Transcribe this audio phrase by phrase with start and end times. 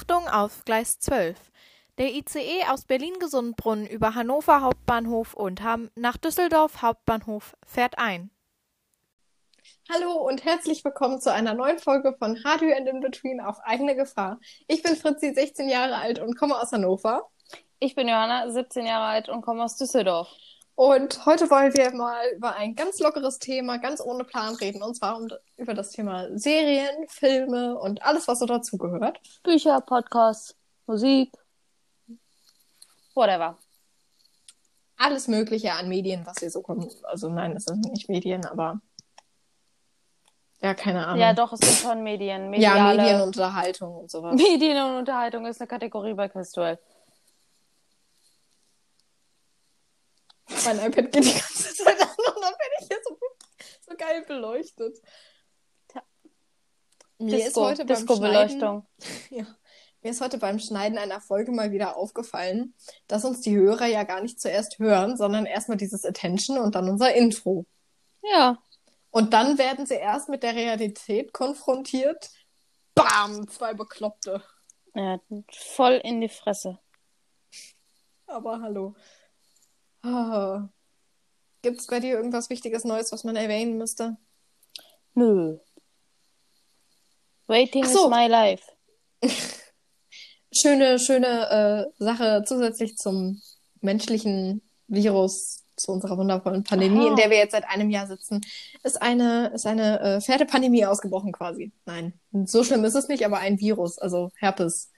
[0.00, 1.36] Achtung auf Gleis 12.
[1.98, 8.30] Der ICE aus Berlin-Gesundbrunnen über Hannover Hauptbahnhof und Hamm nach Düsseldorf Hauptbahnhof fährt ein.
[9.92, 13.94] Hallo und herzlich willkommen zu einer neuen Folge von Radio and In Between auf eigene
[13.94, 14.40] Gefahr.
[14.68, 17.28] Ich bin Fritzi, 16 Jahre alt und komme aus Hannover.
[17.78, 20.28] Ich bin Johanna, 17 Jahre alt und komme aus Düsseldorf.
[20.80, 24.82] Und heute wollen wir mal über ein ganz lockeres Thema, ganz ohne Plan reden.
[24.82, 29.20] Und zwar um, über das Thema Serien, Filme und alles, was so dazugehört.
[29.42, 30.56] Bücher, Podcasts,
[30.86, 31.36] Musik,
[33.14, 33.58] whatever.
[34.96, 36.96] Alles Mögliche an Medien, was hier so kommt.
[37.04, 38.80] Also nein, es sind nicht Medien, aber
[40.62, 41.20] ja, keine Ahnung.
[41.20, 42.54] Ja, doch, es sind schon Medien.
[42.54, 43.02] ja, Mediale...
[43.02, 44.34] Medienunterhaltung und sowas.
[44.50, 46.78] Medien und Unterhaltung ist eine Kategorie bei Questwell.
[50.64, 53.18] Mein iPad geht die ganze Zeit an und dann bin ich hier so,
[53.88, 54.98] so geil beleuchtet.
[55.94, 56.02] Ja.
[57.18, 58.86] Mir Disco, ist heute beim Disco-Beleuchtung.
[59.30, 59.46] Ja.
[60.02, 62.74] Mir ist heute beim Schneiden einer Folge mal wieder aufgefallen,
[63.06, 66.88] dass uns die Hörer ja gar nicht zuerst hören, sondern erstmal dieses Attention und dann
[66.88, 67.66] unser Intro.
[68.22, 68.56] Ja.
[69.10, 72.30] Und dann werden sie erst mit der Realität konfrontiert.
[72.94, 73.46] Bam!
[73.48, 74.42] Zwei Bekloppte.
[74.94, 75.20] ja.
[75.52, 76.78] Voll in die Fresse.
[78.26, 78.94] Aber hallo.
[80.02, 80.68] Ah.
[81.62, 84.16] Gibt es bei dir irgendwas Wichtiges Neues, was man erwähnen müsste?
[85.14, 85.58] Nö.
[87.46, 88.04] Waiting so.
[88.04, 88.64] is my life.
[90.52, 93.40] Schöne, schöne äh, Sache zusätzlich zum
[93.80, 97.10] menschlichen Virus, zu unserer wundervollen Pandemie, Aha.
[97.10, 98.40] in der wir jetzt seit einem Jahr sitzen,
[98.82, 101.72] ist eine, ist eine äh, Pferdepandemie ausgebrochen quasi.
[101.86, 104.90] Nein, so schlimm ist es nicht, aber ein Virus, also Herpes.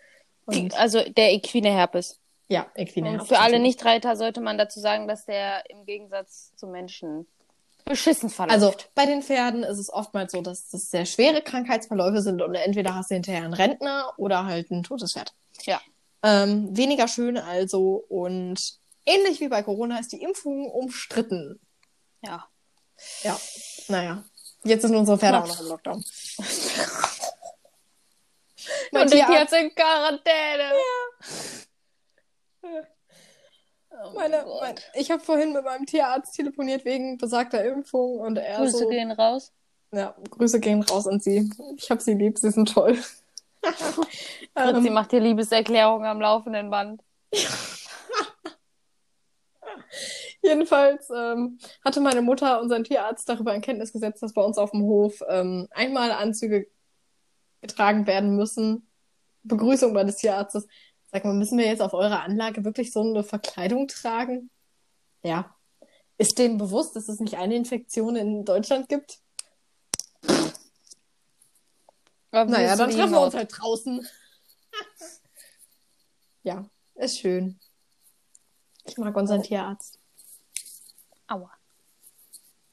[0.46, 2.18] Und, Also der equine Herpes.
[2.52, 3.58] Ja, Equine Und für alle.
[3.58, 7.26] Nichtreiter sollte man dazu sagen, dass der im Gegensatz zu Menschen
[7.84, 8.54] beschissen verläuft.
[8.54, 12.54] Also bei den Pferden ist es oftmals so, dass das sehr schwere Krankheitsverläufe sind und
[12.54, 15.32] entweder hast du hinterher einen Rentner oder halt ein totes Pferd.
[15.64, 15.80] Ja.
[16.22, 21.58] Ähm, weniger schön also und ähnlich wie bei Corona ist die Impfung umstritten.
[22.24, 22.46] ja.
[23.24, 23.36] Ja,
[23.88, 24.22] naja.
[24.62, 25.54] Jetzt sind unsere Pferde auch Max.
[25.54, 26.04] noch im Lockdown.
[28.92, 30.70] Und die Tierarzt in Quarantäne.
[32.62, 38.36] Oh mein Meine, mein, ich habe vorhin mit meinem Tierarzt telefoniert wegen besagter Impfung und
[38.36, 39.52] er Grüße so, gehen raus.
[39.92, 41.50] ja, Grüße gehen raus an sie.
[41.76, 42.98] Ich habe sie lieb, sie sind toll.
[43.62, 47.02] Fritzi ähm, macht dir Liebeserklärung am laufenden Band.
[50.42, 54.72] Jedenfalls ähm, hatte meine Mutter unseren Tierarzt darüber in Kenntnis gesetzt, dass bei uns auf
[54.72, 56.66] dem Hof ähm, einmal Anzüge
[57.60, 58.88] getragen werden müssen.
[59.44, 60.66] Begrüßung meines Tierarztes.
[61.12, 64.50] Sag mal, müssen wir jetzt auf eurer Anlage wirklich so eine Verkleidung tragen?
[65.22, 65.54] Ja.
[66.16, 69.18] Ist denen bewusst, dass es nicht eine Infektion in Deutschland gibt?
[72.30, 74.08] Aber Naja, dann treffen wir uns halt draußen.
[76.44, 76.64] ja,
[76.94, 77.60] ist schön.
[78.84, 79.98] Ich mag unseren Tierarzt.
[81.26, 81.52] Aua.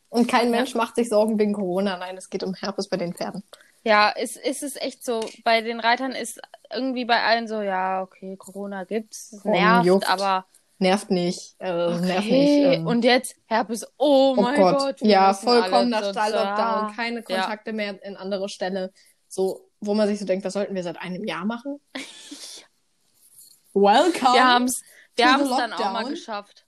[0.08, 1.98] Und kein Mensch macht sich Sorgen wegen Corona.
[1.98, 3.44] Nein, es geht um Herpes bei den Pferden.
[3.84, 5.22] Ja, ist, ist es echt so.
[5.44, 6.40] Bei den Reitern ist
[6.72, 10.10] irgendwie bei allen so, ja, okay, Corona gibt's, es nervt, juckt.
[10.10, 10.46] aber
[10.82, 11.56] Nervt nicht.
[11.60, 12.00] Äh, okay.
[12.06, 12.78] Nervt nicht.
[12.78, 14.78] Ähm, Und jetzt Herpes, oh, oh mein Gott.
[14.78, 15.02] Gott.
[15.02, 16.96] wir ja, vollkommener Stalllockdown.
[16.96, 17.42] Keine Ja.
[17.42, 18.94] Kontakte mehr in andere Ställe.
[19.28, 21.82] So, wo man sich so denkt, das sollten wir seit einem Jahr machen.
[23.74, 24.34] Welcome.
[24.34, 24.82] Wir haben's,
[25.16, 26.66] wir to the haben's dann auch mal geschafft.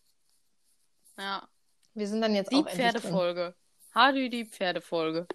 [1.17, 1.47] Ja,
[1.93, 2.75] Wir sind dann jetzt die auch drin.
[2.75, 3.55] Pferdefolge.
[3.95, 5.25] Hardy, die Pferdefolge.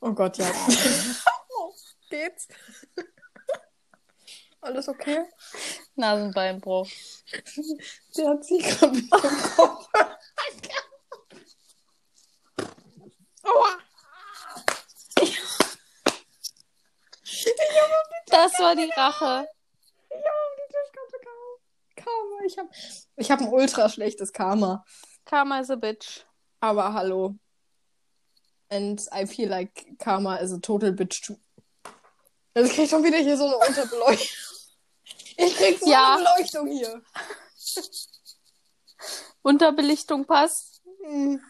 [0.00, 0.50] Oh Gott, ja.
[2.10, 2.48] Geht's?
[4.60, 5.24] Alles okay?
[5.96, 6.88] Nasenbeinbruch.
[8.10, 9.88] Sie hat sie gerade Kopf.
[13.42, 13.78] Aua.
[18.26, 19.48] Das war die Rache.
[20.08, 21.18] Ich habe die Tischkante.
[21.96, 22.44] Karma.
[22.46, 22.68] Ich habe
[23.16, 24.84] ich hab ein ultra schlechtes Karma.
[25.24, 26.24] Karma is a bitch.
[26.60, 27.36] Aber hallo.
[28.72, 31.36] And I feel like Karma is a total bitch too.
[32.54, 34.36] Also ich krieg schon wieder hier so eine Unterbeleuchtung.
[35.38, 36.14] Ich krieg so Ja.
[36.16, 37.02] eine Beleuchtung hier.
[39.42, 40.82] Unterbelichtung passt.
[41.04, 41.40] Hm.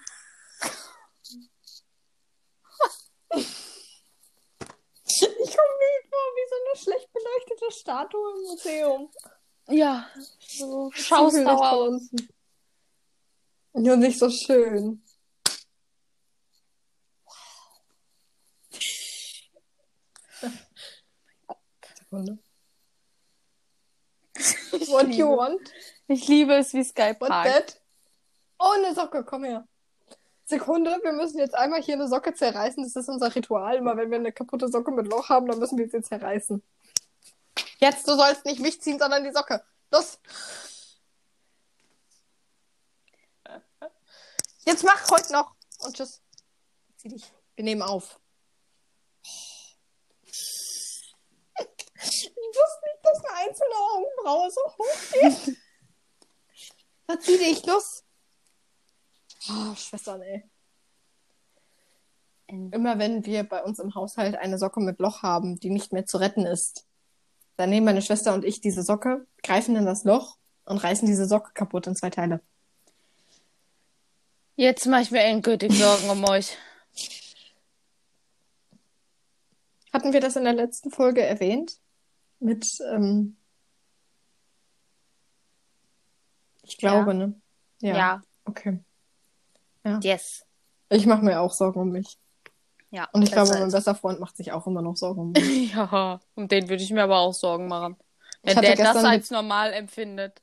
[3.34, 9.10] Ich komme mir vor wie so eine schlecht beleuchtete Statue im Museum.
[9.68, 10.08] Ja,
[10.48, 12.02] so schaust von aus.
[13.74, 15.02] Ja, nicht so schön.
[22.12, 22.38] Sekunde.
[24.90, 25.72] What you want?
[26.08, 27.50] Ich liebe es, wie Skype What fragt.
[27.50, 27.80] that?
[28.58, 29.66] Oh, eine Socke, komm her.
[30.44, 32.82] Sekunde, wir müssen jetzt einmal hier eine Socke zerreißen.
[32.82, 33.76] Das ist unser Ritual.
[33.76, 36.62] Immer wenn wir eine kaputte Socke mit Loch haben, dann müssen wir sie zerreißen.
[37.78, 39.64] Jetzt, du sollst nicht mich ziehen, sondern die Socke.
[39.90, 40.18] Los.
[44.64, 45.54] Jetzt mach heute noch.
[45.80, 46.20] Und tschüss.
[46.96, 47.32] Zieh dich.
[47.56, 48.20] Wir nehmen auf.
[52.04, 55.56] Ich wusste nicht, dass eine einzelne Augenbraue so hoch geht.
[57.06, 58.04] Verzieh dich, los.
[59.48, 60.44] Oh, Schwestern, ey.
[62.48, 66.04] Immer wenn wir bei uns im Haushalt eine Socke mit Loch haben, die nicht mehr
[66.04, 66.86] zu retten ist,
[67.56, 71.26] dann nehmen meine Schwester und ich diese Socke, greifen in das Loch und reißen diese
[71.26, 72.40] Socke kaputt in zwei Teile.
[74.56, 76.56] Jetzt mache ich mir endgültig Sorgen um euch.
[79.92, 81.78] Hatten wir das in der letzten Folge erwähnt?
[82.42, 83.36] Mit, ähm,
[86.62, 87.14] ich glaube, Ja.
[87.14, 87.40] ne?
[87.80, 88.22] Ja.
[88.44, 88.80] Okay.
[90.02, 90.44] Yes.
[90.88, 92.18] Ich mache mir auch Sorgen um mich.
[92.90, 93.08] Ja.
[93.12, 95.72] Und ich glaube, mein bester Freund macht sich auch immer noch Sorgen um mich.
[95.74, 97.96] Ja, um den würde ich mir aber auch Sorgen machen.
[98.42, 100.42] Wenn der das als normal empfindet.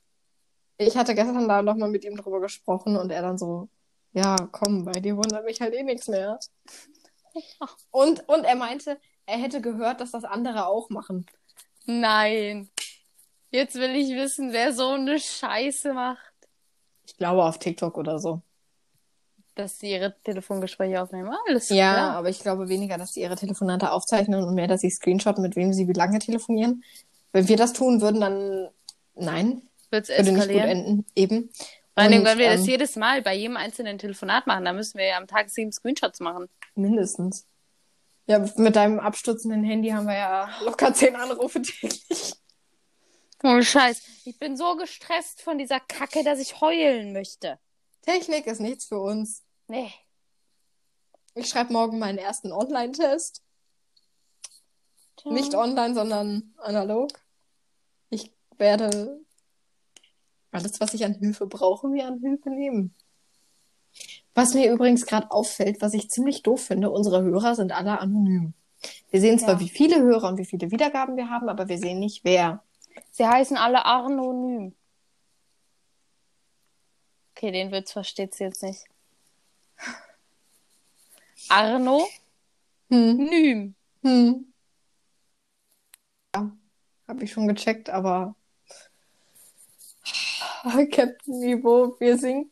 [0.77, 3.67] Ich hatte gestern da nochmal mit ihm drüber gesprochen und er dann so,
[4.13, 6.39] ja, komm, bei dir wundert mich halt eh nichts mehr.
[7.91, 11.27] Und, und er meinte, er hätte gehört, dass das andere auch machen.
[11.85, 12.69] Nein.
[13.51, 16.19] Jetzt will ich wissen, wer so eine Scheiße macht,
[17.05, 18.41] Ich glaube auf TikTok oder so.
[19.55, 21.31] dass sie ihre Telefongespräche aufnehmen.
[21.47, 22.11] Alles Ja, klar.
[22.17, 25.55] aber ich glaube weniger, dass sie ihre Telefonate aufzeichnen und mehr, dass sie screenshotten, mit
[25.55, 26.83] wem sie wie lange telefonieren.
[27.33, 28.69] Wenn wir das tun würden, dann
[29.15, 30.69] nein, Wird's würde nicht gut eskalieren.
[30.69, 31.05] enden.
[31.15, 31.49] Eben.
[31.95, 34.97] Vor allem, wenn wir ähm, das jedes Mal bei jedem einzelnen Telefonat machen, dann müssen
[34.97, 36.47] wir ja am Tag sieben Screenshots machen.
[36.75, 37.45] Mindestens.
[38.29, 42.35] Ja, mit deinem abstürzenden Handy haben wir ja locker zehn Anrufe täglich.
[43.41, 44.03] Oh Scheiß.
[44.25, 47.57] Ich bin so gestresst von dieser Kacke, dass ich heulen möchte.
[48.03, 49.43] Technik ist nichts für uns.
[49.67, 49.91] Nee.
[51.33, 53.41] Ich schreibe morgen meinen ersten Online-Test.
[55.25, 57.09] Nicht online, sondern analog.
[58.11, 59.25] Ich werde
[60.51, 62.93] alles, was ich an Hilfe brauche, mir an Hilfe nehmen.
[64.39, 68.53] Was mir übrigens gerade auffällt, was ich ziemlich doof finde, unsere Hörer sind alle anonym.
[69.11, 69.59] Wir sehen zwar, Ja.
[69.59, 72.63] wie viele Hörer und wie viele Wiedergaben wir haben, aber wir sehen nicht, wer.
[73.11, 74.73] Sie heißen alle Arnonym.
[77.35, 78.85] Okay, den Witz versteht sie jetzt nicht.
[81.49, 82.07] Arno
[82.89, 83.17] Hm.
[83.17, 83.75] Nym.
[84.03, 84.53] Hm.
[86.33, 86.51] Ja,
[87.09, 88.35] habe ich schon gecheckt, aber
[90.91, 92.51] Captain Niveau, wir sinken.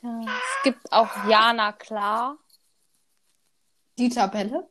[0.00, 2.38] Tja, es gibt auch Jana Klar.
[3.98, 4.68] Die Tabelle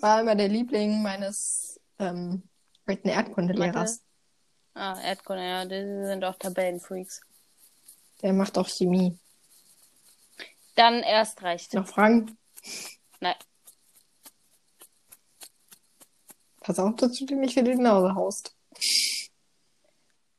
[0.00, 2.48] war immer der Liebling meines ähm,
[2.86, 4.02] alten Erdkundelehrers.
[4.74, 7.20] Ah, Erdkunde, ja, die sind auch Tabellenfreaks.
[8.22, 9.18] Der macht auch Chemie.
[10.76, 11.74] Dann erst recht.
[11.74, 12.38] Noch Fragen?
[13.20, 13.34] Nein.
[16.60, 18.54] Pass auf, dass du dir nicht wieder die Nase haust.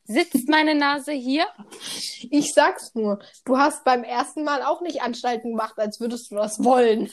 [0.05, 1.45] Sitzt meine Nase hier?
[2.29, 6.35] Ich sag's nur, du hast beim ersten Mal auch nicht Anstalten gemacht, als würdest du
[6.35, 7.09] das wollen.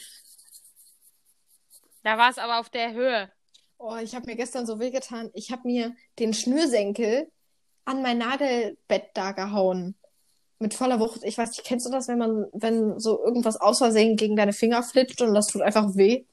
[2.03, 3.31] Da war es aber auf der Höhe.
[3.77, 5.29] Oh, ich habe mir gestern so wehgetan.
[5.33, 7.31] Ich habe mir den Schnürsenkel
[7.85, 9.95] an mein Nagelbett da gehauen.
[10.59, 11.23] Mit voller Wucht.
[11.23, 14.53] Ich weiß nicht, kennst du das, wenn man, wenn so irgendwas aus Versehen gegen deine
[14.53, 16.25] Finger flitscht und das tut einfach weh?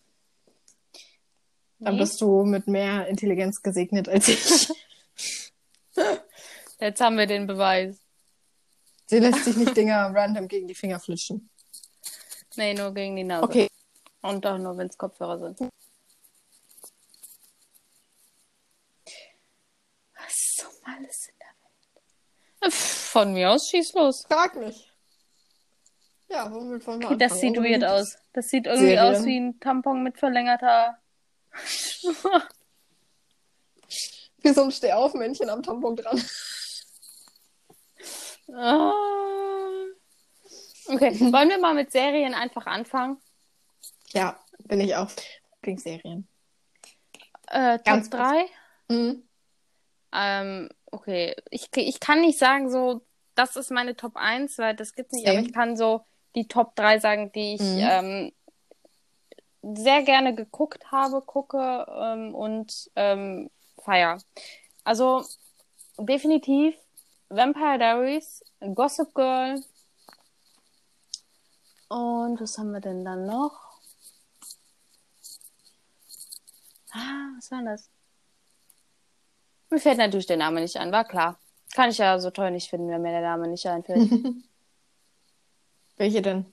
[1.79, 2.01] Dann Nee.
[2.01, 4.69] bist du mit mehr Intelligenz gesegnet als ich.
[6.81, 7.99] Jetzt haben wir den Beweis.
[9.07, 11.51] Sie lässt sich nicht Dinger random gegen die Finger flitschen.
[12.57, 13.43] Nee, nur gegen die Nase.
[13.43, 13.69] Okay.
[14.21, 15.71] Und doch nur, wenn es Kopfhörer sind.
[20.15, 21.55] Was zum alles in der
[22.63, 22.75] Welt?
[22.75, 24.25] Von mir aus schieß los.
[24.29, 24.93] Frag mich.
[26.29, 28.19] Ja, womit wollen wir Okay, das sieht weird aus.
[28.35, 29.15] Das sieht irgendwie Serien.
[29.15, 30.99] aus wie ein Tampon mit verlängerter.
[34.41, 36.23] Wie so ein Stehaufmännchen am Tampon dran.
[38.53, 38.93] Ah.
[40.87, 43.19] Okay, wollen wir mal mit Serien einfach anfangen?
[44.13, 45.11] Ja, bin ich auch.
[45.57, 46.27] Lieblingsserien.
[47.49, 48.47] Äh, Top Ganz 3?
[48.89, 49.29] Mhm.
[50.13, 53.03] Ähm, okay, ich, ich kann nicht sagen, so,
[53.35, 55.47] das ist meine Top 1, weil das gibt's nicht, aber Same.
[55.47, 58.33] ich kann so die Top 3 sagen, die ich Mhm.
[59.63, 63.51] ähm, sehr gerne geguckt habe, gucke ähm, und ähm,
[63.83, 64.19] feier.
[64.85, 65.25] Also
[65.99, 66.75] definitiv
[67.31, 68.43] Vampire Diaries,
[68.75, 69.63] Gossip Girl
[71.89, 73.81] und was haben wir denn dann noch?
[76.93, 77.91] Ah, was war das?
[79.71, 81.39] Mir fällt natürlich der Name nicht ein, war klar.
[81.75, 84.11] Kann ich ja so toll nicht finden, wenn mir der Name nicht einfällt.
[85.97, 86.53] Welche denn?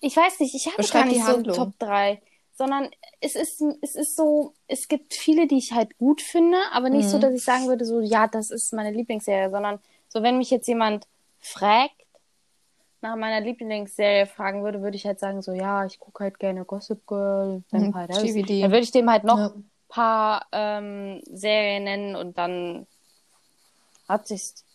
[0.00, 1.56] Ich weiß nicht, ich habe gar die nicht so Handlung.
[1.56, 2.22] Top 3.
[2.60, 2.90] sondern
[3.22, 7.08] es ist, es ist so, es gibt viele, die ich halt gut finde, aber nicht
[7.08, 7.22] so, Mhm.
[7.22, 9.78] dass ich sagen würde, so, ja, das ist meine Lieblingsserie, sondern
[10.10, 11.06] so, wenn mich jetzt jemand
[11.40, 11.94] fragt,
[13.00, 16.66] nach meiner Lieblingsserie fragen würde, würde ich halt sagen, so, ja, ich gucke halt gerne
[16.66, 18.34] Gossip Girl, Vampire Diaries.
[18.34, 18.60] GVD.
[18.60, 19.54] Dann würde ich dem halt noch Ja.
[19.88, 22.86] paar ähm, Serien nennen und dann
[24.06, 24.66] hat sich's.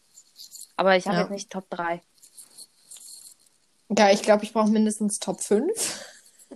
[0.76, 1.22] Aber ich habe Ja.
[1.22, 2.02] jetzt nicht Top 3.
[3.96, 6.04] Ja, ich glaube, ich brauche mindestens Top 5.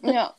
[0.01, 0.33] Ja.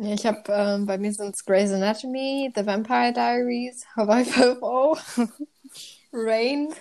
[0.00, 5.28] Ja, ich habe, ähm, bei mir sind es Grey's Anatomy, The Vampire Diaries, Hawaii 5.0,
[6.12, 6.72] Rain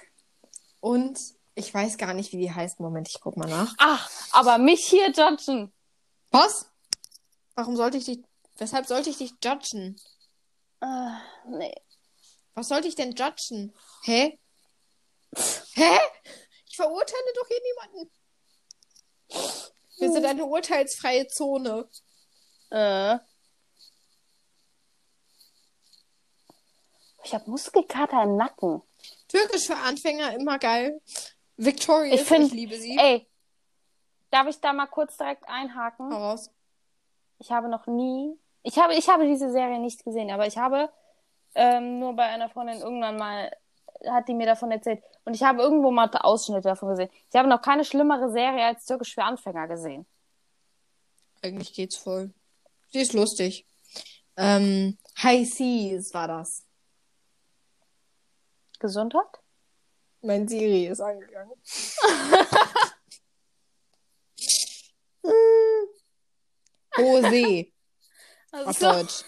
[0.82, 1.20] und
[1.56, 2.80] ich weiß gar nicht, wie die heißt.
[2.80, 3.74] Moment, ich guck mal nach.
[3.80, 5.74] Ach, aber mich hier judgen.
[6.30, 6.68] Was?
[7.56, 8.20] Warum sollte ich dich,
[8.58, 10.00] weshalb sollte ich dich judgen?
[10.82, 11.10] Äh,
[11.48, 11.74] nee.
[12.54, 13.74] Was sollte ich denn judgen?
[14.04, 14.38] Hä?
[15.74, 16.00] Hä?
[16.68, 18.12] Ich verurteile doch hier niemanden.
[19.98, 21.90] Wir sind eine urteilsfreie Zone.
[22.70, 23.18] Äh.
[27.24, 28.82] Ich habe Muskelkater im Nacken.
[29.28, 31.02] Türkisch für Anfänger immer geil.
[31.58, 32.98] Victorious, Ich find- ich liebe sie.
[32.98, 33.28] Ey,
[34.30, 36.14] darf ich da mal kurz direkt einhaken?
[36.14, 36.52] Hau raus.
[37.40, 40.90] Ich habe noch nie, ich habe, ich habe diese Serie nicht gesehen, aber ich habe
[41.56, 43.52] ähm, nur bei einer Freundin irgendwann mal,
[44.08, 45.04] hat die mir davon erzählt.
[45.26, 47.10] Und ich habe irgendwo mal Ausschnitte davon gesehen.
[47.30, 50.06] Ich habe noch keine schlimmere Serie als Türkisch für Anfänger gesehen.
[51.44, 52.32] Eigentlich geht's voll.
[52.92, 53.66] Sie ist lustig.
[54.36, 56.64] Ähm, High Seas war das.
[58.80, 59.26] Gesundheit?
[60.22, 61.54] Mein Siri ist angegangen.
[66.98, 67.74] Hohe See
[68.52, 69.24] auf Also, Deutsch.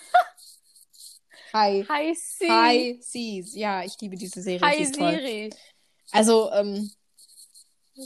[1.54, 1.86] Hi.
[1.90, 2.50] Hi Siri.
[2.50, 3.56] High Seas.
[3.56, 4.60] Ja, ich liebe diese Serie.
[4.60, 5.12] sie Hi toll.
[5.12, 5.50] Siri.
[6.12, 6.92] Also, ähm,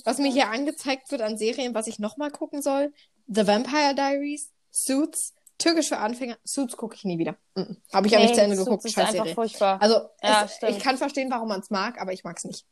[0.06, 2.94] was mir hier angezeigt wird an Serien, was ich nochmal gucken soll:
[3.28, 5.34] The Vampire Diaries, Suits,
[5.64, 6.38] Türkisch für Anfänger.
[6.44, 7.36] Suits gucke ich nie wieder.
[7.56, 7.78] Mhm.
[7.94, 8.86] Habe ich auch nicht zu Ende Suits geguckt.
[8.86, 9.34] ist Scheiß einfach Serie.
[9.36, 9.82] furchtbar.
[9.82, 12.66] Also, Ja, es, ich kann verstehen, warum man es mag, aber ich mag es nicht.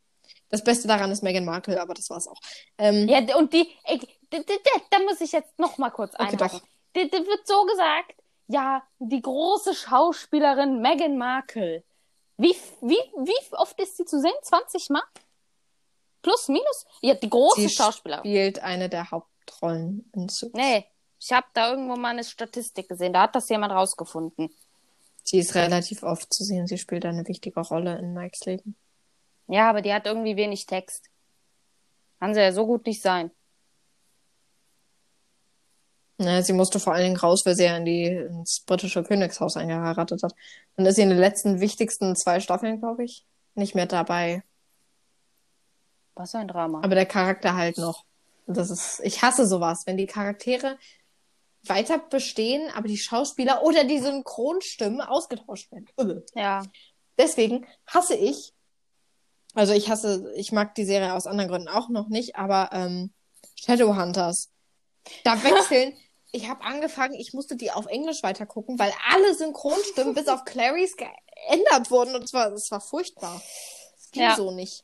[0.49, 2.39] Das Beste daran ist Meghan Markle, aber das war's auch.
[2.77, 6.59] Ähm, Ja, und die, ey, da muss ich jetzt noch mal kurz Okay, einhaken.
[6.59, 6.67] doch.
[6.95, 8.15] D- d- wird so gesagt,
[8.47, 11.83] ja, die große Schauspielerin Meghan Markle.
[12.37, 14.33] Wie, wie, wie oft ist sie zu sehen?
[14.41, 15.03] 20 Mal?
[16.21, 16.85] Plus, minus?
[17.01, 18.21] Ja, die große sie Schauspielerin.
[18.23, 20.53] spielt eine der Hauptrollen in Suits.
[20.53, 20.85] Nee,
[21.21, 23.13] ich habe da irgendwo mal eine Statistik gesehen.
[23.13, 24.49] Da hat das jemand rausgefunden.
[25.23, 26.65] Sie ist relativ oft zu sehen.
[26.65, 28.75] Sie spielt eine wichtige Rolle in Mikes Leben.
[29.47, 31.09] Ja, aber die hat irgendwie wenig Text.
[32.19, 33.29] Kann sie ja so gut nicht sein.
[36.17, 39.57] Naja, sie musste vor allen Dingen raus, weil sie ja in die, ins britische Königshaus
[39.57, 40.33] eingeheiratet hat.
[40.75, 44.43] Dann ist sie in den letzten wichtigsten zwei Staffeln, glaube ich, nicht mehr dabei.
[46.15, 46.81] Was für ein Drama.
[46.83, 48.05] Aber der Charakter halt noch.
[48.47, 50.77] Das ist, ich hasse sowas, wenn die Charaktere
[51.63, 56.23] weiter bestehen, aber die Schauspieler oder die Synchronstimmen ausgetauscht werden.
[56.35, 56.63] Ja.
[57.17, 58.53] Deswegen hasse ich,
[59.53, 63.13] also ich hasse, ich mag die Serie aus anderen Gründen auch noch nicht, aber ähm,
[63.55, 64.49] Shadowhunters.
[65.23, 65.95] Da wechseln.
[66.31, 70.95] ich habe angefangen, ich musste die auf Englisch weitergucken, weil alle Synchronstimmen bis auf Clarys
[70.97, 73.39] geändert wurden und zwar, das war furchtbar.
[73.97, 74.35] Das ging Ja.
[74.35, 74.83] so nicht.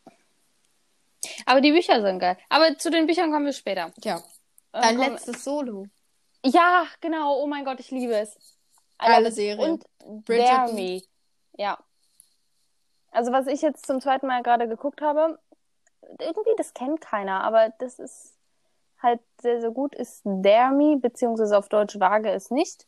[1.46, 2.38] Aber die Bücher sind geil.
[2.50, 3.91] Aber zu den Büchern kommen wir später.
[4.03, 4.17] Ja.
[4.74, 5.88] Ähm, Dein letztes Solo.
[6.46, 7.41] Ja, genau.
[7.41, 8.36] Oh mein Gott, ich liebe es.
[9.01, 9.36] I Geile love it.
[9.36, 9.72] Serie.
[9.72, 9.86] Und
[10.25, 11.01] Bridgerton.
[11.58, 11.77] Ja.
[13.12, 15.39] Also was ich jetzt zum zweiten Mal gerade geguckt habe,
[16.20, 18.38] irgendwie, das kennt keiner, aber das ist
[19.01, 22.88] halt sehr, sehr gut, ist Dare Me, beziehungsweise auf Deutsch Wage es nicht.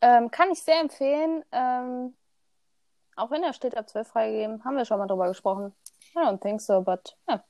[0.00, 1.44] Ähm, kann ich sehr empfehlen.
[1.52, 2.14] Ähm,
[3.16, 5.72] auch wenn er steht ab 12 freigegeben, haben wir schon mal drüber gesprochen.
[6.14, 7.42] I don't think so, but ja.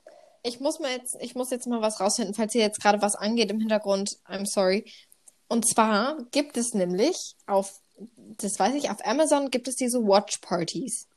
[0.43, 3.15] Ich muss mal jetzt, ich muss jetzt mal was rausfinden, falls hier jetzt gerade was
[3.15, 4.17] angeht im Hintergrund.
[4.27, 4.85] I'm sorry.
[5.47, 7.79] Und zwar gibt es nämlich auf,
[8.15, 11.07] das weiß ich, auf Amazon gibt es diese Watch Parties.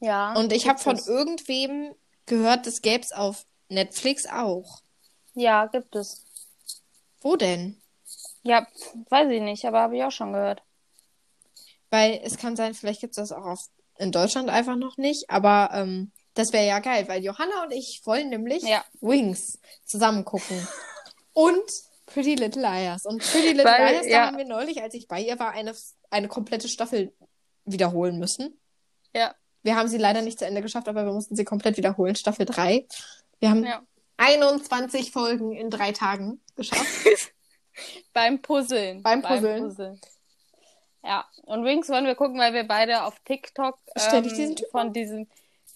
[0.00, 0.34] Ja.
[0.34, 1.94] Und ich habe von irgendwem
[2.26, 4.82] gehört, das gäbe es auf Netflix auch.
[5.34, 6.24] Ja, gibt es.
[7.20, 7.80] Wo denn?
[8.42, 8.66] Ja,
[9.08, 10.62] weiß ich nicht, aber habe ich auch schon gehört.
[11.90, 13.60] Weil es kann sein, vielleicht gibt es das auch auf,
[13.98, 18.00] in Deutschland einfach noch nicht, aber ähm, das wäre ja geil, weil Johanna und ich
[18.04, 18.84] wollen nämlich Ja.
[19.00, 20.66] Wings zusammen gucken.
[21.32, 21.70] und
[22.12, 23.04] Pretty Little Liars.
[23.06, 24.26] Und Pretty Little Weil, Liars, da ja.
[24.26, 25.74] haben wir neulich, als ich bei ihr war, eine,
[26.10, 27.12] eine komplette Staffel
[27.64, 28.58] wiederholen müssen.
[29.14, 29.34] Ja.
[29.62, 32.16] Wir haben sie leider nicht zu Ende geschafft, aber wir mussten sie komplett wiederholen.
[32.16, 32.86] Staffel 3.
[33.38, 33.82] Wir haben Ja.
[34.16, 37.32] 21 Folgen in drei Tagen geschafft.
[38.12, 39.02] Beim Puzzeln.
[39.02, 40.00] Beim Puzzeln.
[41.02, 45.28] Ja, und Wings wollen wir gucken, weil wir beide auf TikTok ähm, diesen von diesem.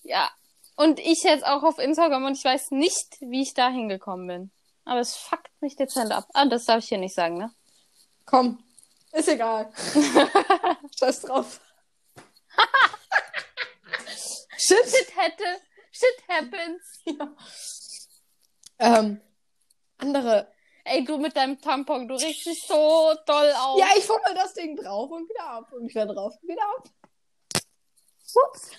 [0.05, 0.31] Ja.
[0.77, 4.51] Und ich jetzt auch auf Instagram und ich weiß nicht, wie ich da hingekommen bin.
[4.87, 6.29] Aber es fuckt mich dezent ab.
[6.33, 7.53] Ah, das darf ich hier nicht sagen, ne?
[8.25, 8.63] Komm,
[9.13, 9.71] Ist egal.
[10.99, 11.61] Scheiß drauf.
[14.57, 14.85] Shit.
[14.87, 15.45] Shit hätte,
[15.93, 17.03] shit happens.
[18.79, 19.21] Ähm,
[19.99, 20.53] andere.
[20.85, 23.79] Ey, du mit deinem Tampon, du riechst dich so doll auf.
[23.79, 25.73] Ja, ich fummel das Ding drauf und wieder ab.
[25.73, 26.89] Und wieder drauf und wieder ab.
[28.35, 28.71] Ups.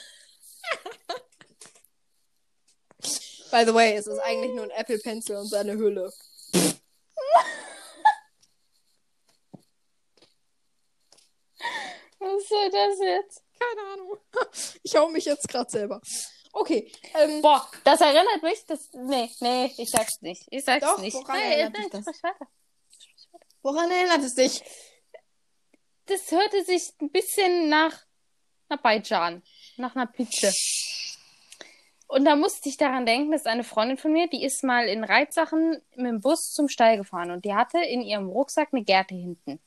[3.51, 6.11] By the way, es ist eigentlich nur ein Apple Pencil und seine Hülle.
[12.19, 13.43] Was soll das jetzt?
[13.59, 14.17] Keine Ahnung.
[14.83, 16.01] Ich hau mich jetzt gerade selber.
[16.53, 16.91] Okay.
[17.13, 20.43] Ähm, Boah, das erinnert mich, das, nee, nee, ich sag's nicht.
[20.49, 21.13] Ich sag's Doch, nicht.
[21.13, 22.01] woran Nein, erinnert dich das?
[22.03, 22.47] sprich weiter.
[23.61, 24.63] woran erinnert es dich?
[26.05, 27.93] Das hörte sich ein bisschen nach
[28.69, 29.43] einer Beijan,
[29.75, 30.51] nach einer Pizza.
[32.07, 35.03] Und da musste ich daran denken, dass eine Freundin von mir, die ist mal in
[35.03, 39.13] Reitsachen mit dem Bus zum Stall gefahren und die hatte in ihrem Rucksack eine Gerte
[39.13, 39.59] hinten.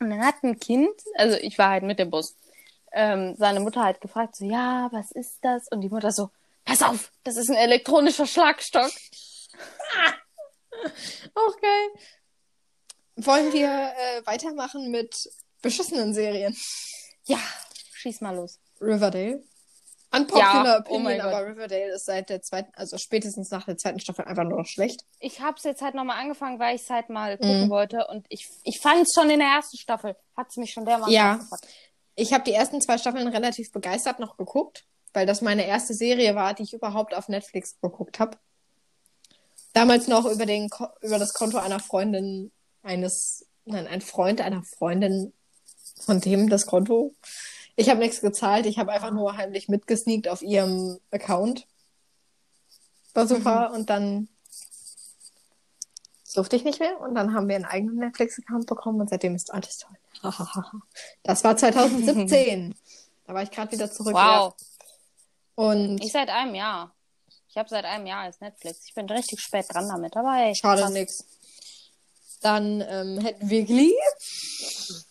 [0.00, 2.34] Und dann hat ein Kind, also ich war halt mit dem Bus,
[2.92, 5.68] ähm, seine Mutter halt gefragt, so, ja, was ist das?
[5.68, 6.30] Und die Mutter so,
[6.64, 8.90] pass auf, das ist ein elektronischer Schlagstock.
[11.34, 11.88] Auch geil.
[13.16, 15.14] Wollen wir äh, weitermachen mit
[15.60, 16.56] beschissenen Serien?
[17.24, 17.38] Ja,
[17.94, 18.60] schieß mal los.
[18.80, 19.42] Riverdale.
[20.16, 21.26] Unpopular Ja, oh Opinion, Gott.
[21.32, 24.66] aber Riverdale ist seit der zweiten, also spätestens nach der zweiten Staffel einfach nur noch
[24.66, 25.04] schlecht.
[25.20, 27.70] Ich hab's jetzt halt nochmal angefangen, weil ich es halt mal gucken Mhm.
[27.70, 30.16] wollte und ich, ich fand's schon in der ersten Staffel.
[30.36, 31.32] Hat's mich schon dermaßen Ja.
[31.34, 31.66] abgefuckt.
[32.14, 36.34] Ich habe die ersten zwei Staffeln relativ begeistert noch geguckt, weil das meine erste Serie
[36.34, 38.38] war, die ich überhaupt auf Netflix geguckt habe.
[39.74, 40.70] Damals noch über, den,
[41.02, 42.50] über das Konto einer Freundin
[42.82, 45.34] eines, nein, ein Freund einer Freundin,
[46.00, 47.14] von dem das Konto.
[47.76, 51.66] Ich habe nichts gezahlt, ich habe einfach nur heimlich mitgesneakt auf ihrem Account.
[53.12, 54.28] War super und dann
[56.34, 59.52] durfte ich nicht mehr und dann haben wir einen eigenen Netflix-Account bekommen und seitdem ist
[59.52, 59.96] alles toll.
[61.22, 62.74] das war 2017.
[63.26, 64.14] da war ich gerade wieder zurück.
[64.14, 64.54] Wow.
[65.54, 66.94] Und Ich seit einem Jahr.
[67.48, 68.80] Ich habe seit einem Jahr als Netflix.
[68.86, 70.54] Ich bin richtig spät dran damit, aber ey.
[70.54, 71.24] schade nix.
[72.42, 73.94] Dann ähm, hätten wir Glee.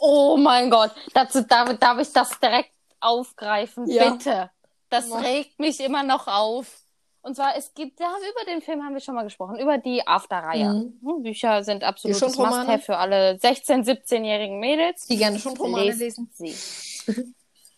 [0.00, 4.10] Oh mein Gott, dazu darf, darf ich das direkt aufgreifen, Ja.
[4.10, 4.50] bitte.
[4.88, 5.22] Das Mach.
[5.22, 6.80] regt mich immer noch auf.
[7.22, 10.06] Und zwar, es gibt, ja, über den Film haben wir schon mal gesprochen, über die
[10.06, 10.68] After-Reihe.
[10.68, 11.00] Mhm.
[11.02, 12.58] Hm, Bücher sind absolutes Schundromane?
[12.58, 15.06] Must-have für alle 16-, 17-jährigen Mädels.
[15.06, 16.30] Die gerne schon Romane lesen.
[16.34, 16.54] sie.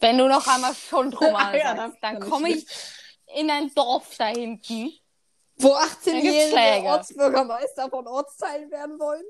[0.01, 2.67] Wenn du noch einmal Schundromane Ja, sagst, dann komme ich
[3.35, 4.93] in ein Dorf da hinten.
[5.57, 6.87] Wo Da gibt's 18-jährige Schläge.
[6.89, 9.25] Ortsbürgermeister von Ortsteilen werden wollen.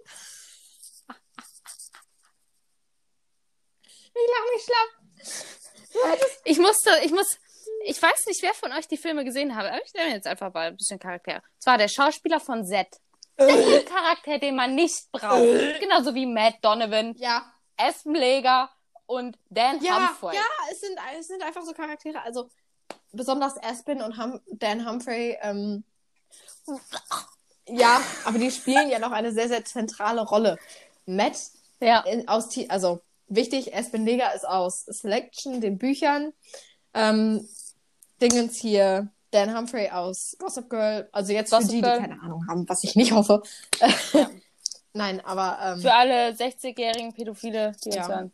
[4.21, 6.29] Ich lach mich schlapp.
[6.45, 7.39] Ich musste, ich muss,
[7.85, 10.53] ich weiß nicht, wer von euch die Filme gesehen hat, aber ich nenne jetzt einfach
[10.53, 11.43] mal ein bisschen Charakter.
[11.59, 12.87] Zwar der Schauspieler von Z.
[13.39, 15.81] Der Charakter, den man nicht braucht.
[15.81, 18.69] Genauso wie Matt Donovan, Ja, Espenleger
[19.07, 20.35] und Dan ja, Humphrey.
[20.37, 22.21] ja, es sind, es sind einfach so Charaktere.
[22.23, 22.49] Also
[23.13, 25.39] besonders Aspen und hum Dan Humphrey.
[25.41, 25.85] Ähm,
[27.67, 30.59] ja, aber die spielen ja noch eine sehr, sehr zentrale Rolle.
[31.07, 31.37] Matt
[31.81, 32.01] Ja.
[32.01, 36.33] in, aus, T- also wichtig, Aspen Leger ist aus Selection, den Büchern.
[36.95, 37.49] Ähm,
[38.21, 41.09] Dingens hier, Dan Humphrey aus Gossip Girl.
[41.13, 41.99] Also jetzt Gossip für die, Girl.
[41.99, 43.43] die keine Ahnung haben, was ich nicht hoffe.
[44.13, 44.31] Ja.
[44.95, 48.09] Nein, aber ähm, Für alle 60-jährigen Pädophile, die uns ja.
[48.09, 48.33] hören.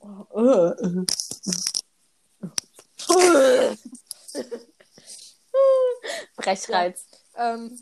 [6.37, 7.05] Brechreiz.
[7.37, 7.79] ähm,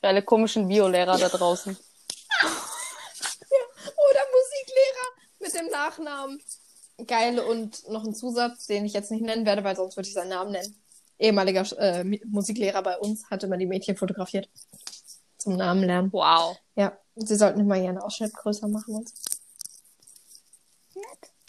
[0.00, 1.76] Für alle komischen Biolehrer da draußen.
[5.54, 6.42] Mit dem Nachnamen.
[7.06, 10.14] Geil und noch ein Zusatz, den ich jetzt nicht nennen werde, weil sonst würde ich
[10.14, 10.82] seinen Namen nennen.
[11.18, 14.48] Ehemaliger äh, Musiklehrer bei uns hatte immer die Mädchen fotografiert.
[15.38, 16.12] Zum Namen lernen.
[16.12, 16.56] Wow.
[16.74, 19.14] Ja, sie sollten immer ihren Ausschnitt größer machen und so.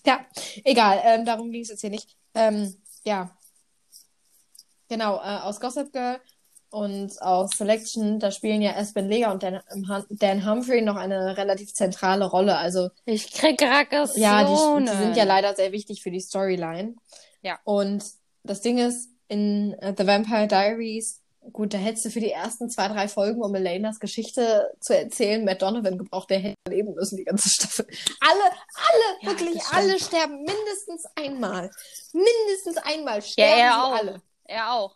[0.06, 0.24] Ja,
[0.64, 2.16] egal, ähm, darum ging es jetzt hier nicht.
[2.36, 3.36] Ähm, ja.
[4.88, 6.22] Genau, äh, aus Gossip Girl
[6.76, 9.62] und aus Selection, da spielen ja Aspen Leger und Dan,
[10.10, 12.58] Dan Humphrey noch eine relativ zentrale Rolle.
[12.58, 14.22] Also Ich krieg Aggressionen.
[14.22, 16.96] ja, die, die sind ja leider sehr wichtig für die Storyline.
[17.42, 17.60] Ja.
[17.64, 18.04] Und
[18.44, 21.22] das Ding ist, in äh, The Vampire Diaries,
[21.54, 25.46] gut, da hättest du für die ersten zwei, drei Folgen, um Elenas Geschichte zu erzählen,
[25.46, 27.88] Matt Donovan gebraucht, der hätte leben müssen, die ganze Staffel.
[28.20, 31.72] Alle, alle, Ja, wirklich alle sterben mindestens einmal.
[32.14, 33.92] Mindestens einmal Ja, sterben er sie auch.
[33.98, 34.22] alle.
[34.46, 34.96] Er auch.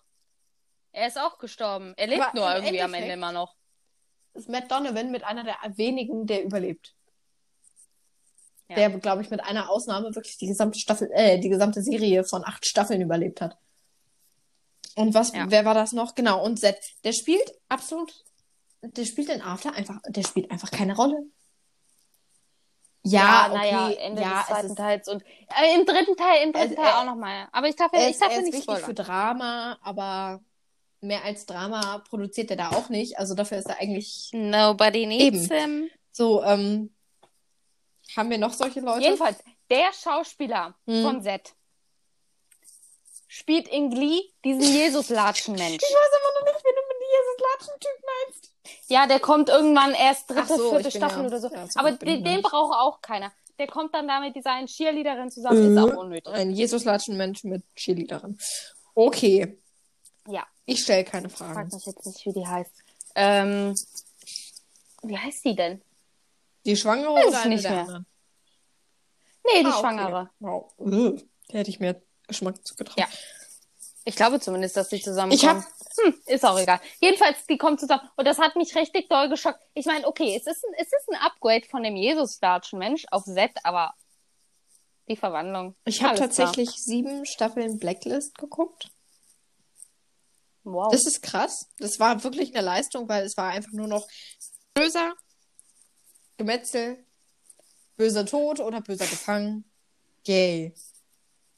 [0.91, 1.93] Er ist auch gestorben.
[1.97, 3.55] Er lebt Aber nur irgendwie am Endeffekt- Ende immer noch.
[4.33, 6.93] Ist Matt Donovan mit einer der wenigen, der überlebt.
[8.69, 8.75] Ja.
[8.75, 12.43] Der, glaube ich, mit einer Ausnahme wirklich die gesamte Staffel, äh, die gesamte Serie von
[12.45, 13.57] acht Staffeln überlebt hat.
[14.95, 15.45] Und was, Ja.
[15.49, 16.13] wer war das noch?
[16.13, 16.77] Genau, und Zed.
[17.03, 18.13] Der spielt absolut,
[18.81, 21.17] der spielt in After einfach, der spielt einfach keine Rolle.
[23.03, 26.43] Ja, naja, okay, Ende ja, des es zweiten ist- Teils und äh, im dritten Teil,
[26.43, 27.47] im dritten Es- Teil äh, auch nochmal.
[27.51, 28.95] Aber ich darf, Er ich darf ja ist nicht wichtig für spoilern.
[28.95, 30.41] Drama, aber
[31.01, 33.17] mehr als Drama produziert er da auch nicht.
[33.17, 35.55] Also dafür ist er eigentlich Nobody needs Eben.
[35.59, 35.89] him.
[36.11, 36.93] so, ähm,
[38.17, 39.03] haben wir noch solche Leute?
[39.05, 39.37] Jedenfalls,
[39.69, 41.03] der Schauspieler Hm.
[41.03, 41.53] von Z
[43.27, 45.81] spielt in Glee diesen Jesus-Latschen-Mensch.
[45.83, 48.51] Ich weiß immer noch nicht, wie du mit Jesus Latschen-Typ meinst.
[48.87, 51.49] Ja, der kommt irgendwann erst dritte, so, vierte Staffel ja- oder so.
[51.53, 53.31] ja, Aber den, den braucht auch keiner.
[53.59, 56.33] Der kommt dann da mit dieser einen Cheerleaderin zusammen, ist auch unnötig.
[56.33, 58.37] Ein Jesus Latschen-Mensch mit Chili darin.
[58.95, 59.59] Okay.
[60.29, 60.45] Ja.
[60.65, 61.69] Ich stelle keine Ich frag Fragen.
[61.73, 62.71] mich jetzt nicht, wie die heißt.
[63.15, 63.75] Ähm,
[65.03, 65.81] wie heißt die denn?
[66.65, 67.79] Die Schwangere Weiß oder ich eine nicht mehr.
[67.79, 68.05] anderen?
[69.45, 69.79] Nee, die Ah, okay.
[69.79, 70.29] Schwangere.
[70.39, 70.73] Wow.
[70.77, 71.21] Ugh.
[71.47, 72.99] Da hätte ich mir Geschmack zugetraut.
[72.99, 73.07] Ja.
[74.05, 75.63] Ich glaube zumindest, dass die zusammen Ich hab-
[76.01, 76.79] Hm, ist auch egal.
[77.01, 78.07] Jedenfalls, die kommen zusammen.
[78.15, 79.59] Und das hat mich richtig doll geschockt.
[79.73, 83.51] Ich meine, okay, es ist ein, es ist ein Upgrade von dem Jesus-Latschen-Mensch auf Z,
[83.63, 83.93] aber
[85.09, 85.75] die Verwandlung.
[85.85, 86.29] Ich habe alles klar.
[86.47, 88.91] tatsächlich sieben Staffeln Blacklist geguckt.
[90.63, 90.91] Wow.
[90.91, 91.67] Das ist krass.
[91.77, 94.07] Das war wirklich eine Leistung, weil es war einfach nur noch
[94.73, 95.13] böser
[96.37, 96.97] Gemetzel,
[97.97, 99.65] böser Tod oder böser Gefangen.
[100.25, 100.73] Yay.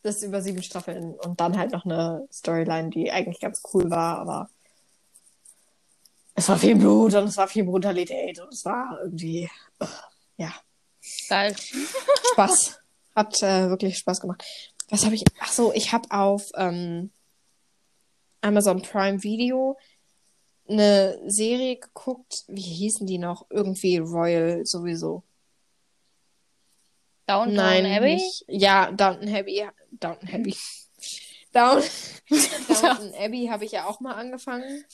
[0.03, 4.17] Das über sieben Staffeln und dann halt noch eine Storyline, die eigentlich ganz cool war,
[4.17, 4.49] aber
[6.33, 9.47] es war viel Blut und es war viel Brutalität und es war irgendwie,
[10.37, 10.51] ja,
[11.29, 11.55] Geil.
[12.33, 12.79] Spaß.
[13.15, 14.43] Hat äh, wirklich Spaß gemacht.
[14.89, 15.23] Was habe ich?
[15.39, 17.11] Ach so, ich habe auf ähm,
[18.41, 19.77] Amazon Prime Video
[20.67, 22.43] eine Serie geguckt.
[22.47, 23.45] Wie hießen die noch?
[23.49, 25.23] Irgendwie Royal sowieso.
[27.27, 28.15] Downton Nein, Abbey?
[28.15, 28.45] nicht.
[28.47, 29.67] Ja, Downton Abbey.
[29.91, 30.55] Downton Abbey.
[31.53, 31.83] Down
[32.29, 34.85] Downton Abbey habe ich ja auch mal angefangen.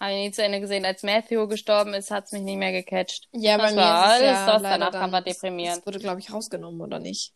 [0.00, 0.84] Habe ich nie zu Ende gesehen.
[0.84, 3.28] Als Matthew gestorben ist, hat's mich nicht mehr gecatcht.
[3.32, 5.78] Ja, Das bei war mir ist es alles ja das, danach dann, war deprimierend.
[5.78, 7.32] Das wurde, glaube ich, rausgenommen, oder nicht?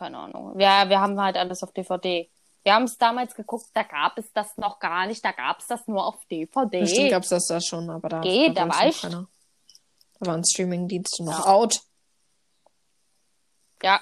[0.00, 0.58] Keine Ahnung.
[0.58, 2.26] Ja, wir haben halt alles auf DVD.
[2.62, 5.66] Wir haben es damals geguckt, da gab es das noch gar nicht, da gab es
[5.66, 6.80] das nur auf DVD.
[6.80, 9.28] Bestimmt gab es das da schon, aber da, Geht, da da war ich- keiner.
[10.18, 11.52] Da waren Streamingdienste noch Ja.
[11.52, 11.80] out.
[13.82, 14.00] Ja,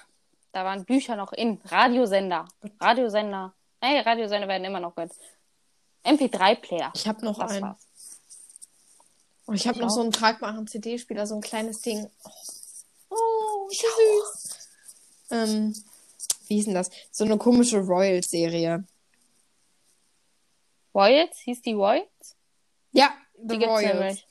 [0.52, 1.60] da waren Bücher noch in.
[1.64, 2.46] Radiosender.
[2.80, 3.54] Radiosender.
[3.80, 5.10] Hey, Radiosender werden immer noch gut.
[6.04, 6.92] MP3-Player.
[6.94, 7.62] Ich habe noch Das einen.
[7.62, 7.86] war's.
[9.46, 12.08] Und ich habe noch so einen tragbaren CD-Spieler, so ein kleines Ding.
[13.10, 14.58] Oh, Ich süß.
[15.30, 15.74] Ähm,
[16.48, 16.90] wie hieß denn das?
[17.10, 18.84] So eine komische Royals-Serie.
[20.94, 21.38] Royals?
[21.40, 22.36] Hieß die Royals?
[22.92, 24.24] Ja, Die The gibt's Royals.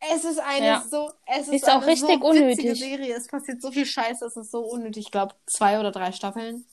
[0.00, 0.84] Es ist eine Ja.
[0.88, 2.78] so, es ist, Ist auch richtig so unnötig.
[2.78, 3.14] Serie.
[3.16, 5.06] Es passiert so viel Scheiße, es ist so unnötig.
[5.06, 6.64] Ich glaube, zwei oder drei Staffeln.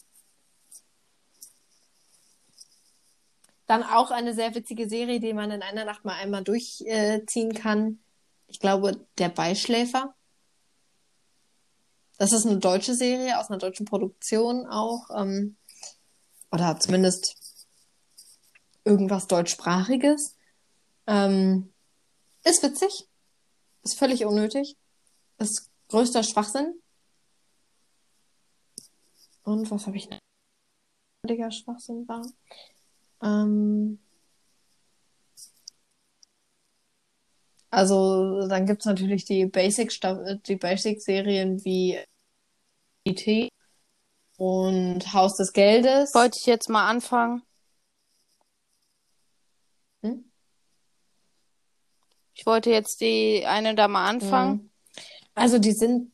[3.67, 7.99] Dann auch eine sehr witzige Serie, die man in einer Nacht mal einmal durchziehen kann.
[8.47, 10.13] Ich glaube, Der Beischläfer.
[12.17, 15.09] Das ist eine deutsche Serie aus einer deutschen Produktion auch.
[15.15, 15.57] Ähm,
[16.51, 17.35] oder zumindest
[18.85, 20.37] irgendwas deutschsprachiges.
[21.07, 21.73] Ähm,
[22.43, 23.09] ist witzig.
[23.83, 24.77] Ist völlig unnötig.
[25.37, 26.81] Ist größter Schwachsinn.
[29.43, 30.19] Und was habe ich noch?
[31.51, 32.25] Schwachsinn war.
[33.21, 33.99] Ähm,
[37.75, 39.91] also, dann gibt's natürlich die Basic,
[40.47, 41.99] die Basic-Serien wie
[43.03, 43.49] IT
[44.37, 46.13] und Haus des Geldes.
[46.15, 47.43] Wollte ich jetzt mal anfangen.
[50.03, 50.31] Hm?
[52.33, 54.51] Ich wollte jetzt die eine da mal anfangen.
[54.51, 54.69] Mhm.
[55.33, 56.13] Also, die sind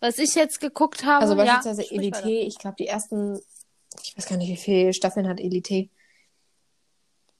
[0.00, 2.28] Was ich jetzt geguckt habe, Also ja, beispielsweise sprich Elite, weiter.
[2.28, 3.40] ich glaube, die ersten,
[4.02, 5.88] ich weiß gar nicht, wie viele Staffeln hat Elite.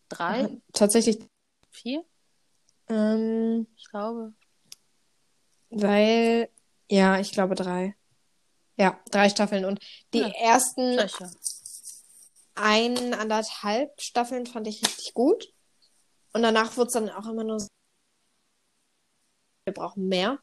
[0.08, 1.18] Drei, Tatsächlich,
[1.70, 2.04] vier,
[2.88, 4.32] ähm, ich glaube.
[5.70, 6.48] weil,
[6.90, 7.94] ja, ich glaube drei.
[8.76, 9.64] Ja, drei Staffeln.
[9.64, 9.80] Und
[10.14, 10.28] die Ja.
[10.28, 11.30] ersten Solche.
[12.54, 15.52] eineinhalb Staffeln fand ich richtig gut.
[16.32, 17.66] Und danach wurde es dann auch immer nur so,
[19.64, 20.38] wir brauchen mehr.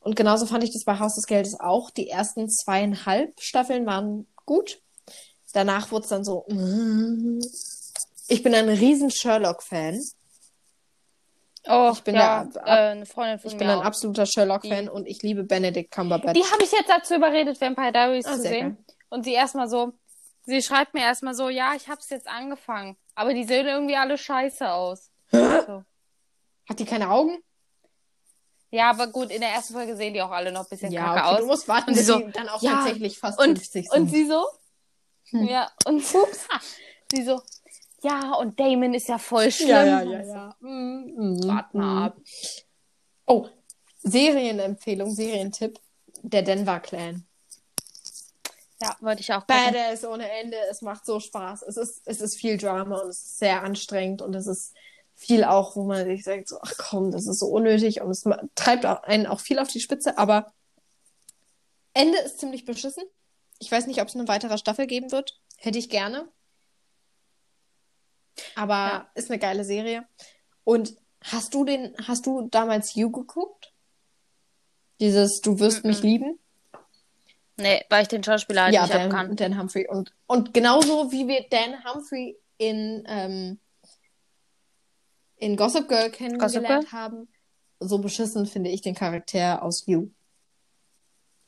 [0.00, 1.90] Und genauso fand ich das bei Haus des Geldes auch.
[1.90, 4.80] Die ersten zweieinhalb Staffeln waren gut.
[5.52, 7.40] Danach wurde es dann so, mm.
[8.28, 10.00] ich bin ein riesen Sherlock-Fan.
[11.68, 13.84] Oh, Ich bin ja, der- äh, eine Freundin von Ich mir bin ein auch.
[13.84, 16.32] absoluter Sherlock-Fan und ich liebe Benedict Cumberbatch.
[16.34, 18.78] Die habe ich jetzt dazu überredet, Vampire Diaries Ah, zu sehen.
[19.10, 19.92] Und sie erstmal so,
[20.46, 22.96] sie schreibt mir erstmal so, ja, ich hab's jetzt angefangen.
[23.14, 25.10] Aber die sehen irgendwie alle scheiße aus.
[25.30, 25.84] So.
[26.68, 27.38] Hat die keine Augen?
[28.70, 31.14] Ja, aber gut, in der ersten Folge sehen die auch alle noch ein bisschen Ja,
[31.14, 31.40] kacke okay, aus.
[31.40, 34.00] du musst warten, bis so, die dann auch ja, tatsächlich fast und, 50 sind.
[34.00, 34.46] und sie so,
[35.30, 35.44] Hm.
[35.44, 36.02] ja, und
[37.12, 37.40] sie so,
[38.02, 39.70] ja, und Damon ist ja voll schlimm.
[39.70, 40.56] ja, ja, ja, ja.
[40.60, 42.04] Mm, mm, Wart mal mm.
[42.04, 42.16] ab.
[44.02, 45.78] Serienempfehlung, Serientipp,
[46.22, 47.26] der Denver Clan.
[48.80, 49.72] Ja, wollte ich auch gucken.
[49.72, 50.56] Badass ohne Ende.
[50.70, 51.62] Es macht so Spaß.
[51.62, 54.74] Es ist, es ist viel Drama und es ist sehr anstrengend und es ist
[55.16, 58.24] viel auch, wo man sich sagt, so, ach komm, das ist so unnötig und es
[58.54, 60.52] treibt auch einen auch viel auf die Spitze, aber
[61.92, 63.02] Ende ist ziemlich beschissen.
[63.58, 65.40] Ich weiß nicht, ob es eine weitere Staffel geben wird.
[65.56, 66.28] Hätte ich gerne.
[68.54, 69.10] Aber Ja.
[69.14, 70.06] ist eine geile Serie.
[70.64, 73.72] Und hast du den, hast du damals You geguckt?
[75.00, 76.08] Dieses Du wirst mich Mhm.
[76.08, 76.38] lieben?
[77.56, 79.36] Nee, weil ich den Schauspieler halt ja, nicht Dan, abkann.
[79.36, 79.88] Dan Humphrey.
[79.88, 83.58] Und, und genauso wie wir Dan Humphrey in, ähm,
[85.36, 86.92] in Gossip Girl kennengelernt Girl?
[86.92, 87.28] haben,
[87.80, 90.08] so beschissen finde ich den Charakter aus You.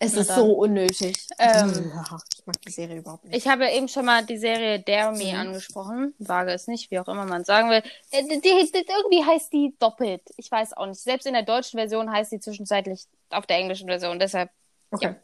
[0.03, 1.27] Es ist so unnötig.
[1.39, 3.37] Ähm, Ja, ich mag die Serie überhaupt nicht.
[3.37, 5.41] Ich habe eben schon mal die Serie Dare Me Mhm.
[5.41, 6.15] angesprochen.
[6.19, 7.83] Wage es nicht, wie auch immer man sagen will.
[8.11, 10.23] Äh, Die, die, die, irgendwie heißt die doppelt.
[10.39, 11.01] Ich weiß auch nicht.
[11.01, 14.19] Selbst in der deutschen Version heißt die zwischenzeitlich auf der englischen Version.
[14.19, 14.49] Deshalb,
[14.91, 15.17] okay.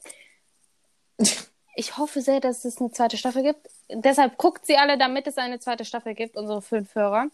[1.77, 3.67] ich hoffe sehr, dass es eine zweite Staffel gibt.
[3.89, 7.29] Deshalb guckt sie alle, damit es eine zweite Staffel gibt, unsere fünf Hörer.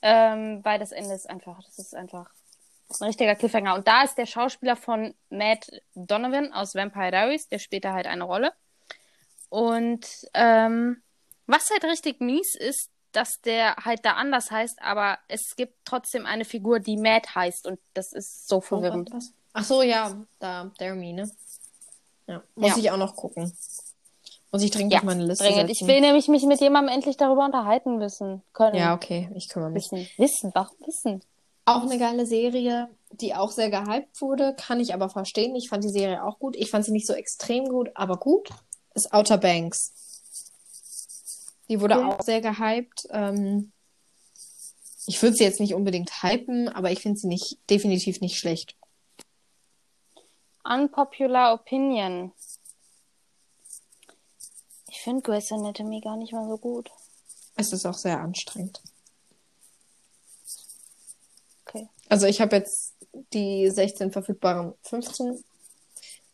[0.00, 2.30] Ähm, weil das Ende ist einfach, das ist einfach
[3.00, 3.74] ein richtiger Cliffhanger.
[3.74, 8.06] Und da ist der Schauspieler von Matt Donovan aus Vampire Diaries, der spielt da halt
[8.06, 8.52] eine Rolle.
[9.50, 11.02] Und ähm,
[11.46, 16.26] was halt richtig mies ist, dass der halt da anders heißt, aber es gibt trotzdem
[16.26, 19.10] eine Figur, die Matt heißt und das ist so verwirrend.
[19.54, 21.30] Ach so, ja, da, Jeremy, ne?
[22.26, 22.76] Ja, muss Ja.
[22.76, 23.50] ich auch noch gucken.
[24.52, 25.70] Muss ich dringend Ja, auf meine Liste Dringend.
[25.70, 25.88] Ich setzen.
[25.88, 28.76] will nämlich mich mit jemandem endlich darüber unterhalten wissen können.
[28.76, 29.90] Ja, okay, ich kümmere mich.
[29.90, 31.22] Wissen, wissen, warum wissen?
[31.68, 35.54] Auch eine geile Serie, die auch sehr gehypt wurde, kann ich aber verstehen.
[35.56, 36.56] Ich fand die Serie auch gut.
[36.56, 38.50] Ich fand sie nicht so extrem gut, aber gut.
[38.94, 39.92] Ist Outer Banks.
[41.68, 42.04] Die wurde Okay.
[42.06, 43.06] auch sehr gehypt.
[43.10, 43.72] Ähm,
[45.06, 48.74] ich würde sie jetzt nicht unbedingt hypen, aber ich finde sie nicht, definitiv nicht schlecht.
[50.64, 52.32] Unpopular Opinion.
[54.90, 56.90] Ich finde Grey's Anatomy gar nicht mal so gut.
[57.56, 58.82] Es ist auch sehr anstrengend.
[61.66, 61.88] Okay.
[62.08, 62.94] Also ich habe jetzt
[63.32, 65.44] die 16 verfügbaren, 15,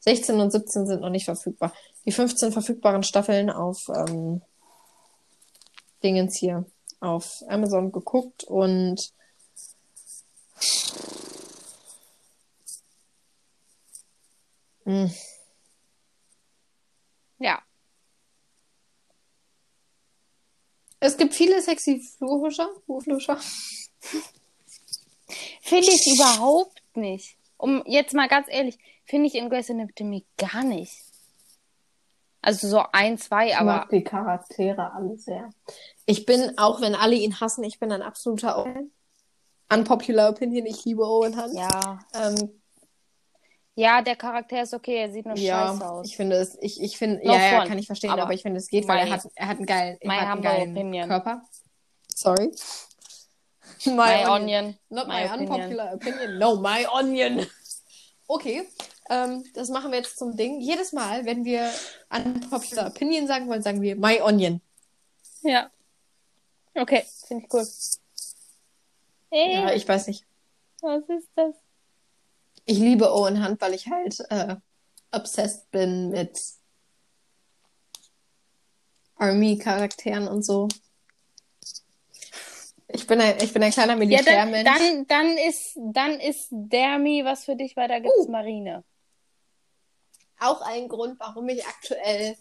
[0.00, 1.72] 16 und 17 sind noch nicht verfügbar.
[2.04, 4.42] Die 15 verfügbaren Staffeln auf ähm,
[6.02, 6.66] Dingens hier
[7.00, 9.12] auf Amazon geguckt und
[14.86, 15.10] Hm,
[17.38, 17.62] Ja.
[21.00, 23.38] es gibt viele sexy Flurhuscher, Flurhuscher.
[25.60, 27.36] Finde ich überhaupt nicht.
[27.56, 30.92] Um jetzt mal ganz ehrlich, finde ich in Grey's Anatomy gar nicht.
[32.42, 35.48] Also so ein, zwei, Ich aber mag die Charaktere alle sehr.
[36.04, 38.92] Ich bin, auch wenn alle ihn hassen, ich bin ein absoluter Owen.
[39.72, 41.54] Unpopular Opinion, ich liebe Owen Hunt.
[41.54, 41.98] ja.
[42.14, 42.60] Ähm,
[43.76, 46.06] Ja, der Charakter ist okay, er sieht nur scheiße ja, aus.
[46.06, 48.42] ich finde es, ich, ich finde, No ja, ja, kann ich verstehen, aber, Aber ich
[48.42, 51.08] finde, es geht, weil er hat, er hat einen geilen, er hat einen geilen opinion.
[51.08, 51.42] Körper.
[52.14, 52.52] Sorry.
[53.90, 54.78] My, My onion.
[54.90, 55.50] Not my, My opinion.
[55.52, 56.38] unpopular opinion.
[56.38, 57.46] No, my onion.
[58.26, 58.66] Okay,
[59.10, 60.58] ähm, das machen wir jetzt zum Ding.
[60.58, 61.70] Jedes Mal, wenn wir
[62.08, 64.62] unpopular opinion sagen wollen, sagen wir my onion.
[65.42, 65.70] Ja.
[66.74, 67.66] Okay, finde ich cool.
[69.30, 70.24] Ey, Ja, ich weiß nicht.
[70.80, 71.54] was ist das?
[72.64, 74.56] Ich liebe Owen Hunt, weil ich halt äh,
[75.12, 76.40] obsessed bin mit
[79.16, 80.68] Army-Charakteren und so.
[82.94, 84.64] Ich bin ein, ich bin ein kleiner Ja, dann, Militärmensch.
[84.64, 88.30] dann, dann ist, dann ist Dermy was für dich, weil da gibt's Uh.
[88.30, 88.84] Marine.
[90.38, 92.36] Auch ein Grund, warum ich aktuell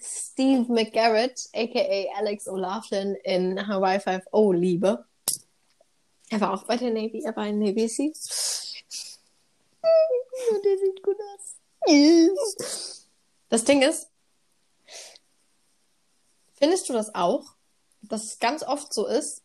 [0.00, 5.04] Steve McGarrett, aka Alex O'Laughlin in Hawaii 5.0 liebe.
[6.30, 8.76] Er war auch bei der Navy, er war in Navy Seals.
[9.82, 13.08] Und der sieht gut aus.
[13.48, 14.08] Das Ding ist,
[16.54, 17.54] findest du das auch,
[18.02, 19.42] dass es ganz oft so ist,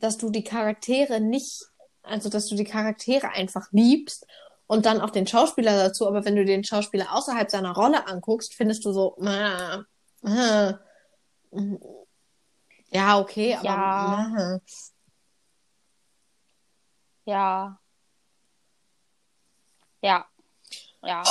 [0.00, 1.66] dass du die Charaktere nicht,
[2.02, 4.26] also dass du die Charaktere einfach liebst
[4.66, 8.54] und dann auch den Schauspieler dazu, aber wenn du den Schauspieler außerhalb seiner Rolle anguckst,
[8.54, 9.78] findest du so, äh,
[10.24, 10.74] äh,
[12.90, 14.60] ja, okay, aber Ja.
[17.24, 17.78] Ja.
[20.00, 20.26] Ja.
[21.02, 21.22] Ja.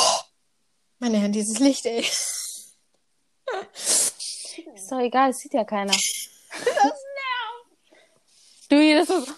[0.99, 2.05] meine Herren, dieses Licht, ey.
[3.73, 5.93] Ist doch egal, es sieht ja keiner.
[8.69, 9.33] Du, das ist.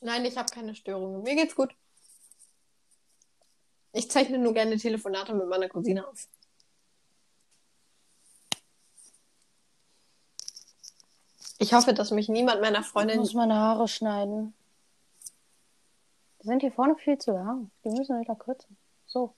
[0.00, 1.22] Nein, ich habe keine Störungen.
[1.22, 1.74] Mir geht's gut.
[3.92, 6.28] Ich zeichne nur gerne Telefonate mit meiner Cousine auf.
[11.58, 13.18] Ich hoffe, dass mich niemand meiner Ich Freundin.
[13.18, 14.52] muss meine Haare schneiden.
[16.42, 17.70] Die sind hier vorne viel zu lang.
[17.84, 18.76] Die müssen wieder kürzen.
[19.06, 19.34] So.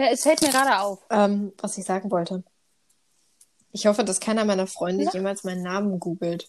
[0.00, 1.00] Ja, es fällt mir gerade auf.
[1.10, 2.42] Ähm, was ich sagen wollte.
[3.70, 5.10] Ich hoffe, dass keiner meiner Freunde Ja.
[5.12, 6.48] jemals meinen Namen googelt.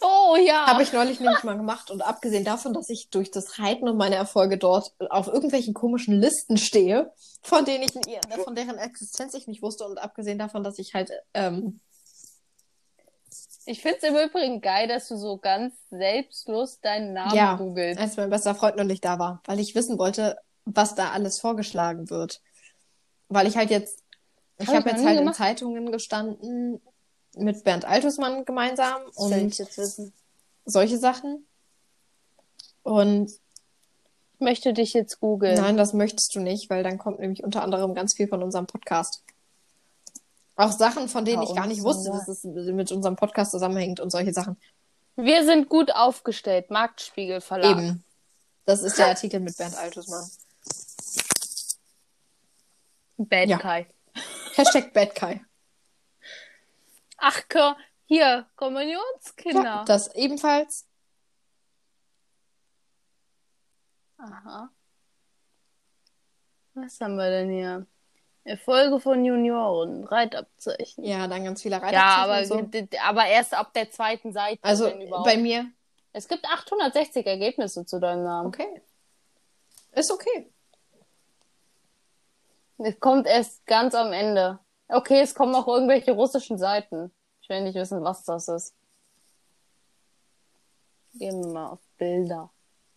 [0.00, 0.64] Oh ja.
[0.66, 3.98] Habe ich neulich nämlich mal gemacht und abgesehen davon, dass ich durch das Reiten und
[3.98, 7.92] meine Erfolge dort auf irgendwelchen komischen Listen stehe, von denen ich
[8.42, 11.80] von deren Existenz ich nicht wusste und abgesehen davon, dass ich halt ähm,
[13.66, 17.56] Ich finde es im Übrigen geil, dass du so ganz selbstlos deinen Namen Ja.
[17.56, 18.00] googelst.
[18.00, 20.38] als mein bester Freund noch nicht da war, weil ich wissen wollte,
[20.74, 22.40] was da alles vorgeschlagen wird.
[23.28, 24.02] Weil ich halt jetzt,
[24.58, 25.36] ich Hab ich habe jetzt halt in gemacht.
[25.36, 26.80] Zeitungen gestanden
[27.36, 29.54] mit Bernd Altusmann gemeinsam und
[30.64, 31.46] solche Sachen.
[32.82, 35.60] Und Ich möchte dich jetzt googeln.
[35.60, 38.66] nein, das möchtest du nicht, weil dann kommt nämlich unter anderem ganz viel von unserem
[38.66, 39.22] Podcast.
[40.56, 44.00] Auch Sachen, von denen Ja, ich gar nicht wusste, dass es mit unserem Podcast zusammenhängt
[44.00, 44.56] und solche Sachen.
[45.16, 46.70] Wir sind gut aufgestellt.
[46.70, 47.78] Marktspiegel Verlag.
[47.78, 48.04] Eben.
[48.64, 50.28] Das ist der Artikel mit Bernd Altusmann.
[53.18, 53.58] Bad Ja.
[53.58, 53.86] Guy.
[54.56, 55.40] Hashtag Bad Kai.
[57.18, 57.40] Ach,
[58.06, 59.62] hier, Kommunionskinder.
[59.64, 60.86] Ja, das ebenfalls.
[64.18, 64.70] Aha.
[66.74, 67.86] Was haben wir denn hier?
[68.44, 71.04] Erfolge von Junioren, Reitabzeichen.
[71.04, 72.98] Ja, dann ganz viele Ja, Reiterabzeichen aber, so.
[73.02, 74.62] aber erst ab der zweiten Seite.
[74.64, 74.90] Also
[75.24, 75.66] bei mir,
[76.12, 78.48] Es gibt 860 Ergebnisse zu deinem Namen.
[78.48, 78.80] okay.
[79.92, 80.50] Ist okay.
[82.78, 84.60] Es kommt erst ganz am Ende.
[84.88, 87.12] Okay, es kommen auch irgendwelche russischen Seiten.
[87.40, 88.74] Ich will nicht wissen, was das ist.
[91.14, 92.52] Gehen wir mal auf Bilder.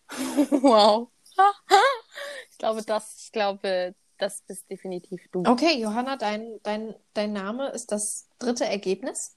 [0.10, 1.08] wow.
[2.50, 5.42] ich glaube, das, ich glaube, das bist definitiv du.
[5.46, 9.36] Okay, Johanna, dein, dein, dein Name ist das dritte Ergebnis.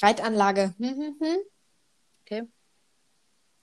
[0.00, 0.74] Reitanlage.
[0.78, 1.38] Hm, hm, hm.
[2.22, 2.48] Okay.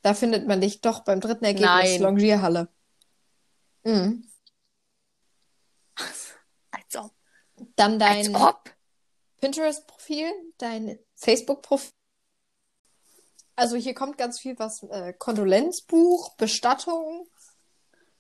[0.02, 1.70] Da findet man dich doch beim dritten Ergebnis.
[1.70, 2.02] Nein.
[2.02, 2.70] Longierhalle.
[3.84, 4.28] Mhm.
[6.72, 7.12] Als ob.
[7.78, 8.36] Dann dein.
[9.40, 11.92] Pinterest-Profil, dein Facebook-Profil.
[13.56, 14.84] Also hier kommt ganz viel was.
[14.84, 17.30] Äh, Kondolenzbuch, Bestattung.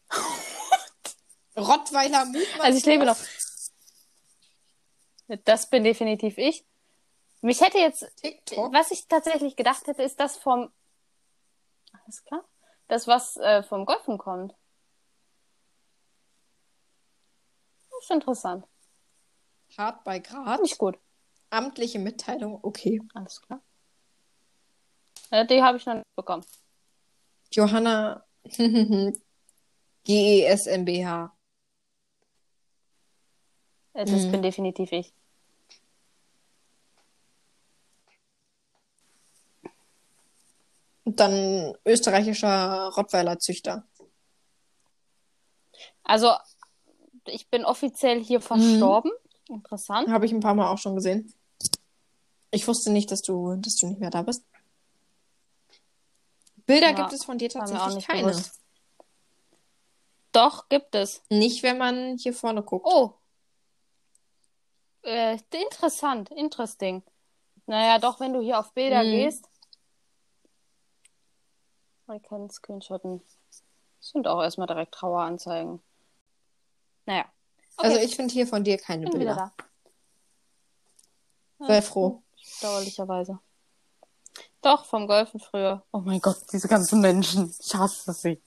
[1.57, 2.59] Rottweiler Mutmaß.
[2.59, 3.17] Also ich lebe noch.
[5.43, 6.65] Das bin definitiv ich.
[7.41, 8.73] Mich hätte jetzt, TikTok.
[8.73, 10.71] was ich tatsächlich gedacht hätte, ist das vom,
[11.91, 12.43] alles klar,
[12.87, 14.55] das was äh, vom Golfen kommt.
[17.91, 18.65] Das ist interessant.
[19.75, 20.61] Hart bei Grad.
[20.61, 20.97] Nicht gut.
[21.49, 22.59] Amtliche Mitteilung.
[22.61, 23.01] Okay.
[23.13, 23.61] Alles klar.
[25.31, 26.45] Ja, die habe ich noch nicht bekommen.
[27.51, 28.23] Johanna
[30.05, 31.31] GESMBH.
[33.93, 34.31] Äh, Das Mhm.
[34.31, 35.13] bin definitiv ich.
[41.03, 43.85] Und dann österreichischer Rottweiler Züchter.
[46.03, 46.31] Also,
[47.25, 49.11] ich bin offiziell hier verstorben.
[49.49, 50.09] Interessant.
[50.09, 51.33] Habe ich ein paar Mal auch schon gesehen.
[52.51, 54.43] Ich wusste nicht, dass du, dass du nicht mehr da bist.
[56.65, 58.31] Bilder Ja, gibt es von dir tatsächlich nicht keine.
[58.31, 58.59] bewusst.
[60.31, 61.23] Doch, gibt es.
[61.29, 62.85] Nicht, wenn man hier vorne guckt.
[62.87, 63.13] Oh.
[65.03, 67.03] Äh, interessant, interesting.
[67.65, 69.11] Naja, doch, wenn du hier auf Bilder Mhm.
[69.11, 69.49] gehst.
[72.05, 73.21] Man kann Screenshotten.
[73.99, 75.81] Das sind auch erstmal direkt Traueranzeigen.
[77.05, 77.25] Naja.
[77.77, 79.53] Okay, Also ich finde hier von dir keine bin wieder Bilder.
[81.59, 81.65] da.
[81.67, 82.23] Sei froh.
[82.61, 83.39] Dauerlicherweise.
[84.61, 85.83] Doch, vom Golfen früher.
[85.91, 87.53] Oh mein Gott, diese ganzen Menschen.
[87.59, 88.41] Ich hasse sie.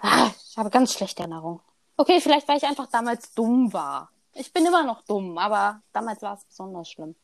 [0.00, 1.60] Ah, ich habe ganz schlechte Erinnerungen.
[1.96, 4.10] Okay, vielleicht weil ich einfach damals dumm war.
[4.32, 7.14] Ich bin immer noch dumm, aber damals war es besonders schlimm.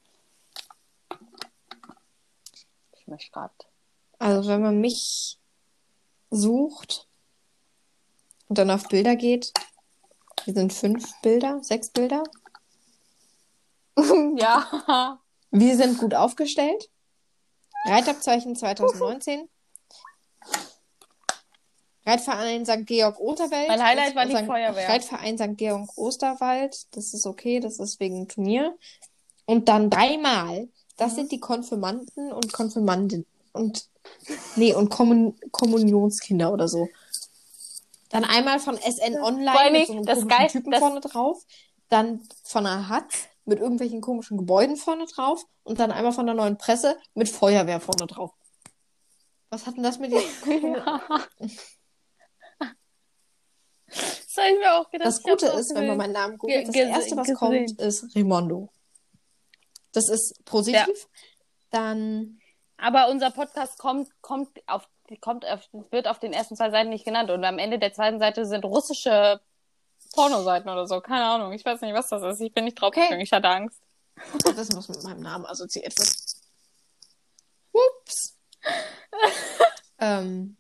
[2.98, 3.52] Ich möchte gerade.
[4.18, 5.38] Also wenn man mich
[6.30, 7.08] sucht
[8.50, 9.52] und dann auf Bilder geht,
[10.44, 12.24] hier sind fünf Bilder, sechs Bilder.
[14.36, 15.20] ja.
[15.52, 16.90] Wir sind gut aufgestellt.
[17.86, 19.48] Reitabzeichen 2019.
[22.04, 22.86] Reitverein St.
[22.86, 23.68] Georg Osterwald.
[23.68, 24.46] Mein Highlight war die St.
[24.46, 24.88] Feuerwehr.
[24.88, 25.56] Reitverein St.
[25.56, 26.86] Georg Osterwald.
[26.96, 28.76] Das ist okay, das ist wegen Turnier.
[29.44, 30.68] Und dann dreimal.
[30.96, 31.16] Das Mhm.
[31.16, 33.26] sind die Konfirmanden und Konfirmandinnen.
[33.52, 33.86] Und,
[34.56, 36.88] nee, und Kommun Kommunionskinder oder so.
[38.10, 40.80] Dann einmal von SN Online Vor allem, mit so einem das komischen geil- Typen das-
[40.80, 41.42] vorne drauf.
[41.88, 45.44] Dann von einer Hatz mit irgendwelchen komischen Gebäuden vorne drauf.
[45.64, 48.32] Und dann einmal von der neuen Presse mit Feuerwehr vorne drauf.
[49.48, 50.22] Was hat denn das mit dir?
[54.60, 55.08] mir auch gedacht.
[55.08, 57.36] Das ich Gute ist, wenn man meinen Namen googelt, das erste, was gesehen.
[57.36, 58.70] kommt, ist Rimondo.
[59.92, 61.08] Das ist positiv.
[61.70, 62.40] Dann,
[62.76, 64.88] Aber unser Podcast kommt, kommt auf,
[65.18, 68.18] kommt auf, wird auf den ersten zwei Seiten nicht genannt und am Ende der zweiten
[68.18, 69.40] Seite sind russische
[70.12, 71.00] Pornoseiten oder so.
[71.00, 71.52] Keine Ahnung.
[71.52, 72.40] Ich weiß nicht, was das ist.
[72.40, 73.14] Ich bin nicht draufgegangen.
[73.14, 73.22] Okay.
[73.22, 73.80] Ich hatte Angst.
[74.44, 76.16] wissen, was mit meinem Namen assoziiert wird.
[77.72, 78.36] Ups.
[79.98, 80.56] ähm,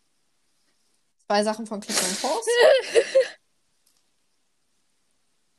[1.26, 2.46] zwei Sachen von Click and Force.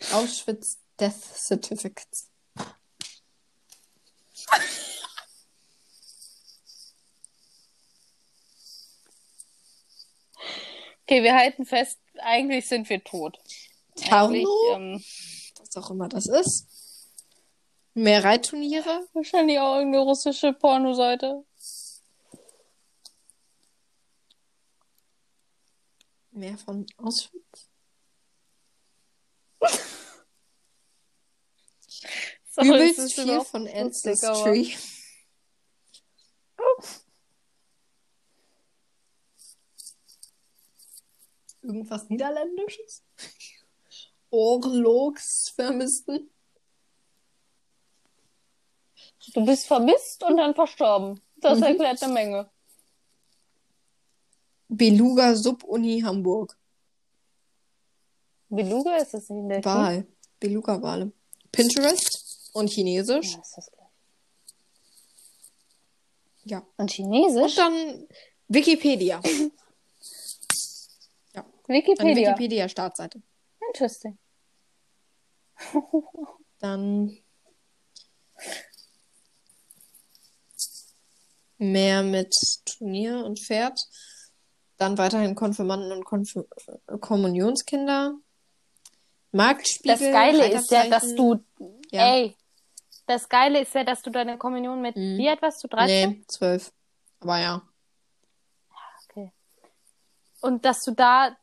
[0.13, 2.30] Auschwitz Death Certificates.
[11.11, 13.37] Okay, wir halten fest, eigentlich sind wir tot.
[13.97, 15.03] Tarno, ähm,
[15.59, 16.65] was auch immer das ist.
[17.93, 19.05] Mehr Reitturniere.
[19.11, 21.43] wahrscheinlich auch irgendeine russische Pornoseite.
[26.31, 27.67] Mehr von Auschwitz.
[32.51, 34.55] Sorry, Übelst viel von lustig, aber-
[41.61, 43.03] Irgendwas Niederländisches?
[44.31, 46.29] Orlogs vermissten?
[49.33, 51.21] Du bist vermisst und dann verstorben.
[51.37, 51.63] Das Mhm.
[51.65, 52.49] erklärt eine Menge.
[54.67, 56.57] Beluga Subuni Hamburg.
[58.49, 60.05] Beluga ist das in der Wal.
[60.39, 61.11] Beluga-Wale.
[61.51, 63.33] Pinterest und Chinesisch.
[63.33, 63.87] Ja, ist das gleich.
[66.45, 66.57] Ja.
[66.59, 67.55] Und Und Chinesisch?
[67.55, 68.07] dann
[68.47, 69.21] Wikipedia.
[71.71, 72.29] Eine Wikipedia.
[72.31, 73.21] Wikipedia-Startseite.
[73.67, 74.17] Interesting.
[76.59, 77.17] Dann
[81.57, 83.79] mehr mit Turnier und Pferd.
[84.77, 86.33] Dann weiterhin Konfirmanden und Konf
[86.99, 88.15] Kommunionskinder.
[89.31, 89.97] Marktspiegel.
[89.97, 91.43] Das Geile ist ja, dass du,
[91.91, 92.15] Ja.
[92.15, 92.35] ey,
[93.05, 95.17] das Geile ist ja, dass du deine Kommunion mit, Mhm.
[95.17, 96.09] wie alt warst du, 13?
[96.09, 96.73] Nee, zwölf.
[97.21, 97.61] Aber ja.
[99.09, 99.31] Okay.
[100.41, 101.37] Und dass du da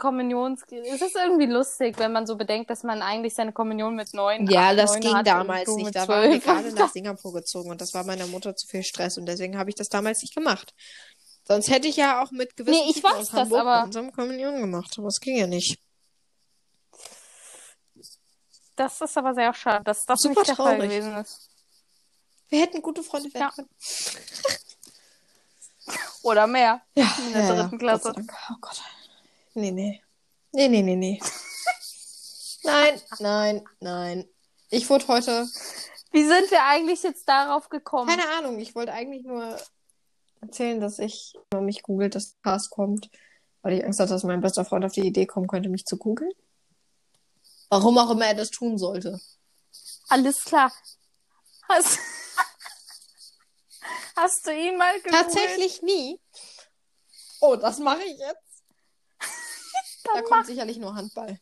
[0.00, 4.12] Kommunions, es ist irgendwie lustig, wenn man so bedenkt, dass man eigentlich seine Kommunion mit
[4.14, 5.94] neun, Ja, acht, das neun ging damals nicht.
[5.94, 9.16] Da waren wir gerade nach Singapur gezogen und das war meiner Mutter zu viel Stress
[9.18, 10.74] und deswegen habe ich das damals nicht gemacht.
[11.46, 14.10] Sonst hätte ich ja auch mit gewissen Nee, ich weiß aus das, Hamburg aber- langsam
[14.12, 15.78] Kommunion gemacht, aber es ging ja nicht.
[18.76, 20.90] Das ist aber sehr schade, dass das Super nicht der Fall traurig.
[20.90, 21.50] gewesen ist.
[22.48, 23.50] Wir hätten gute Freunde werden Ja.
[23.54, 23.68] können.
[26.22, 26.80] Oder mehr.
[26.94, 28.12] Ja, In der dritten Klasse.
[28.16, 28.80] Oh Gott.
[29.54, 30.02] Nee, nee.
[30.52, 31.20] Nee, nee, nee, nee.
[32.62, 34.28] nein, nein, nein.
[34.70, 35.48] Ich wurde heute,
[36.12, 38.08] Wie sind wir eigentlich jetzt darauf gekommen?
[38.08, 39.56] keine Ahnung, ich wollte eigentlich nur
[40.40, 43.10] erzählen, dass ich, wenn man mich googelt, dass Cast kommt,
[43.62, 45.96] weil ich Angst hatte, dass mein bester Freund auf die Idee kommen könnte, mich zu
[45.96, 46.32] googeln.
[47.68, 49.20] Warum auch immer er das tun sollte.
[50.08, 50.72] Alles klar.
[51.68, 51.98] Hast,
[54.16, 55.22] hast du ihn mal gegoogelt?
[55.22, 56.20] Tatsächlich nie.
[57.40, 58.49] Oh, das mache ich jetzt.
[60.14, 61.38] Da kommt sicherlich nur Handball.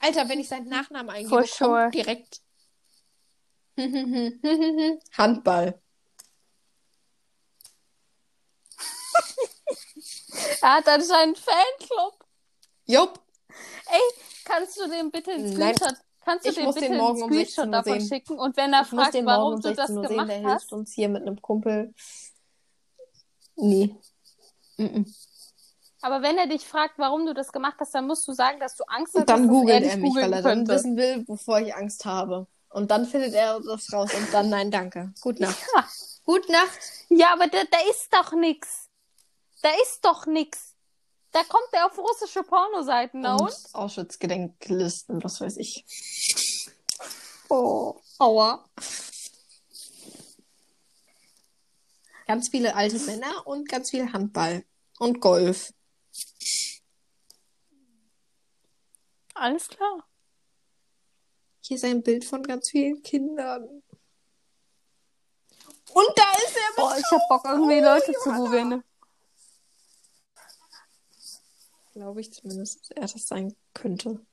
[0.00, 1.90] Alter, wenn ich seinen Nachnamen eingebe, For kommt sure.
[1.90, 2.40] direkt
[5.16, 5.80] Handball.
[10.62, 12.24] Er hat anscheinend einen Fanclub.
[12.86, 13.20] Jupp.
[13.86, 14.00] Ey,
[14.44, 15.52] kannst du dem bitte einen.
[15.52, 18.08] Screenshot, kannst du Ich muss bitte den einen morgen um 16 Screenshot Uhr davon sehen.
[18.08, 18.38] schicken?
[18.38, 20.42] Und wenn er Ich fragt, den warum um du das 16 Uhr sehen, gemacht der
[20.44, 21.94] hast, hilft uns hier mit einem Kumpel.
[23.56, 23.94] Nee.
[24.78, 25.14] Mm-mm.
[26.02, 28.76] Aber wenn er dich fragt, warum du das gemacht hast, dann musst du sagen, dass
[28.76, 30.74] du Angst hast, Und dann googelt dich er mich, weil er dann könnte.
[30.74, 32.46] wissen will, wovor ich Angst habe.
[32.70, 35.12] Und dann findet er das raus und dann nein, danke.
[35.20, 35.58] Gut Nacht.
[35.74, 35.88] Ja.
[36.24, 36.78] Gut Nacht.
[37.08, 38.88] Ja, aber da, da ist doch nix.
[39.62, 40.74] Da ist doch nix.
[41.30, 43.40] Da kommt er auf russische Pornoseiten, und?
[43.40, 45.84] Und Auschwitz-Gedenklisten, was weiß ich.
[47.48, 48.64] Oh, aua.
[52.26, 54.64] Ganz viele alte Männer und ganz viel Handball
[54.98, 55.72] und Golf.
[59.34, 60.06] Alles klar.
[61.60, 63.82] Hier ist ein Bild von ganz vielen Kindern.
[65.94, 68.82] Und da ist er Boah, ich hab Bock, irgendwie Leute zu googeln.
[71.92, 74.24] Glaube ich zumindest, dass er das sein könnte.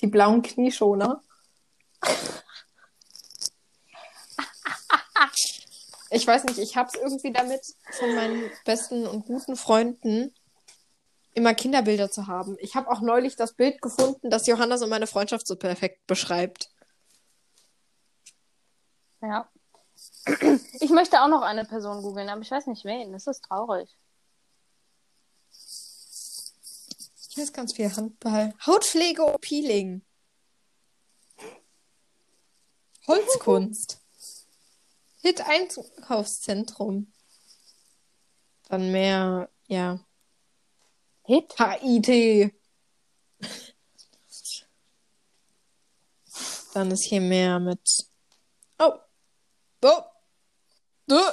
[0.00, 1.22] Die blauen Knieschoner.
[6.14, 10.34] Ich weiß nicht, ich habe es irgendwie damit, von meinen besten und guten Freunden
[11.32, 12.58] immer Kinderbilder zu haben.
[12.60, 16.70] Ich habe auch neulich das Bild gefunden, das Johannes und meine Freundschaft so perfekt beschreibt.
[19.22, 19.48] Ja.
[20.80, 23.12] Ich möchte auch noch eine Person googeln, aber ich weiß nicht wen.
[23.12, 23.88] Das ist traurig.
[27.30, 28.52] Hier ist ganz viel Handball.
[28.66, 30.02] Hautpflege und Peeling.
[33.06, 34.01] Holzkunst.
[35.22, 37.12] Hit Einkaufszentrum.
[38.68, 40.00] Dann mehr, ja.
[41.24, 41.54] Hit?
[41.56, 42.52] HIT.
[46.74, 48.06] Dann ist hier mehr mit.
[48.78, 48.98] Oh.
[49.82, 50.02] Oh.
[51.10, 51.32] Oh.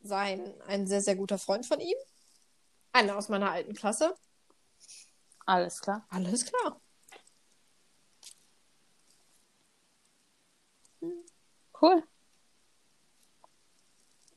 [0.00, 1.96] Sein, ein sehr, sehr guter Freund von ihm.
[2.92, 4.16] Einer aus meiner alten Klasse.
[5.44, 6.06] Alles klar.
[6.08, 6.80] Alles klar.
[11.80, 12.02] Cool.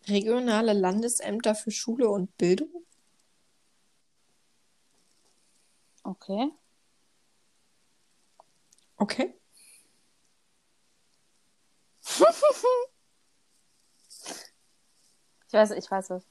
[0.07, 2.69] Regionale Landesämter für Schule und Bildung.
[6.03, 6.51] Okay.
[8.99, 9.33] Okay.
[15.47, 16.23] Ich weiß, ich weiß was.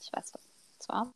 [0.00, 0.42] Ich weiß was.
[0.78, 1.14] Zwar.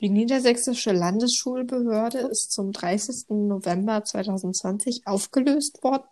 [0.00, 3.28] Die Niedersächsische Landesschulbehörde ist zum 30.
[3.28, 6.08] November 2020 aufgelöst worden.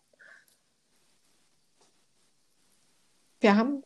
[3.41, 3.83] Wir haben,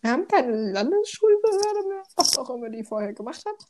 [0.00, 3.66] wir haben keine Landesschulbehörde mehr, was auch immer die vorher gemacht hat.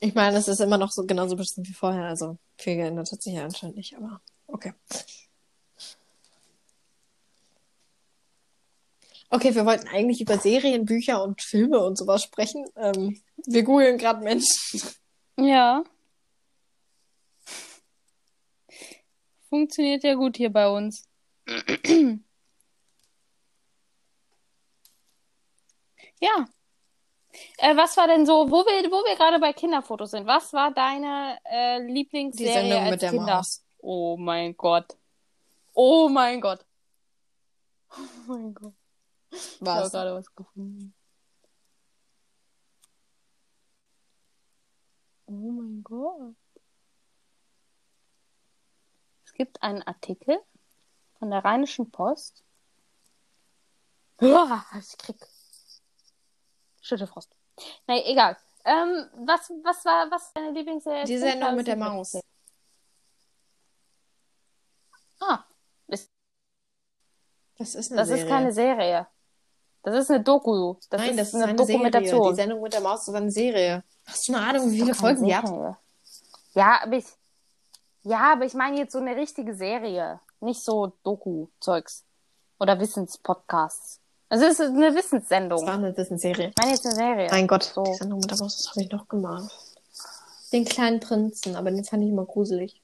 [0.00, 3.22] Ich meine, es ist immer noch so genauso bestimmt wie vorher, also viel geändert hat
[3.22, 4.72] sich ja anscheinend nicht, aber okay.
[9.30, 12.66] Okay, wir wollten eigentlich über Serien, Bücher und Filme und sowas sprechen.
[12.76, 14.80] Ähm, wir googeln gerade Menschen.
[15.36, 15.82] Ja.
[19.48, 21.08] Funktioniert ja gut hier bei uns.
[26.24, 26.46] ja.
[27.58, 30.72] Äh, was war denn so, wo wir, wo wir gerade bei Kinderfotos sind, was war
[30.72, 33.36] deine äh, Die Lieblingsserie Sendung als mit der Kinder?
[33.36, 33.64] Maus.
[33.78, 34.96] Oh mein Gott.
[35.72, 36.64] Oh mein Gott.
[37.96, 38.74] Oh mein Gott.
[39.30, 39.92] Ich habe Was?
[39.92, 40.94] gerade was gefunden.
[45.26, 46.34] Oh mein Gott.
[49.24, 50.38] Es gibt einen Artikel
[51.18, 52.44] von der Rheinischen Post.
[54.20, 55.16] Uah, ich krieg
[56.84, 57.34] Schüttelfrost.
[57.86, 58.36] Nee, egal.
[58.64, 61.04] Ähm, was, was war, was deine Lieblingsserie?
[61.04, 62.20] Die Sendung mit der Maus.
[65.20, 65.44] Ah,
[65.86, 66.10] ist,
[67.58, 68.22] Das ist eine das Serie.
[68.24, 69.06] ist keine Serie.
[69.82, 70.74] Das ist eine Doku.
[70.90, 72.20] Das Nein, ist das ist eine, eine Dokumentation.
[72.20, 72.30] Serie.
[72.30, 73.84] Die Sendung mit der Maus ist eine Serie.
[74.06, 75.50] Hast du eine Ahnung, wie viele Folgen die hat?
[76.54, 77.06] Ja, aber ich,
[78.02, 80.20] ja, aber ich meine jetzt so eine richtige Serie.
[80.40, 82.04] Nicht so Doku-Zeugs.
[82.58, 84.00] Oder Wissenspodcasts.
[84.34, 85.64] Also es ist eine Das Wissenssendung.
[85.64, 86.48] war eine Disney-Serie.
[86.48, 87.28] Ich meine jetzt eine Serie.
[87.30, 87.84] Mein Gott, So.
[87.84, 89.48] die Sendung mit der Maus, was habe ich noch gemacht?
[90.52, 92.82] Den kleinen Prinzen, aber den fand ich immer gruselig.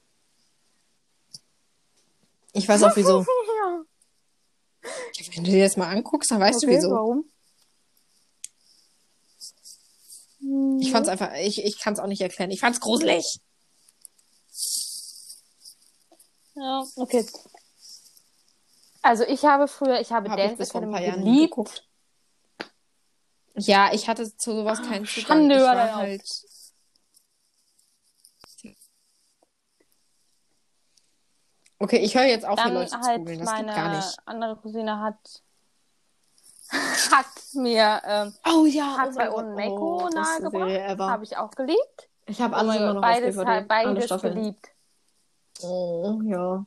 [2.52, 3.20] Ich weiß auch wieso.
[3.64, 3.82] ja.
[5.34, 6.90] Wenn du dir das mal anguckst, dann weißt Okay, du wieso.
[6.92, 7.24] warum?
[10.80, 12.52] Ich fand's einfach, ich, ich kann es auch nicht erklären.
[12.52, 13.40] Ich fand's gruselig.
[16.54, 17.26] Ja, okay.
[19.02, 21.50] Also ich habe früher, ich habe ich Dance ein Academy geliebt.
[21.50, 21.86] geguckt.
[23.54, 25.26] Ja, ich hatte zu sowas keinen Zugang.
[25.26, 26.22] Schande ich über war halt.
[31.82, 33.38] Okay, ich höre jetzt auf, hier Dann Leute zu halt googeln.
[33.38, 34.18] Das meine geht gar nicht.
[34.26, 35.42] andere Cousine hat
[37.10, 40.88] hat mir ähm, Oh ja, H2O und Mako nahegebracht.
[40.88, 42.08] Habe Habe ich auch geliebt.
[42.26, 43.50] ich habe Oh mein immer noch beides, auf DVD.
[43.50, 44.68] halt, Alle beides geliebt.
[45.62, 46.64] Oh, ja.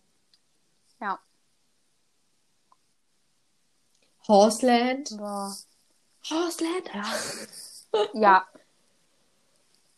[1.00, 1.20] Ja.
[4.28, 5.08] Horseland.
[5.10, 5.18] So.
[6.30, 6.90] Horseland.
[8.14, 8.44] Ja,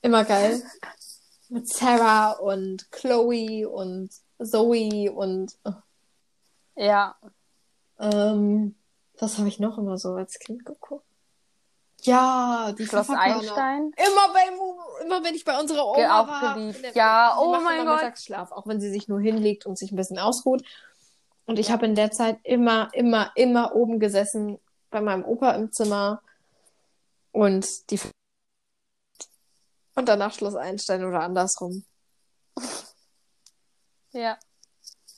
[0.01, 0.61] Immer geil.
[1.49, 4.09] Mit Sarah und Chloe und
[4.43, 5.57] Zoe und
[6.75, 7.15] ja.
[7.99, 8.75] ähm,
[9.17, 11.05] was habe ich noch immer so als Kind geguckt?
[12.01, 13.09] Ja, die Schloss.
[13.09, 13.93] Einstein.
[13.95, 16.57] Immer, bei, immer wenn ich bei unserer Oma Ge- auch war.
[16.93, 17.95] Ja, oh mein Gott.
[17.95, 20.63] Mittagsschlaf, auch wenn sie sich nur hinlegt und sich ein bisschen ausruht.
[21.45, 25.71] Und ich habe in der Zeit immer, immer, immer oben gesessen bei meinem Opa im
[25.71, 26.21] Zimmer
[27.31, 27.99] und die
[29.95, 31.85] und danach Schloss Einstein oder andersrum.
[34.11, 34.37] Ja.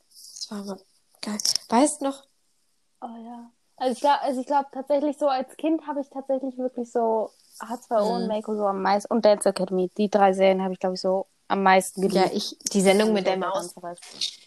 [0.09, 0.79] Das war aber
[1.21, 1.37] geil.
[1.69, 2.25] Weißt noch,
[2.99, 3.51] Oh ja.
[3.75, 7.31] Also ich glaube, also ich glaube tatsächlich so als Kind habe ich tatsächlich wirklich so
[7.59, 8.27] H2O und Mhm.
[8.27, 9.91] Mako so am meisten und Dance Academy.
[9.97, 12.15] Die drei Serien habe ich glaube ich so am meisten geliebt.
[12.15, 13.97] ja, ich, die Sendung mit der Also, Maus,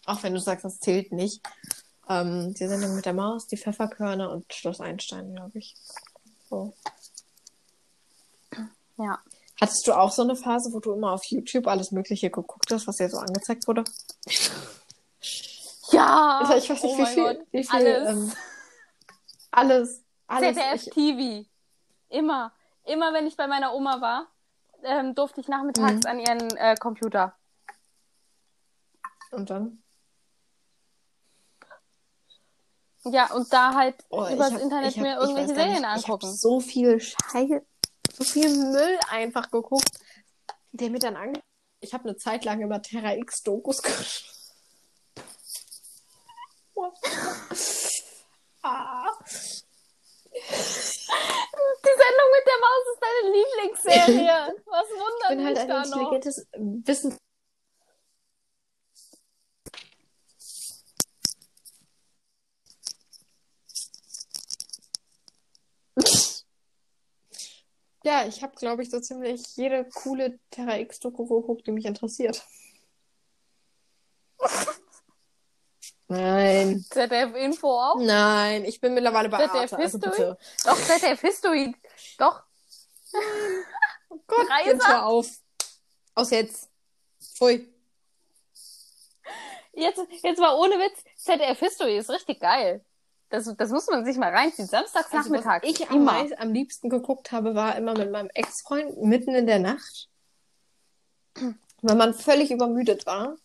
[0.07, 1.40] auch wenn du sagst, das zählt nicht.
[2.09, 5.74] Ähm, die Sendung mit der Maus, die Pfefferkörner und Schloss Einstein, glaube ich.
[6.48, 6.72] So.
[8.98, 9.18] Ja.
[9.61, 12.86] Hattest du auch so eine Phase, wo du immer auf YouTube alles Mögliche geguckt hast,
[12.86, 13.84] was dir so angezeigt wurde?
[15.92, 16.40] Ja!
[16.40, 18.09] Alter, ich weiß nicht, oh wie mein viel, Gott, wie viel, alles.
[18.09, 18.32] ähm,
[19.51, 20.57] alles, alles.
[20.57, 21.48] ZDF Ich, TV.
[22.09, 22.53] Immer.
[22.84, 24.26] Immer wenn ich bei meiner Oma war,
[24.85, 26.07] ähm, durfte ich nachmittags Mhm.
[26.07, 27.37] an ihren äh, Computer.
[29.33, 29.83] und dann?
[33.05, 36.26] Ja, und da halt Oh, übers hab- Internet hab- mir irgendwelche Serien nicht, angucken.
[36.26, 37.64] Ich hab so viel Scheiße,
[38.12, 39.91] so viel Müll einfach geguckt,
[40.72, 41.41] der mir dann ange...
[41.81, 44.31] Ich habe eine Zeit lang über Terra X Dokus geschaut.
[48.62, 49.07] ah.
[51.91, 54.62] Die Sendung mit der Maus ist deine Lieblingsserie.
[54.66, 56.12] Was Ich wundert bin halt mich ein da noch?
[56.12, 56.47] intelligentes
[56.86, 57.16] Wissen.
[68.05, 72.43] Ja, ich habe, glaube ich, so ziemlich jede coole Terra X-Doku geguckt, die mich interessiert.
[76.11, 76.84] Nein.
[76.90, 77.96] ZDF Info auch?
[78.00, 80.11] Nein, ich bin mittlerweile bei ZDF Arte, also History?
[80.11, 80.38] bitte.
[80.64, 81.76] Doch, ZDF History.
[82.18, 82.42] Doch.
[84.12, 85.28] Oh Gott, jetzt hör auf.
[86.16, 86.68] Aus jetzt.
[87.20, 87.72] Pfui.
[89.72, 91.04] Jetzt, jetzt mal ohne Witz.
[91.16, 92.84] ZDF History ist richtig geil.
[93.28, 94.66] Das, das muss man sich mal reinziehen.
[94.66, 95.64] Samstags Also, nachmittags.
[95.64, 96.12] was ich am, immer.
[96.12, 100.08] meist, am liebsten geguckt habe, war immer mit meinem Ex-Freund mitten in der Nacht.
[101.82, 103.36] Wenn man völlig übermüdet war.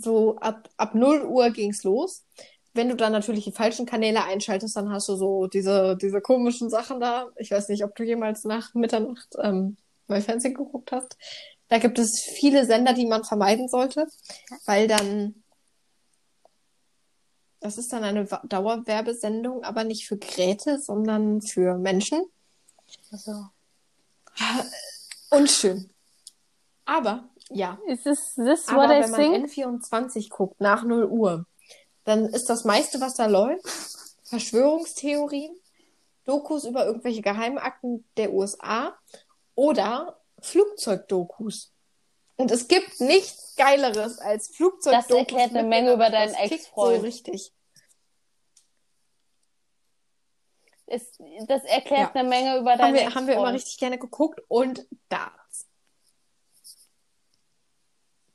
[0.00, 2.24] So ab, ab 0 Uhr ging's los.
[2.72, 6.70] Wenn du dann natürlich die falschen Kanäle einschaltest, dann hast du so diese, diese komischen
[6.70, 7.28] Sachen da.
[7.36, 9.76] Ich weiß nicht, ob du jemals nach Mitternacht ähm,
[10.06, 11.16] mal Fernsehen geguckt hast.
[11.68, 14.06] Da gibt es viele Sender, die man vermeiden sollte,
[14.66, 15.34] weil dann
[17.60, 22.24] das ist dann eine Dauerwerbesendung, aber nicht für Geräte, sondern für Menschen.
[23.12, 23.48] Also,
[25.30, 25.90] Unschön.
[26.84, 27.78] Aber, ja.
[27.86, 29.82] ist this, this Aber what I wenn man think?
[29.84, 31.46] N24 guckt, nach 0 Uhr,
[32.04, 33.66] dann ist das meiste, was da läuft,
[34.24, 35.54] Verschwörungstheorien,
[36.24, 38.96] Dokus über irgendwelche Geheimakten der USA
[39.54, 41.72] oder Flugzeugdokus.
[42.36, 45.08] Und es gibt nichts Geileres als Flugzeugdokus.
[45.08, 46.96] Das erklärt eine Menge über deinen Ex-Freund.
[46.96, 47.52] So richtig.
[50.86, 52.20] Ist, das erklärt Ja.
[52.20, 53.54] eine Menge über Haben deine wir, haben wir immer Ex-Freund.
[53.56, 54.40] richtig gerne geguckt.
[54.48, 55.39] Und Darts.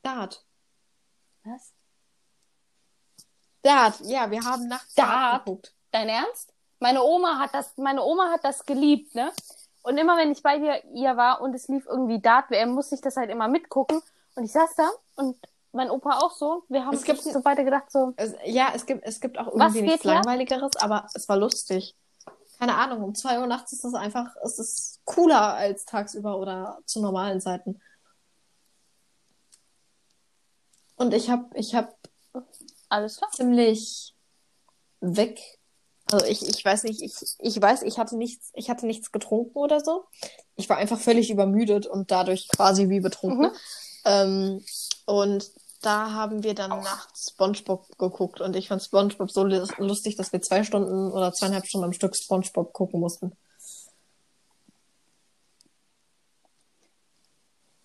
[0.05, 0.45] Dart.
[1.43, 1.73] Was?
[3.63, 3.99] Dart.
[4.03, 5.45] Ja, wir haben nachts Dart, Dart?
[5.45, 5.73] geguckt.
[5.91, 6.53] Dein Ernst?
[6.79, 9.31] Meine Oma hat das, meine Oma hat das geliebt, ne?
[9.81, 12.95] Und immer wenn ich bei dir, ihr war und es lief irgendwie Dart WM, musste
[12.95, 14.01] ich das halt immer mitgucken.
[14.35, 15.37] Und ich saß da und
[15.71, 16.63] mein Opa auch so.
[16.69, 19.47] Wir haben Es gibt- so weiter gedacht, so, Es, ja, es gibt, es gibt auch
[19.53, 20.03] Was irgendwie nichts?
[20.03, 21.95] Langweiligeres, aber es war lustig.
[22.59, 26.79] Keine Ahnung, um zwei Uhr nachts ist das einfach, es ist cooler als tagsüber oder
[26.85, 27.81] zu normalen Zeiten.
[30.95, 31.95] Und ich habe ich hab
[32.89, 33.31] alles klar.
[33.31, 34.15] ziemlich
[35.01, 35.39] weg.
[36.11, 39.57] Also ich, ich weiß nicht, ich, ich weiß, ich hatte nichts, ich hatte nichts getrunken
[39.57, 40.05] oder so.
[40.55, 43.47] Ich war einfach völlig übermüdet und dadurch quasi wie betrunken.
[43.47, 43.51] Mhm.
[44.05, 44.65] Ähm,
[45.05, 50.15] und da haben wir dann nachts SpongeBob geguckt und ich fand SpongeBob so lu- lustig,
[50.15, 53.35] dass wir zwei Stunden oder zweieinhalb Stunden am Stück SpongeBob gucken mussten.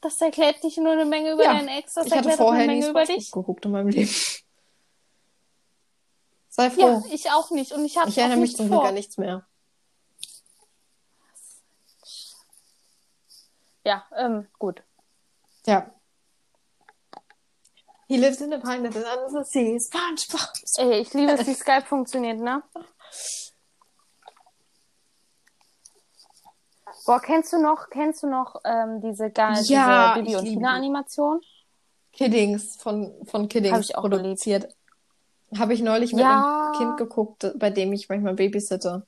[0.01, 2.45] Das erklärt nicht nur eine Menge über Ja, deinen Ex, das ich hatte erklärt auch
[2.47, 3.31] vorher eine nie Menge über SpongeBob dich.
[3.33, 4.11] geguckt in meinem Leben.
[6.49, 6.81] Sei froh.
[6.81, 7.73] Ja, ich auch nicht.
[7.73, 9.47] Und ich habe ich erinnere mich zum Glück an nichts mehr.
[13.85, 14.83] Ja, ähm, gut.
[15.67, 15.91] Ja.
[18.09, 19.79] He lives in a pineapple under the sea.
[19.79, 20.51] SpongeBob.
[20.79, 22.63] Ey, ich liebe es, wie Skype funktioniert, ne?
[27.07, 30.71] Boah, kennst du noch, kennst du noch ähm, diese, gar, Ja, diese Bibi und Tina.
[30.71, 31.41] Animation?
[32.13, 34.69] Kiddings von, von Kiddings Hab ich auch produziert.
[35.57, 36.71] Habe ich neulich mit Ja.
[36.71, 39.07] einem Kind geguckt, bei dem ich manchmal babysitte.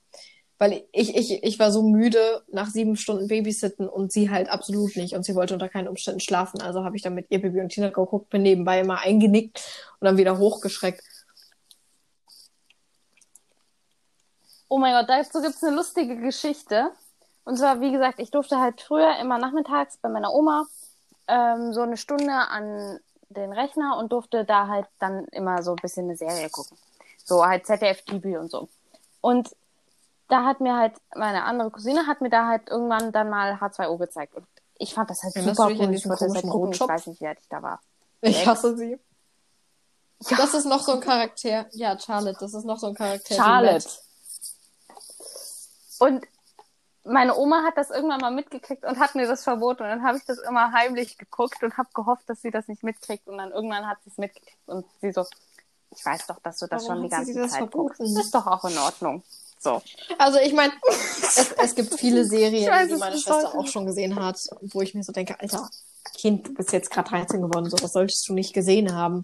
[0.57, 4.95] Weil ich, ich, ich war so müde nach sieben Stunden Babysitten und sie halt absolut
[4.95, 5.15] nicht.
[5.15, 6.61] Und sie wollte unter keinen Umständen schlafen.
[6.61, 9.61] Also habe ich dann mit ihr Baby und Tina geguckt, bin nebenbei immer eingenickt
[9.99, 11.03] und dann wieder hochgeschreckt.
[14.69, 16.91] Oh mein Gott, dazu gibt's eine lustige Geschichte.
[17.45, 20.65] Und zwar, wie gesagt, ich durfte halt früher immer nachmittags bei meiner Oma
[21.27, 25.81] ähm, so eine Stunde an den Rechner und durfte da halt dann immer so ein
[25.81, 26.77] bisschen eine Serie gucken.
[27.23, 28.69] So halt ZDF TV und so.
[29.21, 29.55] Und
[30.29, 33.97] da hat mir halt, meine andere Cousine hat mir da halt irgendwann dann mal H2O
[33.97, 34.35] gezeigt.
[34.35, 34.45] Und
[34.77, 35.93] ich fand das halt Erinnerst super cool.
[35.93, 36.71] Ich wollte das halt gucken.
[36.71, 37.79] Ich weiß nicht, wie alt ich da war.
[38.21, 38.47] Ich Sechs.
[38.47, 38.99] hasse sie.
[40.29, 41.65] Das ist noch so ein Charakter.
[41.71, 43.35] Ja, Charlotte, das ist noch so ein Charakter.
[43.35, 43.89] Charlotte.
[45.99, 46.25] Und
[47.03, 49.83] meine Oma hat das irgendwann mal mitgekriegt und hat mir das verboten.
[49.83, 52.83] Und dann habe ich das immer heimlich geguckt und habe gehofft, dass sie das nicht
[52.83, 53.27] mitkriegt.
[53.27, 55.25] Und dann irgendwann hat sie es mitgekriegt und sie so,
[55.91, 57.97] Ich weiß doch, dass du das Warum schon die ganze das Zeit guckst.
[57.97, 58.15] verboten?
[58.15, 59.23] Das ist doch auch in Ordnung.
[59.59, 59.81] So.
[60.17, 63.85] Also ich meine, es, es gibt viele Serien, weiß die meine Schwester heute auch schon
[63.85, 65.69] gesehen hat, wo ich mir so denke, Alter,
[66.15, 69.23] Kind, du bist jetzt gerade 13 geworden, so was solltest du nicht gesehen haben.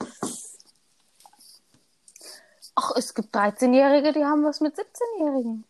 [2.76, 5.66] Ach, es gibt 13-Jährige, die haben was mit 17-Jährigen.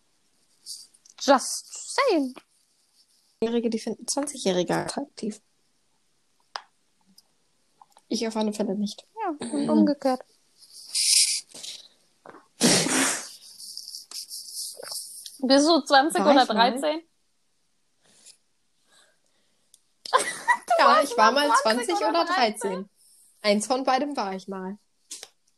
[1.20, 2.34] Just saying.
[3.42, 5.40] Jährige, die finden 20-Jährige attraktiv.
[8.08, 9.06] Ich auf alle Fälle nicht.
[9.22, 10.20] Ja, und umgekehrt.
[15.42, 16.70] Bist du 20 War oder ich mal?
[16.72, 17.02] 13?
[20.78, 22.88] Ja, ich war mal 20 20 oder oder 13.
[23.42, 24.78] Eins von beidem war ich mal.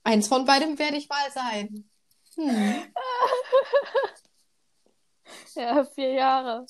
[0.03, 1.89] Eins von beidem werde ich mal sein.
[2.35, 2.93] Hm.
[5.55, 6.67] Ja, vier Jahre.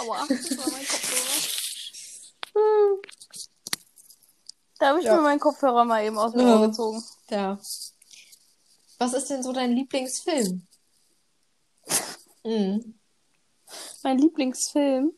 [0.00, 1.40] Aua, das war mein Kopfhörer.
[4.78, 5.16] Da habe ich Ja.
[5.16, 6.58] mir meinen Kopfhörer mal eben aus dem Ja.
[6.58, 7.04] Ohr gezogen.
[7.28, 7.58] Ja.
[8.98, 10.66] Was ist denn so dein Lieblingsfilm?
[12.44, 12.98] Mhm.
[14.02, 15.12] Mein Lieblingsfilm.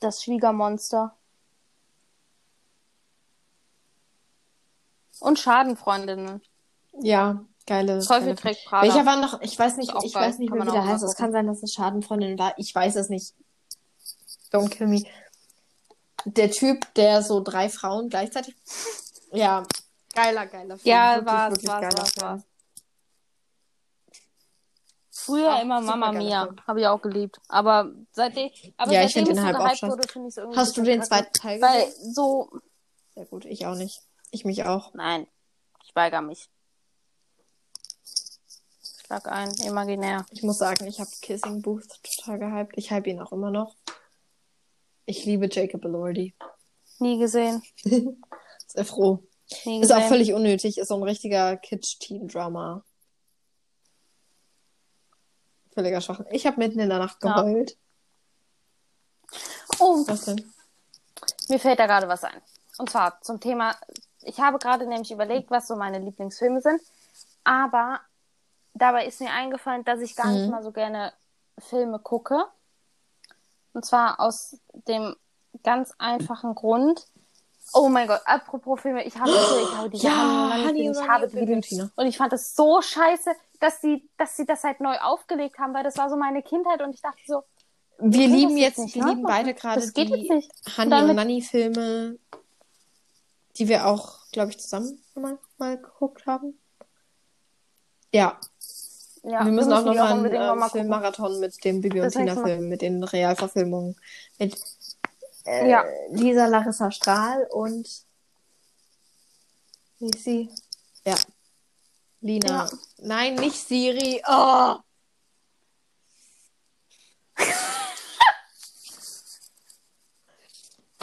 [0.00, 1.16] Das Schwiegermonster.
[5.20, 6.42] Und Schadenfreundinnen.
[6.92, 8.00] Ja, geile.
[8.00, 8.86] Teufel geile trägt Prada.
[8.86, 9.40] Welcher war noch?
[9.42, 10.28] Ich weiß nicht, ich geil.
[10.28, 11.02] weiß nicht mehr, wie der heißt.
[11.04, 12.54] Es kann sein, dass es Schadenfreundin war.
[12.58, 13.34] Ich weiß es nicht.
[14.52, 15.02] Don't kill me.
[16.24, 18.54] Der Typ, der so drei Frauen gleichzeitig.
[19.32, 19.62] Ja,
[20.14, 20.90] geiler, geiler Film.
[20.92, 22.22] Ja, geiler war's, Film.
[22.22, 22.42] war's.
[25.12, 26.48] Früher Auch immer Mama Mia.
[26.66, 27.38] Habe ich auch geliebt.
[27.48, 29.90] Aber seitdem, aber Ja, ich seitdem es so gehypt schon.
[29.90, 30.58] wurde, finde ich es irgendwie.
[30.58, 32.14] Hast du den zweiten Teil Weil gesehen?
[32.14, 32.50] so.
[33.14, 34.00] Sehr gut, ich auch nicht.
[34.30, 34.94] Ich mich auch.
[34.94, 35.26] Nein,
[35.84, 36.48] ich weigere mich.
[39.10, 40.24] Schlag ein, imaginär.
[40.30, 42.74] Ich muss sagen, ich habe Kissing Booth total gehypt.
[42.76, 43.74] Ich hype ihn auch immer noch.
[45.04, 46.32] Ich liebe Jacob Elordi.
[47.00, 47.60] Nie gesehen.
[48.68, 49.24] Sehr froh.
[49.64, 49.96] Nie Ist gesehen.
[49.96, 50.78] auch völlig unnötig.
[50.78, 52.84] Ist so ein richtiger Kitsch-Teen-Drama.
[55.74, 56.26] Völliger Schwachsinn.
[56.30, 57.34] Ich habe mitten in der Nacht Ja.
[57.42, 57.76] geheult.
[59.80, 60.52] Oh, Was denn?
[61.48, 62.40] mir fällt da gerade was ein.
[62.78, 63.74] Und zwar zum Thema.
[64.22, 66.80] Ich habe gerade nämlich überlegt, was so meine Lieblingsfilme sind.
[67.42, 68.00] Aber
[68.74, 70.50] dabei ist mir eingefallen, dass ich gar nicht Mhm.
[70.50, 71.12] mal so gerne
[71.58, 72.44] Filme gucke.
[73.72, 74.56] Und zwar aus
[74.88, 75.14] dem
[75.62, 77.06] ganz einfachen Grund.
[77.72, 81.36] Oh mein Gott, apropos Filme, ich habe, ich habe diese Ja, Filme, ich habe die.
[81.36, 81.90] Valentina.
[81.94, 85.72] Und ich fand es so scheiße, dass sie, dass sie das halt neu aufgelegt haben,
[85.74, 87.44] weil das war so meine Kindheit und ich dachte so,
[87.98, 89.44] Wir lieben das jetzt, nicht wir lieben nachmachen.
[89.44, 90.50] beide gerade das die jetzt nicht.
[90.78, 92.18] Honey und Nanny Filme,
[93.56, 96.58] die wir auch, glaube ich, zusammen mal, mal geguckt haben.
[98.12, 98.38] Ja,
[99.22, 100.68] Ja, wir müssen auch noch die mal unbedingt noch einen äh.
[100.70, 102.56] Filmmarathon mit dem Bibi und Das nächste Tina Mal.
[102.56, 103.96] Film, mit den Realverfilmungen.
[104.38, 104.56] Mit
[105.46, 105.84] äh, Ja.
[106.10, 107.86] Lisa Larissa Strahl und
[109.98, 110.48] wie ist sie?
[111.04, 111.16] Ja.
[112.22, 112.48] Lina.
[112.48, 112.70] Ja.
[112.98, 114.22] Nein, nicht Siri.
[114.26, 114.76] Oh.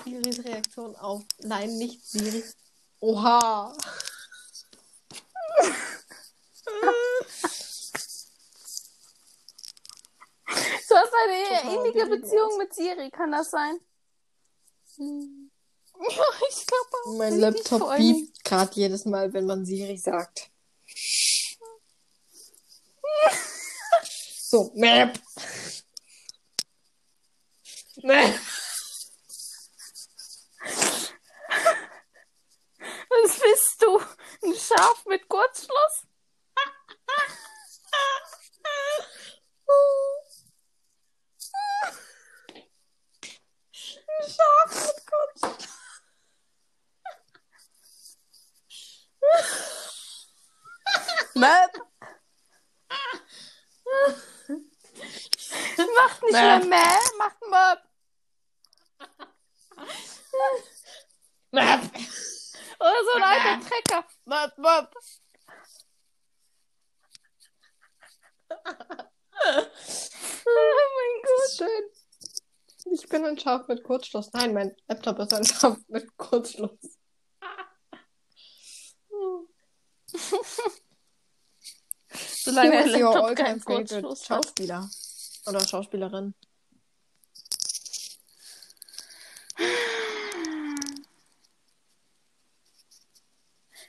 [0.04, 2.44] Siris Reaktion auf Nein, nicht Siri.
[3.00, 3.78] Oha.
[10.88, 12.10] Du hast eine genial.
[12.10, 13.80] Beziehung mit Siri, kann das sein?
[14.98, 15.06] Ja,
[16.50, 20.50] ich glaube Mein Laptop biebt gerade jedes Mal, wenn man Siri sagt.
[24.40, 25.20] So, Map.
[28.04, 28.40] Map.
[33.10, 34.00] Was bist du?
[34.44, 36.06] Ein Schaf mit Kurzschluss?
[51.36, 51.72] Map.
[55.96, 57.84] Macht nicht mehr mehr, macht Map.
[61.52, 61.82] Map.
[62.80, 64.08] Oder so ein alter Trecker.
[64.26, 64.96] Map, Map.
[70.46, 71.52] Oh mein Gott.
[71.58, 71.97] Schön.
[72.94, 74.32] Ich bin ein Schaf mit Kurzschluss.
[74.34, 76.80] Nein, mein Laptop ist ein Schaf mit Kurzschluss.
[82.10, 84.46] Solange der Laptop keinen Kurzschluss hat.
[84.46, 84.90] Schauspieler
[85.46, 86.34] oder Schauspielerin?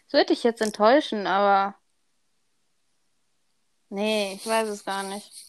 [0.05, 1.75] Das würde dich jetzt enttäuschen, aber.
[3.91, 5.48] Nee, ich weiß es gar nicht.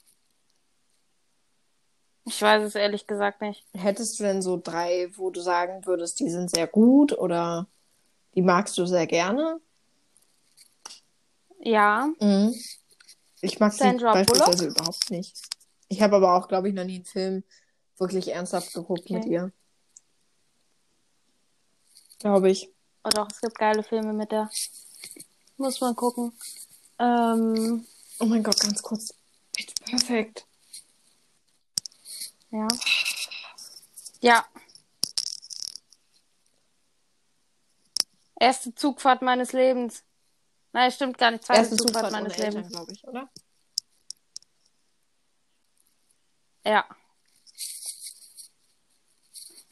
[2.30, 3.65] Ich weiß es ehrlich gesagt nicht.
[3.73, 7.65] Hättest du denn so drei, wo du sagen würdest, die sind sehr gut oder
[8.36, 9.59] die magst du sehr gerne?
[11.59, 12.07] Ja.
[12.19, 12.53] Mhm.
[13.41, 15.36] Ich mag sie Sandra beispielsweise überhaupt nicht.
[15.88, 17.43] Ich habe aber auch, glaube ich, noch nie einen Film
[17.97, 19.13] wirklich ernsthaft geguckt Okay.
[19.13, 19.51] mit ihr.
[22.19, 22.69] Glaube ich.
[23.03, 24.51] Oh doch, es gibt geile Filme mit der.
[25.57, 26.32] Muss man gucken.
[26.99, 27.88] Ähm,
[28.19, 29.15] Oh mein Gott, ganz kurz.
[29.51, 30.45] Pitch Perfect.
[32.52, 32.68] Ja.
[34.22, 34.45] Ja.
[38.39, 40.04] Erste Zugfahrt meines Lebens.
[40.72, 41.43] Nein, stimmt gar nicht.
[41.43, 42.70] Zweite Erste Zugfahrt, Zugfahrt meines Lebens.
[42.70, 43.30] glaube ich, oder?
[46.66, 46.86] Ja.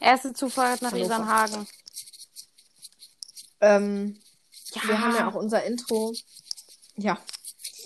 [0.00, 1.04] Erste Zugfahrt nach Hannover.
[1.06, 1.68] Isernhagen.
[3.60, 4.20] Ähm,
[4.74, 4.82] Ja.
[4.88, 6.12] Wir haben ja auch unser Intro.
[6.96, 7.18] Ja,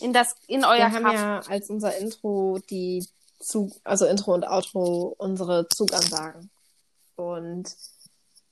[0.00, 1.14] in das in euer wir haben Kaff.
[1.14, 3.06] ja als unser Intro die
[3.42, 6.50] Zug, also Intro und Outro unsere Zugansagen.
[7.16, 7.74] Und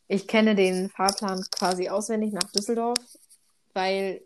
[0.09, 2.99] ich kenne den Fahrplan quasi auswendig nach Düsseldorf,
[3.75, 4.23] weil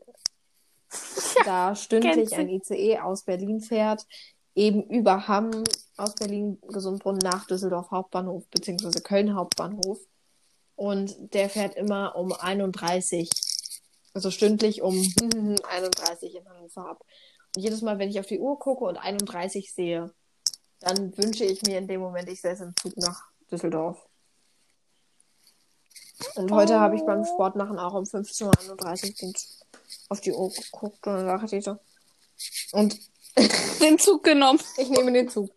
[1.45, 4.07] da stündlich ein ICE aus Berlin fährt,
[4.55, 5.65] eben über Hamm
[5.97, 9.99] aus Berlin Gesundbrunnen nach Düsseldorf Hauptbahnhof beziehungsweise Köln Hauptbahnhof.
[10.77, 13.31] Und der fährt immer um 31,
[14.13, 14.95] also stündlich um
[15.71, 17.05] 31 in Hannover ab.
[17.55, 20.13] Und jedes Mal, wenn ich auf die Uhr gucke und 31 sehe,
[20.85, 23.99] dann wünsche ich mir in dem Moment, ich säße im Zug nach Düsseldorf.
[26.37, 29.33] Und heute habe ich beim Sport machen auch um 15.31 Uhr
[30.09, 31.79] auf die Uhr geguckt und dann dachte ich so.
[32.73, 32.99] Und
[33.81, 34.61] den Zug genommen.
[34.77, 35.51] ich nehme den Zug.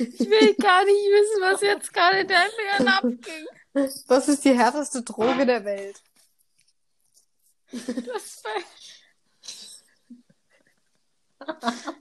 [0.00, 3.46] Ich will gar nicht wissen, was jetzt gerade in deinen Fingern abging.
[4.06, 6.02] Was ist die härteste Droge der Welt?
[7.70, 8.64] Du hast, bei...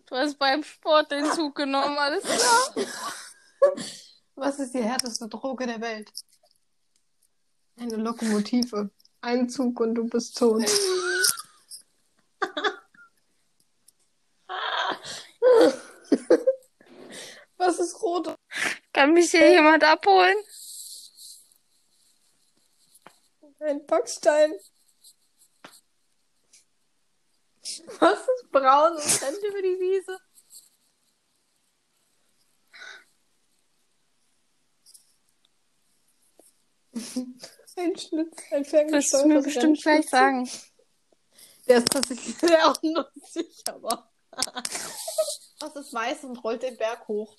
[0.08, 2.88] du hast beim Sport den Zug genommen, alles klar.
[4.36, 6.10] Was ist die härteste Droge der Welt?
[7.78, 8.90] Eine Lokomotive.
[9.22, 10.64] Ein Zug und du bist tot.
[17.70, 18.36] Was ist rot?
[18.94, 20.36] Kann mich hier jemand abholen?
[23.60, 24.56] Ein Backstein.
[28.00, 30.20] Was ist braun und rennt über die Wiese?
[37.76, 40.50] Ein Schlitz, ein Wirst du mir ferngesteuertes bestimmt gleich sagen.
[41.68, 44.12] Der ist tatsächlich sehr unlustig, aber.
[45.60, 47.38] Was ist weiß und rollt den Berg hoch?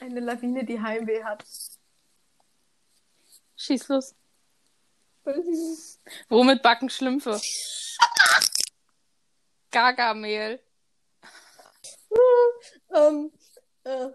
[0.00, 1.44] Eine Lawine, die Heimweh hat.
[3.56, 4.14] Schieß los.
[6.28, 7.38] Womit backen Schlümpfe?
[9.70, 10.60] Gargamehl.
[12.94, 13.30] ähm,
[13.84, 14.08] äh.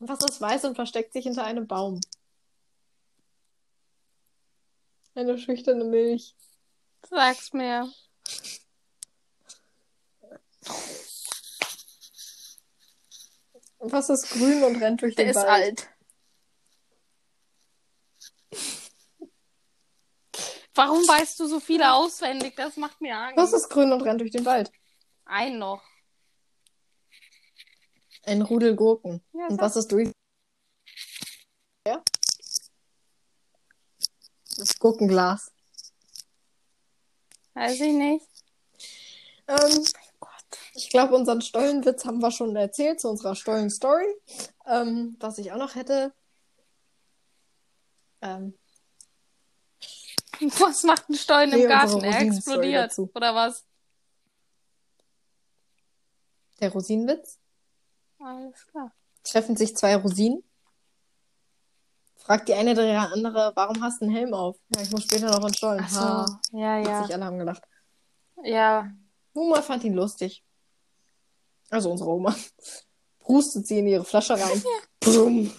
[0.00, 2.00] Was ist weiß und versteckt sich hinter einem Baum?
[5.14, 6.34] Eine schüchterne Milch.
[7.02, 7.92] Sag's mir.
[13.80, 15.48] Was ist grün und rennt durch Der den ist Wald?
[15.48, 15.88] alt.
[20.74, 22.54] Warum weißt du so viele auswendig?
[22.56, 23.36] Das macht mir Angst.
[23.36, 24.70] Was ist grün und rennt durch den Wald?
[25.24, 25.82] Ein noch.
[28.24, 29.22] Ein Rudel Gurken.
[29.32, 30.10] Ja, und was ist durch?
[31.86, 32.02] Ja?
[34.56, 35.50] Das Gurkenglas.
[37.54, 38.26] Weiß ich nicht.
[39.48, 39.84] Ähm,
[40.78, 44.06] ich glaube, unseren Stollenwitz haben wir schon erzählt zu unserer Stollen-Story.
[44.66, 46.12] Ähm, was ich auch noch hätte.
[48.22, 48.54] Ähm,
[50.60, 52.04] Was macht ein Stollen Nee, im Garten?
[52.04, 52.96] Er explodiert.
[52.98, 53.64] Oder was?
[56.60, 57.38] der Rosinenwitz.
[58.18, 58.92] Alles klar.
[59.22, 60.42] Treffen sich zwei Rosinen.
[62.16, 64.56] Fragt die eine der andere, warum hast du einen Helm auf?
[64.74, 65.80] Ja, ich muss später noch in den Stollen.
[65.84, 66.00] Ach so.
[66.00, 66.40] Ha.
[66.52, 67.00] Ja, ja.
[67.00, 67.62] Witzig, alle haben gelacht.
[68.42, 68.90] Ja.
[69.34, 70.44] Oma fand ihn lustig.
[71.70, 72.34] Also unsere Oma.
[73.18, 74.62] Prustet sie in ihre Flasche rein.
[75.00, 75.52] Brumm.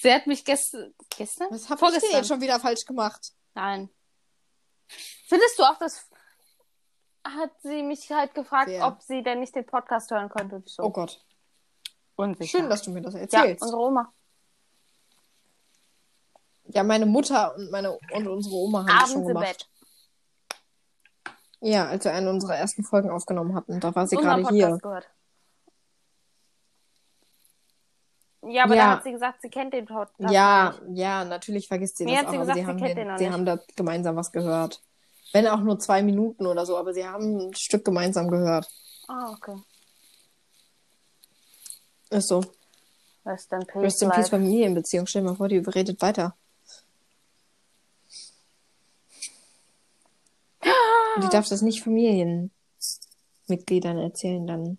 [0.00, 0.94] Sie hat mich gestern.
[1.16, 1.48] Gestern?
[1.50, 2.10] Was hab ich denn Vorgestern.
[2.18, 3.32] jetzt schon wieder falsch gemacht?
[3.54, 3.88] Nein.
[5.28, 6.08] Findest du auch, dass.
[7.24, 8.84] Hat sie mich halt gefragt, Wer?
[8.84, 10.56] ob sie denn nicht den Podcast hören könnte.
[10.56, 10.82] Und so.
[10.82, 11.24] Oh Gott.
[12.16, 12.58] unsicher.
[12.58, 13.62] Schön, dass du mir das Ja, erzählst.
[13.62, 14.12] unsere Oma.
[16.64, 19.46] Ja, meine Mutter und meine und unsere Oma haben das schon Abends im gemacht.
[19.46, 19.68] Bett.
[21.64, 23.78] Ja, als wir eine unserer ersten Folgen aufgenommen hatten.
[23.78, 24.78] Da war sie gerade hier.
[24.82, 25.08] Gehört.
[28.44, 28.84] Ja, aber Ja.
[28.86, 30.98] da hat sie gesagt, sie kennt den Podcast Ja, nicht.
[30.98, 33.18] ja, natürlich vergisst sie Mir das auch, sie aber gesagt, sie sie haben, kennt den,
[33.18, 34.82] sie haben da gemeinsam was gehört.
[35.32, 38.68] Wenn auch nur zwei Minuten oder so, aber sie haben ein Stück gemeinsam gehört.
[39.06, 39.56] Ah, okay.
[42.10, 42.42] Ist so.
[43.24, 44.28] Rest in peace, Rest in Peace.
[44.28, 45.06] Familienbeziehung.
[45.06, 46.36] Stell dir mal vor, die redet weiter.
[51.16, 54.78] Und die darf das nicht Familienmitgliedern erzählen dann.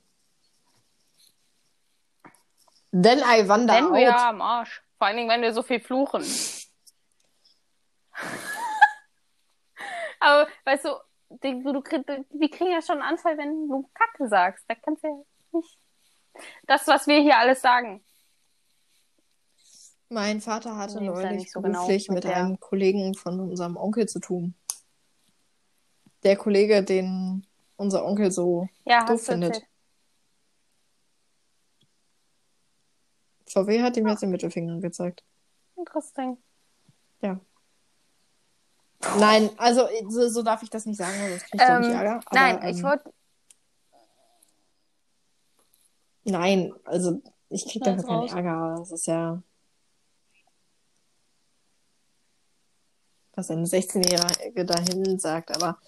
[2.91, 4.21] Then I wonder Denn wir out.
[4.21, 4.81] am Arsch.
[4.97, 6.23] Vor allen Dingen, wenn wir so viel fluchen.
[10.19, 10.89] Aber, weißt du,
[11.43, 14.63] die, du, krieg- wir kriegen ja schon einen Anfall, wenn du Kacke sagst.
[14.67, 15.77] Da kannst du ja nicht.
[16.65, 18.03] Das, was wir hier alles sagen.
[20.09, 24.07] Mein Vater hatte neulich so genau beruflich mit mit der- einem Kollegen von unserem Onkel
[24.07, 24.55] zu tun.
[26.23, 27.45] Der Kollege, den
[27.75, 29.55] unser Onkel so Ja, doof findet.
[29.55, 29.69] erzählt.
[33.47, 35.23] VW hat ihm jetzt den Mittelfinger gezeigt.
[35.75, 36.37] Interesting.
[37.21, 37.39] Ja.
[39.19, 42.15] Nein, also so, so darf ich das nicht sagen, sonst kriegst du Ähm, nicht Ärger.
[42.25, 43.13] Aber, Nein, ähm, ich wollte.
[46.23, 48.31] Nein, also ich krieg Lass dafür keinen raus.
[48.33, 49.43] Ärger, aber das ist ja.
[53.35, 55.79] Was eine 16-Jährige dahin sagt, aber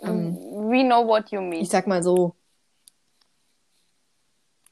[0.00, 1.62] ähm, We know what you mean.
[1.62, 2.34] ich sag mal so.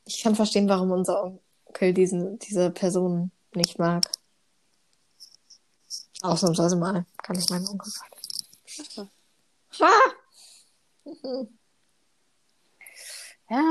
[0.04, 1.24] Ich kann verstehen, warum unser
[1.68, 4.10] Onkel diesen, diese Person nicht mag.
[6.22, 9.10] Ausnahmsweise mal kann ich meinen Onkel sagen.
[9.80, 9.90] Ah!
[13.48, 13.62] Ja.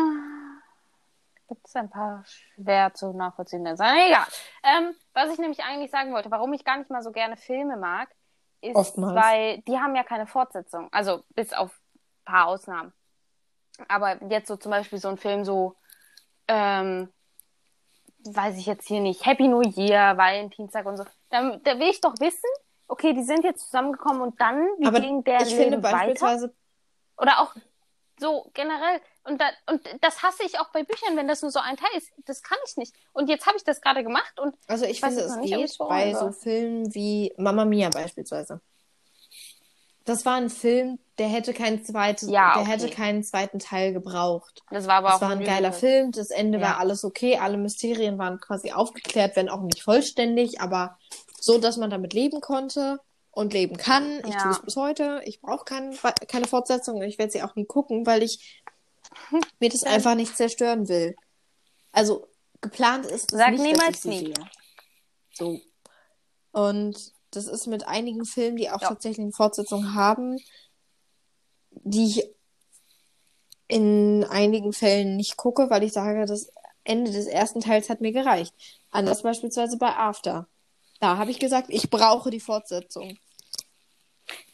[1.47, 3.97] Gibt es ein paar schwer zu nachvollziehende Sachen.
[3.97, 4.25] Egal.
[4.63, 7.77] Ähm, was ich nämlich eigentlich sagen wollte, warum ich gar nicht mal so gerne Filme
[7.77, 8.09] mag,
[8.65, 9.15] ist, Oftmals.
[9.15, 10.89] weil die haben ja keine Fortsetzung.
[10.91, 12.93] Also bis auf ein paar Ausnahmen.
[13.87, 15.75] Aber jetzt so zum Beispiel so ein Film so,
[16.47, 17.11] ähm,
[18.25, 21.05] weiß ich jetzt hier nicht, Happy New Year, Valentinstag und so.
[21.29, 22.49] Da, da will ich doch wissen,
[22.87, 25.97] okay, die sind jetzt zusammengekommen und dann, wie Aber ging der ich Leben finde weiter?
[25.97, 26.55] beispielsweise
[27.17, 27.53] Oder auch
[28.19, 29.01] so generell.
[29.25, 31.89] Und, da, und das hasse ich auch bei Büchern, wenn das nur so ein Teil
[31.97, 32.11] ist.
[32.25, 32.95] Das kann ich nicht.
[33.11, 35.89] Und jetzt habe ich das gerade gemacht und Also ich finde, es nicht, geht bereue,
[35.89, 38.61] bei so Filmen wie Mamma Mia beispielsweise.
[40.05, 42.71] Das war ein Film, der hätte keinen zweiten, Ja, der okay.
[42.71, 44.61] hätte keinen zweiten Teil gebraucht.
[44.69, 45.89] das war aber Es auch war ein geiler Musical.
[45.89, 46.65] Film, das Ende Ja.
[46.67, 50.99] war alles okay, alle Mysterien waren quasi aufgeklärt, wenn auch nicht vollständig, aber
[51.39, 52.99] so, dass man damit leben konnte
[53.31, 54.19] und leben kann.
[54.25, 54.43] Ich Ja.
[54.43, 55.21] tue es bis heute.
[55.25, 55.97] Ich brauche kein,
[56.27, 58.63] keine Fortsetzung und ich werde sie auch nie gucken, weil ich
[59.59, 61.15] mir das einfach nicht zerstören will.
[61.91, 62.27] Also
[62.61, 64.33] geplant ist es Sag nicht, niemals dass ich nie.
[64.33, 64.49] sehe.
[65.33, 65.59] So.
[66.51, 68.89] Und das ist mit einigen Filmen, die auch Ja.
[68.89, 70.37] tatsächlich eine Fortsetzung haben,
[71.71, 72.35] die ich
[73.67, 76.51] in einigen Fällen nicht gucke, weil ich sage, das
[76.83, 78.53] Ende des ersten Teils hat mir gereicht.
[78.91, 80.47] Anders beispielsweise bei After.
[80.99, 83.17] Da habe ich gesagt, ich brauche die Fortsetzung.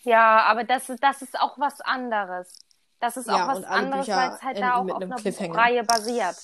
[0.03, 2.55] Ja, aber das, das ist auch was anderes.
[3.01, 5.15] Das ist Ja, auch was anderes, weil es halt da auch auf einer.
[5.17, 6.35] Buchreihe basiert.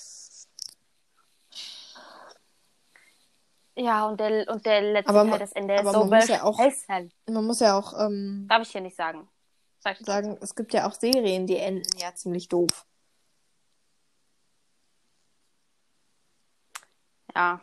[3.76, 6.28] Ja, und der, und der letzte Aber Teil, man- das Ende ist so man muss
[6.28, 7.14] ja auch- beschissen.
[7.28, 9.30] Man muss ja auch ähm, Darf ich hier nicht sagen.
[9.80, 12.86] Sag sagen, es gibt ja auch Serien, die enden ja ziemlich doof.
[17.36, 17.62] Ja.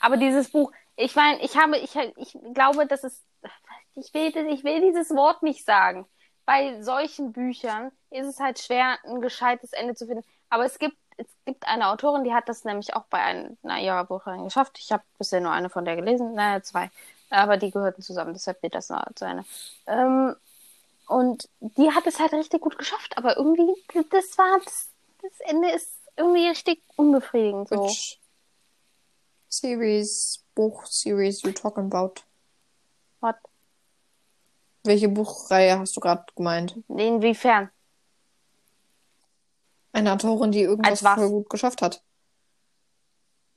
[0.00, 3.22] Aber dieses Buch, ich meine, ich habe, ich, ich glaube, das ist,
[3.96, 6.06] ich will, ich will dieses Wort nicht sagen.
[6.46, 10.24] Bei solchen Büchern ist es halt schwer, ein gescheites Ende zu finden.
[10.48, 14.04] Aber es gibt, es gibt eine Autorin, die hat das nämlich auch bei einer ihrer
[14.04, 14.78] Buchreihen geschafft.
[14.78, 16.90] Ich habe bisher nur eine von der gelesen, naja, zwei.
[17.30, 19.44] Aber die gehörten zusammen, deshalb wird das noch zu einer.
[19.86, 20.36] Ähm,
[21.08, 23.74] und die hat es halt richtig gut geschafft, aber irgendwie,
[24.10, 24.88] das war, das,
[25.22, 27.68] das Ende ist irgendwie richtig unbefriedigend.
[27.68, 27.84] So.
[27.84, 28.20] Which
[29.48, 32.22] Series, Buch-Series you talking about?
[33.20, 33.36] What?
[34.86, 36.76] Welche Buchreihe hast du gerade gemeint?
[36.88, 37.70] Inwiefern?
[39.92, 42.02] Eine Autorin, die irgendwas voll gut geschafft hat.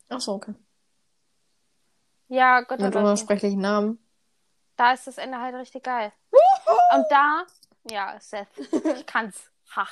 [0.10, 0.56] Ach so, okay.
[2.30, 4.00] Ja, Gott, Mit oh unaussprechlichen Namen.
[4.76, 6.12] Da ist das Ende halt richtig geil.
[6.96, 7.44] Und da,
[7.90, 9.52] ja, Seth, ich kann's.
[9.76, 9.88] Ha.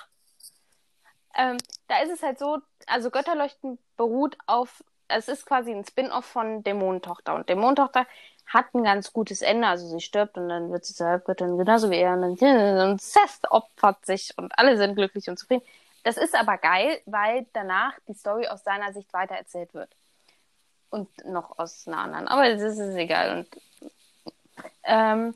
[1.36, 1.58] Ähm,
[1.88, 6.64] da ist es halt so, also Götterleuchten beruht auf, es ist quasi ein Spin-off von
[6.64, 7.36] Dämonentochter.
[7.36, 8.08] Und Dämonentochter
[8.48, 11.90] hat ein ganz gutes Ende, also sie stirbt und dann wird sie zur Halbgöttin, genauso
[11.92, 12.14] wie er.
[12.14, 15.64] Und, dann, und Seth opfert sich und alle sind glücklich und zufrieden.
[16.04, 19.90] Das ist aber geil, weil danach die Story aus seiner Sicht weitererzählt wird.
[20.90, 22.30] Und noch aus einer anderen.
[22.30, 23.40] Aber das ist egal.
[23.40, 23.62] Und
[24.84, 25.34] ähm,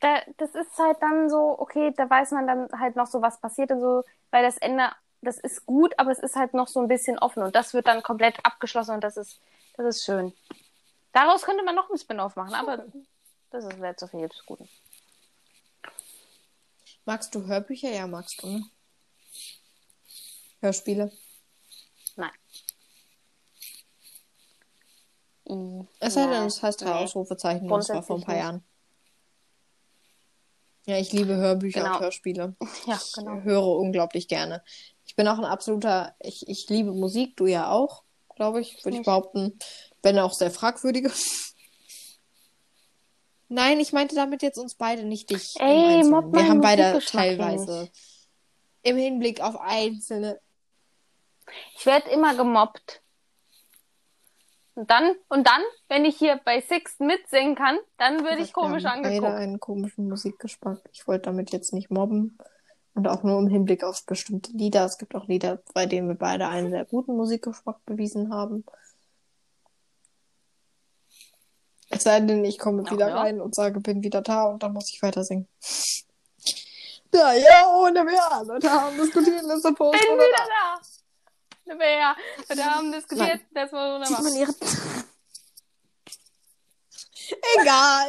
[0.00, 3.38] da, das ist halt dann so, okay, da weiß man dann halt noch so, was
[3.38, 4.90] passiert und so, weil das Ende,
[5.20, 7.86] das ist gut, aber es ist halt noch so ein bisschen offen und das wird
[7.86, 9.38] dann komplett abgeschlossen und das ist,
[9.76, 10.32] das ist schön.
[11.12, 12.86] Daraus könnte man noch ein Spin-off machen, aber
[13.50, 14.68] das ist wäre zu viel des Guten.
[17.04, 17.90] Magst du Hörbücher?
[17.90, 18.64] Ja, magst du, ne?
[20.60, 21.12] Hörspiele?
[22.16, 22.30] Nein.
[25.48, 27.04] I, Es sei denn, es heißt drei Nee.
[27.04, 28.64] Ausrufezeichen das war vor ein paar Jahren.
[30.86, 31.94] Ja, ich liebe Hörbücher Genau.
[31.96, 32.56] und Hörspiele.
[32.86, 33.40] Ja, Ich genau.
[33.42, 34.64] höre unglaublich gerne.
[35.04, 38.04] Ich bin auch ein absoluter, ich, ich liebe Musik, du ja auch,
[38.36, 39.58] glaube ich, würde ich behaupten.
[40.02, 41.10] Wenn auch sehr fragwürdige.
[43.48, 45.54] Nein, ich meinte damit jetzt uns beide, nicht dich.
[45.58, 47.90] Ey, mobb Wir haben beide teilweise
[48.82, 50.40] im Hinblick auf einzelne.
[51.76, 53.02] Ich werde immer gemobbt.
[54.74, 58.84] Und dann, und dann, wenn ich hier bei Sixth mitsingen kann, dann würde ich komisch
[58.84, 59.38] haben beide angeguckt.
[59.38, 60.80] einen komischen Musikgeschmack.
[60.92, 62.38] Ich wollte damit jetzt nicht mobben.
[62.94, 64.84] Und auch nur im Hinblick auf bestimmte Lieder.
[64.84, 68.64] Es gibt auch Lieder, bei denen wir beide einen sehr guten Musikgeschmack bewiesen haben.
[71.94, 73.20] Es sei denn, ich komme wieder ja.
[73.20, 75.46] rein und sage, bin wieder da und dann muss ich weiter singen.
[77.14, 78.42] Ja, ja, ohne mehr.
[78.46, 80.00] Leute haben diskutiert, letzte Post.
[80.00, 80.80] Bin wieder da!
[81.66, 82.16] Ja,
[82.48, 84.40] wir haben diskutiert, das war Sieht man wunderbar.
[84.40, 84.54] ihre...
[87.60, 88.08] Egal.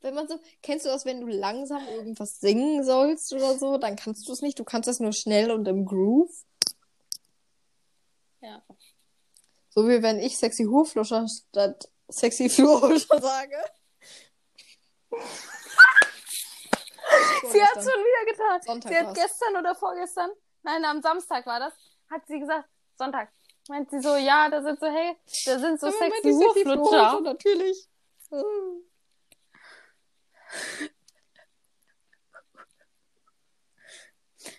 [0.00, 3.96] Wenn man so, kennst du das, wenn du langsam irgendwas singen sollst oder so, dann
[3.96, 4.58] kannst du es nicht.
[4.58, 6.44] Du kannst das nur schnell und im Groove.
[8.40, 8.62] Ja.
[9.70, 13.56] So wie wenn ich sexy Hurfluscher statt sexy Flurhuscher sage.
[17.50, 18.62] Sie hat schon wieder getan.
[18.62, 19.18] Sonntag sie hat war's.
[19.18, 20.30] gestern oder vorgestern,
[20.62, 21.74] nein, am Samstag war das,
[22.10, 23.30] hat sie gesagt, Sonntag.
[23.68, 27.20] Meint sie so, ja, da sind so, hey, da sind so Aber sexy Hurflutscher.
[27.20, 27.88] natürlich.
[28.30, 28.82] Hm.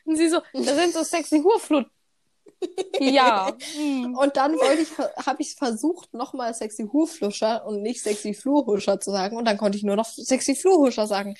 [0.06, 1.90] Und sie so, da sind so sexy Hurflut.
[3.00, 3.56] Ja.
[3.76, 4.16] hm.
[4.18, 9.12] Und dann wollte ich, habe ich versucht, nochmal sexy Hurfluscher und nicht sexy Flurhuscher zu
[9.12, 9.38] sagen.
[9.38, 11.36] Und dann konnte ich nur noch sexy Flurhuscher sagen.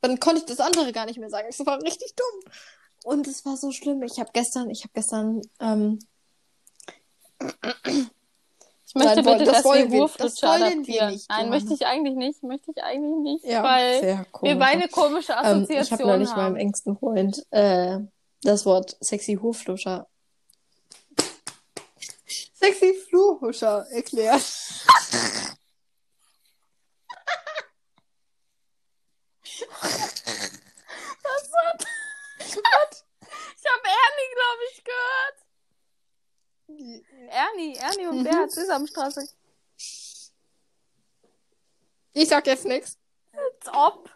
[0.00, 1.48] Dann konnte ich das andere gar nicht mehr sagen.
[1.50, 2.52] Das war richtig dumm.
[3.04, 4.02] Und es war so schlimm.
[4.02, 5.98] Ich habe gestern, ich habe gestern, ähm,
[8.88, 10.04] Ich möchte bitte, das dass wir wir
[10.42, 11.12] adaptieren.
[11.12, 12.42] nicht, Nein, möchte ich eigentlich nicht.
[12.42, 13.44] Möchte ich eigentlich nicht.
[13.44, 14.54] ja, weil sehr komisch.
[14.54, 16.42] wir beide komische ähm, Assoziationen ich habe neulich haben.
[16.42, 17.98] meinem engsten Freund äh,
[18.42, 20.06] das Wort sexy Hurfluscher,
[22.58, 24.42] sexy Flurhuscher erklärt.
[32.46, 35.36] Ich habe Ernie, glaube ich, gehört.
[37.30, 38.24] Ernie, Ernie und Mhm.
[38.24, 39.28] Bert, Sesamstraße.
[42.12, 42.98] Ich sag jetzt nichts.
[43.32, 44.10] Als ob.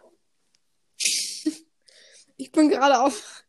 [2.37, 3.42] Ich bin gerade auf,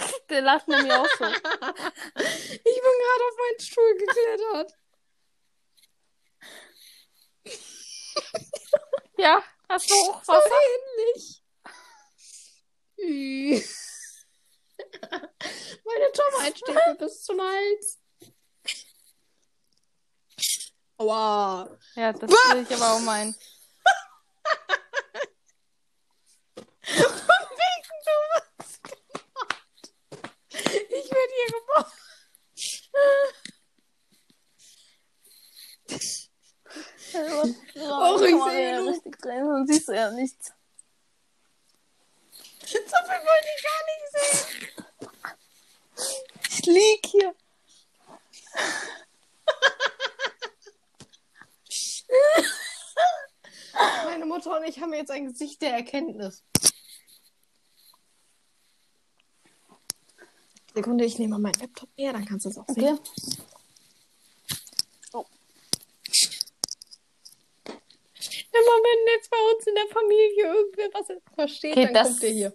[0.30, 1.24] Der lacht nämlich auch so.
[1.24, 4.74] ich bin gerade auf meinen Stuhl geklettert.
[9.16, 10.50] Ja, hast du So Hochwasser?
[11.04, 11.42] ähnlich.
[12.98, 13.62] Ü.
[15.84, 17.98] Meine Tomate steht mir bis zum Hals.
[20.96, 21.68] Wow.
[21.96, 23.34] Ja, das will ich aber auch meinen.
[26.82, 28.49] Ich werde
[31.40, 31.92] hier geboren.
[37.12, 40.52] Oh, ich sehe richtig drin, sonst siehst du ja nichts.
[42.62, 44.68] So viel wollte ich gar nicht sehen.
[46.48, 47.34] Ich lieg hier.
[54.04, 56.44] Meine Mutter und ich haben jetzt ein Gesicht der Erkenntnis.
[60.74, 62.98] Sekunde, ich nehme mal meinen Laptop her, dann kannst du es auch sehen.
[65.12, 65.28] Okay.
[68.52, 72.22] Immer wenn jetzt bei uns in der Familie irgendwer was versteht, Okay, dann das- kommt
[72.22, 72.54] der hier.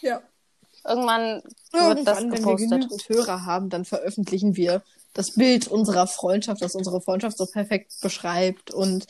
[0.00, 0.22] Ja.
[0.86, 1.42] Irgendwann
[1.72, 2.70] wird das Irgendwann, wenn wir gepostet.
[2.70, 4.82] genügend Hörer haben, dann veröffentlichen wir
[5.14, 9.06] das Bild unserer Freundschaft, das unsere Freundschaft so perfekt beschreibt und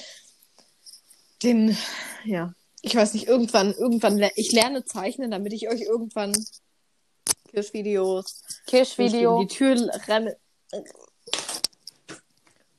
[1.43, 1.77] den,
[2.24, 6.32] ja, ich weiß nicht, irgendwann, irgendwann, ich lerne zeichnen, damit ich euch irgendwann
[7.51, 9.40] Kirschvideos, Kirschvideo.
[9.40, 10.36] die Tür renne.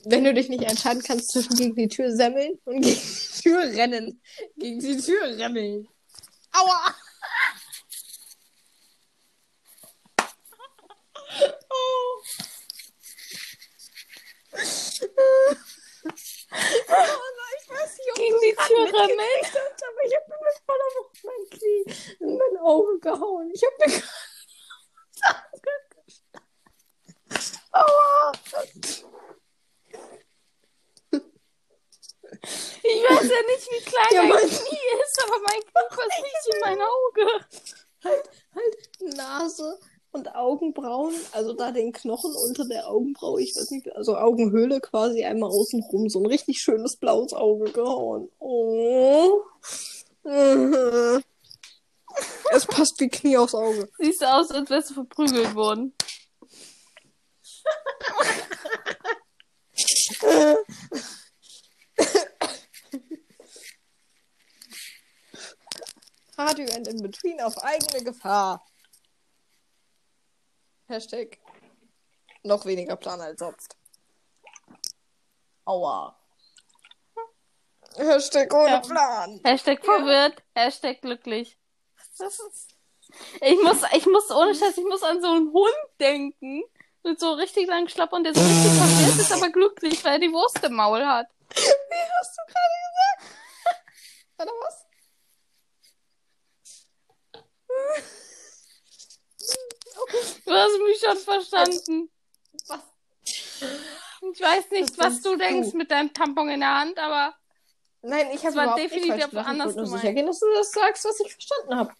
[0.03, 3.61] Wenn du dich nicht entscheiden kannst zwischen gegen die Tür semmeln und gegen die Tür
[3.61, 4.21] rennen,
[4.57, 5.87] gegen die Tür remmeln.
[6.51, 6.95] Aua!
[11.69, 12.21] Oh.
[18.15, 18.57] Damit.
[19.87, 21.83] aber ich habe mir mit voller Wucht mein Knie
[22.19, 23.51] in mein Auge gehauen.
[23.53, 24.03] Ich habe mir
[27.71, 28.31] Aua!
[32.83, 36.21] Ich weiß ja nicht, wie klein Ja, mein mein- Knie ist, aber mein Knie passt
[36.21, 37.45] nicht in mein Auge.
[38.03, 38.77] halt, halt
[39.15, 39.79] Nase
[40.15, 45.23] und Augenbrauen, also da den Knochen unter der Augenbraue, ich weiß nicht, also Augenhöhle quasi
[45.23, 48.31] einmal außenrum, so ein richtig schönes blaues Auge gehauen.
[48.39, 49.41] Oh.
[52.51, 53.89] Es passt wie Knie aufs Auge.
[53.99, 55.93] Siehst du aus, als wärst du verprügelt worden.
[66.37, 68.65] Radio and in between auf eigene Gefahr.
[70.87, 71.39] Hashtag
[72.43, 73.75] noch weniger Plan als sonst.
[75.65, 76.15] Aua.
[77.95, 78.79] Hashtag ohne Ja.
[78.81, 79.41] Plan.
[79.43, 81.57] Hashtag verwirrt, Hashtag glücklich.
[83.41, 86.63] Ich muss, ich muss, ohne Scheiß, ich muss an so einen Hund denken.
[87.03, 90.31] Mit so richtig langen Schlappern, der so richtig verwirrt ist, aber glücklich, weil er die
[90.31, 91.27] Wurst im Maul hat.
[91.51, 91.61] Wie
[92.19, 93.37] hast du gerade gesagt?
[94.41, 94.85] Oder was?
[100.45, 102.09] Du hast mich schon verstanden.
[102.67, 102.79] Was?
[104.33, 105.77] Ich weiß nicht, was bist du denkst du.
[105.77, 107.35] mit deinem Tampon in der Hand, aber
[108.01, 109.33] Nein, ich habe war überhaupt nicht definitiv falsch.
[109.33, 110.01] Ich anders nur gemeint.
[110.01, 111.93] sicher gehen, dass du das sagst, was ich verstanden habe.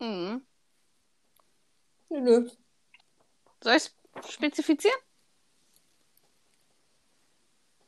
[0.00, 0.46] hm.
[2.08, 2.50] Nö, nö.
[3.62, 3.90] soll ich
[4.30, 4.98] spezifizieren?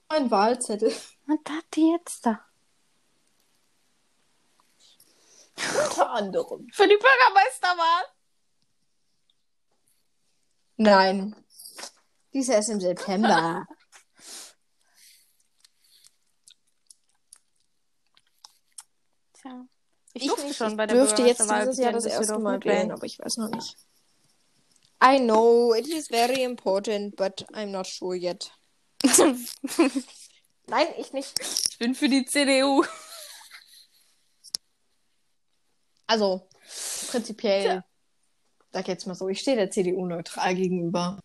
[0.09, 0.93] Ein Wahlzettel.
[1.27, 2.45] Was hat die jetzt da?
[5.85, 6.69] Unter anderem.
[6.73, 8.05] Für die Bürgermeisterwahl.
[10.77, 11.37] Nein.
[12.33, 13.67] Die ist erst im September.
[19.35, 19.67] Tja.
[20.15, 20.57] Ich, durfte nicht.
[20.57, 23.37] schon bei ich der dürfte jetzt dieses Jahr das erste Mal wählen, aber ich weiß
[23.39, 23.77] noch nicht.
[25.05, 28.53] I know, it is very important, but I'm not sure yet.
[30.67, 31.41] Nein, ich nicht.
[31.41, 32.85] ich bin für die CDU.
[36.07, 36.49] Also,
[37.11, 37.85] prinzipiell,
[38.71, 41.19] sag jetzt mal so, ich stehe der CDU neutral gegenüber.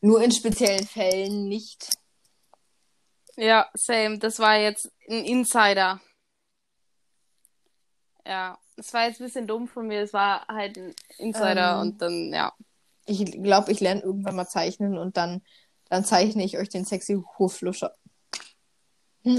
[0.00, 1.88] Nur in speziellen Fällen nicht.
[3.36, 4.18] Ja, same.
[4.18, 6.00] Das war jetzt ein Insider.
[8.26, 10.00] Ja, es war jetzt ein bisschen dumm von mir.
[10.02, 11.80] Es war halt ein Insider Ähm.
[11.80, 12.52] und dann, ja.
[13.06, 15.42] Ich glaube, ich lerne irgendwann mal zeichnen und dann,
[15.88, 17.96] dann zeichne ich euch den sexy Hurfluscher.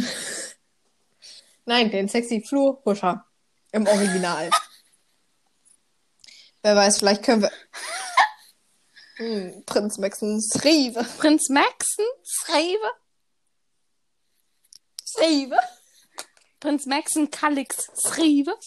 [1.66, 3.26] Nein, den sexy Flurhuscher.
[3.74, 4.50] Im Original.
[6.62, 7.52] Wer weiß, vielleicht können wir.
[9.18, 11.04] Hm, Prinz Maxen Srive.
[11.18, 12.06] Prinz Maxen?
[12.24, 12.90] Schreibe?
[15.06, 15.58] Srive?
[16.60, 18.58] Prinz Maxen Kalix Schreibe?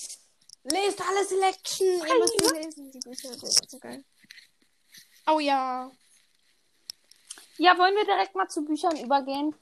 [0.64, 1.86] Lest alle Selection.
[1.86, 2.90] Ihr müsst die lesen.
[2.90, 4.04] Die Bücher sind so geil.
[5.28, 5.90] Oh ja.
[7.58, 9.54] Ja, wollen wir direkt mal zu Büchern übergehen?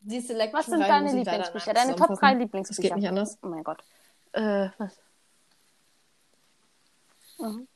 [0.00, 1.72] Die Selection Was sind deine Lieblingsbücher?
[1.72, 2.18] Deine Top 3 zusammenfassen.
[2.18, 2.96] Das geht Lieblingsbücher.
[2.96, 3.38] nicht anders.
[3.42, 3.82] Oh mein Gott.
[4.32, 4.96] Äh, was?
[7.38, 7.68] Mhm.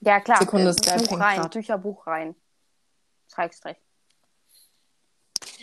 [0.00, 0.38] Ja, klar.
[0.38, 1.52] Sekunde, äh, Skype Buch rein, grad.
[1.52, 2.34] Bücher, Buch rein.
[3.32, 3.76] Schrägstrich.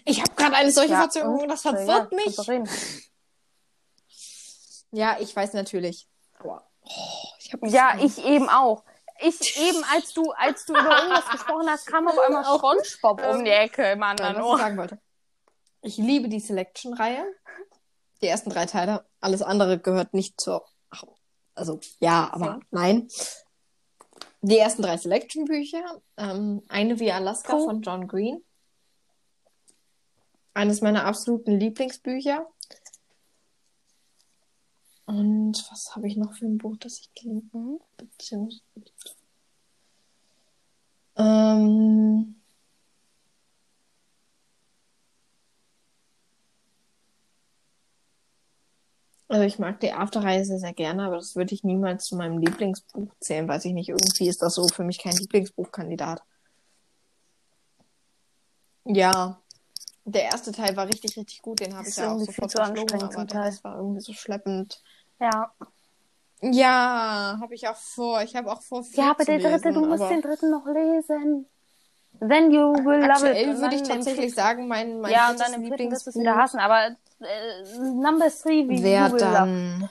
[0.06, 1.48] Ich habe gerade eine solche Ja, Verzögerung, und?
[1.50, 2.36] das Ja, verwirrt mich.
[2.36, 2.70] du reden.
[4.92, 6.08] Ja, ich weiß natürlich.
[6.44, 6.60] Oh,
[7.40, 8.84] ich mich Ja, so- ich eben auch.
[9.20, 12.46] Ich eben, als du, als du über irgendwas gesprochen hast, kam auf einmal
[12.86, 14.58] SpongeBob um die Ecke im anderen Nein, was ich Ohr.
[14.60, 15.00] sagen wollte.
[15.82, 17.26] Ich liebe die Selection-Reihe.
[18.22, 19.06] Die ersten drei Teile.
[19.20, 20.66] Alles andere gehört nicht zur.
[20.90, 21.04] Ach,
[21.56, 22.60] Also, ja, aber Ja.
[22.72, 23.08] nein.
[24.42, 26.02] Die ersten drei Selection-Bücher.
[26.18, 27.66] Ähm, eine wie Alaska Cool.
[27.66, 28.44] von John Green.
[30.54, 32.48] Eines meiner absoluten Lieblingsbücher.
[35.06, 37.80] Und was habe ich noch für ein Buch, das ich gelesen Mhm.
[37.98, 38.62] Beziehungs
[41.16, 42.37] ähm,
[49.28, 53.12] also ich mag die Afterreise sehr gerne, aber das würde ich niemals zu meinem Lieblingsbuch
[53.20, 53.90] zählen, weiß ich nicht.
[53.90, 56.22] Irgendwie ist das so für mich kein Lieblingsbuchkandidat.
[58.86, 59.42] Ja,
[60.06, 61.60] der erste Teil war richtig, richtig gut.
[61.60, 63.58] Den habe ich ja auch sofort viel zu verschlungen, aber Teil.
[63.64, 64.82] War irgendwie so schleppend.
[65.20, 65.52] Ja.
[66.42, 68.22] Ja, habe ich auch vor.
[68.22, 70.66] Ich habe auch vor, viel Ja, aber der dritte, lesen, du musst den dritten noch
[70.66, 71.48] lesen.
[72.20, 73.36] Then you will love it.
[73.36, 76.60] Aktuell würde ich tatsächlich sagen, mein, mein Ja, und dann Lieblingsbuch wieder hassen.
[76.60, 79.18] Aber äh, Number Three, wie love.
[79.18, 79.90] dann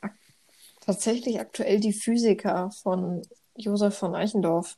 [0.00, 0.12] ak
[0.80, 3.22] tatsächlich aktuell die Physiker von
[3.56, 4.76] Josef von Eichendorff.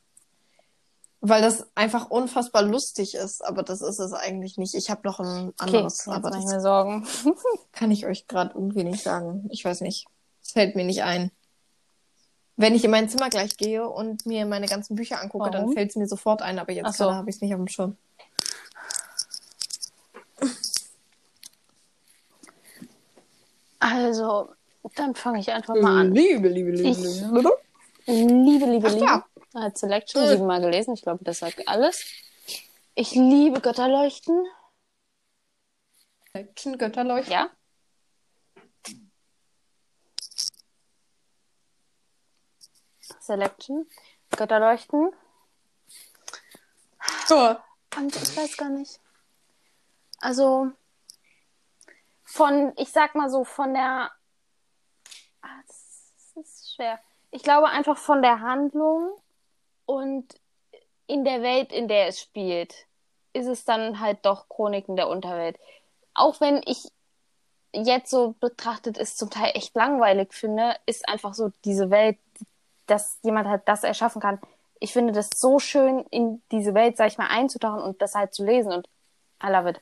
[1.19, 4.75] Weil das einfach unfassbar lustig ist, aber das ist es eigentlich nicht.
[4.75, 7.07] Ich habe noch ein Okay, anderes, jetzt aber das mir Sorgen.
[7.71, 9.47] kann ich euch gerade irgendwie nicht sagen.
[9.49, 10.05] Ich weiß nicht.
[10.43, 11.31] Es fällt mir nicht ein.
[12.55, 15.73] Wenn ich in mein Zimmer gleich gehe und mir meine ganzen Bücher angucke, dann Warum?
[15.73, 17.11] fällt es mir sofort ein, aber jetzt so.
[17.11, 17.97] habe ich es nicht auf dem Schirm.
[23.79, 24.53] Also,
[24.95, 26.13] dann fange ich einfach mal an.
[26.13, 27.57] Liebe, liebe, liebe, Ich- liebe.
[28.05, 29.05] Liebe, liebe, Ach, liebe.
[29.05, 29.29] klar.
[29.53, 30.27] Hat Selection Äh.
[30.29, 30.93] siebenmal gelesen.
[30.93, 32.05] Ich glaube, das sagt alles.
[32.95, 34.45] Ich liebe Götterleuchten.
[36.33, 37.31] Action, Götterleuchten.
[37.33, 37.49] Ja.
[43.19, 43.87] Selection.
[44.35, 45.11] Götterleuchten.
[47.27, 47.55] So.
[47.95, 48.99] Und ich weiß gar nicht.
[50.19, 50.71] Also
[52.37, 54.11] von, ich sag mal so, von der.
[55.41, 56.99] Ah, das ist schwer.
[57.31, 59.09] Ich glaube einfach von der Handlung
[59.85, 60.39] und
[61.07, 62.85] in der Welt, in der es spielt,
[63.33, 65.57] ist es dann halt doch Chroniken der Unterwelt.
[66.13, 66.87] Auch wenn ich
[67.73, 72.17] jetzt so betrachtet es zum Teil echt langweilig finde, ist einfach so diese Welt,
[72.85, 74.39] dass jemand halt das erschaffen kann.
[74.79, 78.33] Ich finde das so schön, in diese Welt, sag ich mal, einzutauchen und das halt
[78.33, 78.87] zu lesen und
[79.43, 79.81] I love it.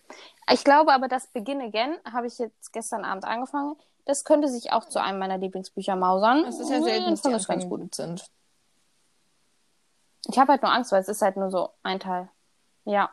[0.51, 3.75] Ich glaube aber, das Begin Again habe ich jetzt gestern Abend angefangen.
[4.05, 6.45] Das könnte sich auch zu einem meiner Lieblingsbücher mausern.
[6.45, 7.95] Es ist ja selten, dass die das ganz gut.
[7.95, 8.25] sind.
[10.27, 12.29] Ich habe halt nur Angst, weil es ist halt nur so ein Teil.
[12.83, 13.09] Ja.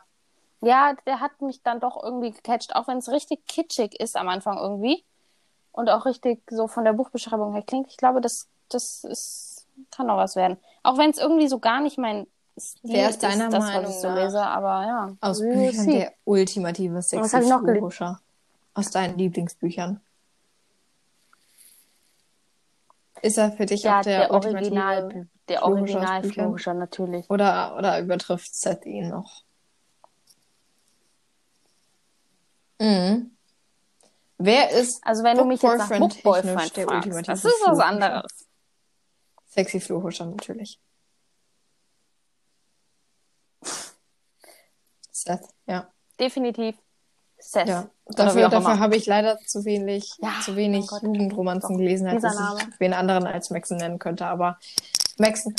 [0.61, 4.29] Ja, der hat mich dann doch irgendwie gecatcht, auch wenn es richtig kitschig ist am
[4.29, 5.03] Anfang irgendwie.
[5.71, 7.87] Und auch richtig so von der Buchbeschreibung her klingt.
[7.89, 10.57] Ich glaube, das, das ist, kann auch was werden.
[10.83, 12.27] Auch wenn es irgendwie so gar nicht mein
[12.57, 15.17] Stil Wer ist deiner das, Meinung was ich so nach lese, aber ja.
[15.21, 17.89] Aus Büchern der ultimative Was hab ich noch gelesen?
[17.89, 18.19] Sexy-Flughuscher.
[18.75, 20.01] Aus deinen Lieblingsbüchern.
[23.21, 26.23] Ist er für dich Ja, auch der, der, Original, der Original?
[26.23, 27.29] Flughuscher natürlich.
[27.29, 29.43] Oder, oder übertrifft Seth ihn noch?
[32.79, 33.31] Mhm.
[34.37, 37.45] Wer ist Also wenn du mich jetzt nach Book-Boyfriend Book-Boyfriend technisch der fragst, ultimative das
[37.45, 38.45] ist was anderes.
[39.47, 40.79] Sexy Flughuscher natürlich.
[45.23, 45.87] Seth, ja.
[46.19, 46.75] Definitiv
[47.39, 47.67] Seth.
[47.67, 51.03] Ja, dafür, dafür habe ich leider zu wenig, Ja, zu wenig Gott.
[51.03, 52.59] Jugendromanzen gelesen, als dieser dass Name.
[52.71, 54.25] ich wen anderen als Maxen nennen könnte.
[54.25, 54.59] Aber
[55.17, 55.55] Maxen.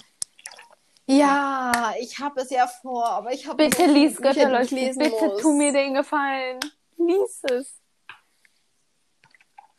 [1.07, 5.43] Ja, ich habe es ja vor, aber ich habe Bitte lies ich lesen Bitte muss.
[5.43, 6.61] tu mir den Gefallen.
[6.97, 7.75] Lies es.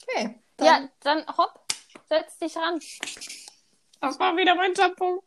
[0.03, 0.39] Okay.
[0.57, 1.59] Dann, Ja, dann hopp,
[2.07, 2.79] setz dich ran.
[4.01, 5.23] das war wieder mein Shampoo.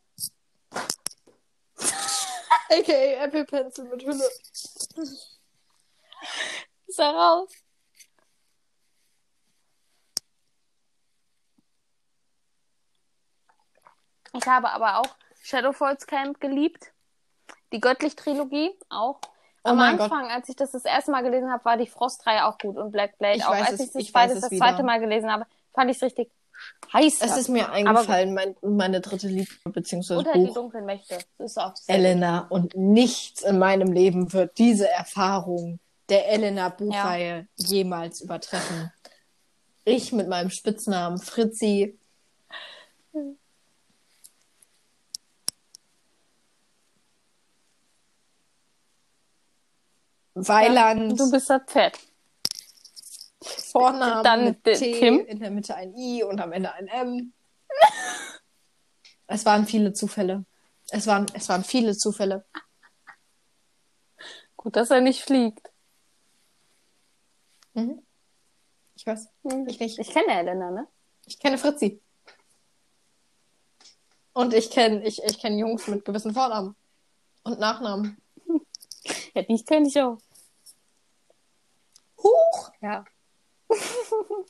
[2.70, 3.24] A.k.a.
[3.24, 4.28] Apple Pencil mit Hülle.
[6.86, 7.50] Ist er raus.
[14.34, 16.92] Ich habe aber auch Shadowfalls Camp geliebt.
[17.72, 19.20] Die Göttlich-Trilogie auch.
[19.64, 20.10] Oh Am mein Gott.
[20.10, 22.90] Anfang, als ich das das erste Mal gelesen habe, war die Frostreihe auch gut und
[22.92, 23.50] Black Blade Ich auch.
[23.50, 26.02] weiß als es- ich das ich es das zweite Mal gelesen habe, fand ich es
[26.02, 26.30] richtig
[26.92, 27.20] heiß.
[27.20, 30.54] Es ist mir eingefallen, mein, meine dritte Liebe, beziehungsweise die Buch.
[30.54, 31.18] dunklen Mächte.
[31.38, 36.70] Das ist auch das Elena und nichts in meinem Leben wird diese Erfahrung der Elena
[36.70, 38.92] Buchreihe jemals übertreffen.
[39.84, 41.98] Ich mit meinem Spitznamen Fritzi.
[50.34, 51.98] Weiland, Du bist das Pferd.
[53.42, 55.20] Vornamen Dann mit T, Tim.
[55.20, 57.32] in der Mitte ein I und am Ende ein M.
[59.26, 60.44] es waren viele Zufälle.
[60.90, 62.44] Es waren, es waren viele Zufälle.
[64.56, 65.70] Gut, dass er nicht fliegt.
[67.74, 68.02] Mhm.
[68.96, 69.28] Ich weiß.
[69.68, 69.98] Ich nicht.
[69.98, 70.88] Ich kenne Elena, ne?
[71.26, 72.02] Ich kenne Fritzi.
[74.32, 76.74] Und ich kenne ich, ich kenn Jungs mit gewissen Vornamen
[77.44, 78.16] und Nachnamen.
[79.34, 80.18] Ja, die kenne ich auch.
[82.18, 82.70] Huch!
[82.80, 83.04] Ja.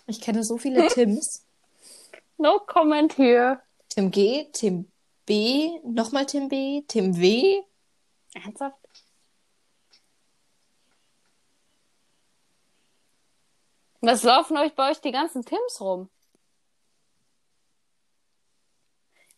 [0.06, 1.44] Ich kenne so viele Tims.
[2.40, 3.60] No comment here.
[3.88, 4.88] Tim G, Tim
[5.26, 7.64] B, nochmal Tim B, Tim W.
[8.32, 8.78] Ernsthaft?
[14.00, 16.08] Was laufen euch bei euch die ganzen Tims rum?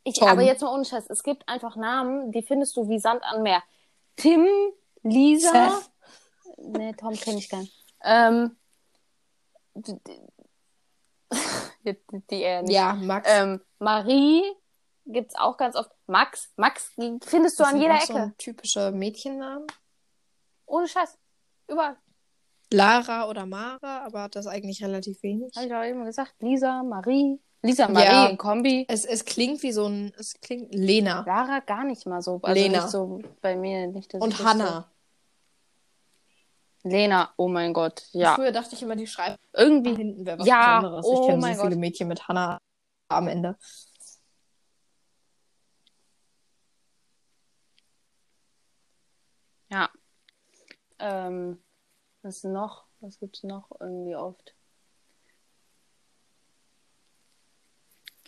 [0.05, 0.29] Ich, Tom.
[0.29, 3.43] aber jetzt mal ohne Scheiß, es gibt einfach Namen, die findest du wie Sand an
[3.43, 3.63] Meer.
[4.17, 4.47] Tim,
[5.03, 5.91] Lisa, Seth.
[6.59, 7.75] nee, Tom kenne ich gar nicht.
[8.03, 8.57] Ähm,
[11.85, 11.97] die,
[12.31, 12.75] die, eher nicht.
[12.75, 13.29] Ja, Max.
[13.33, 14.43] Ähm, Marie
[15.07, 15.91] gibt's auch ganz oft.
[16.07, 16.93] Max, Max
[17.23, 18.07] findest du Das an jeder Ecke.
[18.07, 19.67] So ein typischer Mädchennamen.
[20.67, 21.19] Ohne Scheiß.
[21.69, 21.97] Überall.
[22.73, 25.53] Lara oder Mara, aber das eigentlich relativ wenig.
[25.57, 26.35] Habe ich auch eben gesagt.
[26.41, 27.41] Lisa, Marie.
[27.63, 28.27] Lisa Marie Ja.
[28.27, 28.87] in Kombi.
[28.89, 32.41] Es, es klingt wie so ein, es klingt Lena Lara gar nicht mal so.
[32.43, 32.79] Also Lena.
[32.83, 34.15] nicht so bei mir nicht.
[34.15, 34.43] und.
[34.43, 34.90] Hannah.
[36.83, 38.05] Lena, oh mein Gott.
[38.13, 38.35] Ja.
[38.35, 39.95] Früher dachte ich immer, die schreiben Irgendwie.
[39.95, 41.07] hinten wäre was Ja, Besonderes.
[41.07, 41.79] oh ich kenne so viele Gott.
[41.79, 42.59] Mädchen mit Hannah
[43.09, 43.57] am Ende.
[49.71, 49.91] Ja.
[50.99, 51.63] Ähm,
[52.23, 52.87] was noch?
[53.01, 54.55] Was gibt's noch irgendwie oft?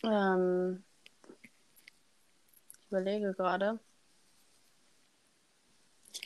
[0.05, 0.85] Ähm,
[2.81, 3.79] ich überlege gerade.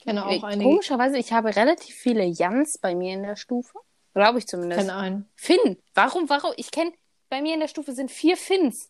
[0.07, 0.71] Kenne auch Ey, einige.
[0.71, 3.77] Komischerweise, ich habe relativ viele Jans bei mir in der Stufe.
[4.15, 4.81] Glaube ich Ich zumindest.
[4.81, 5.29] kenne einen.
[5.35, 5.79] Finn.
[5.95, 6.53] Warum, warum?
[6.57, 6.93] Ich kenne,
[7.29, 8.89] bei mir in der Stufe sind vier Finns.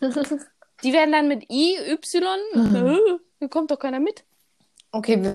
[0.82, 2.38] Die werden dann mit I, Y.
[2.54, 3.20] Mhm.
[3.38, 4.24] Hier kommt doch keiner mit.
[4.90, 5.34] Okay, wir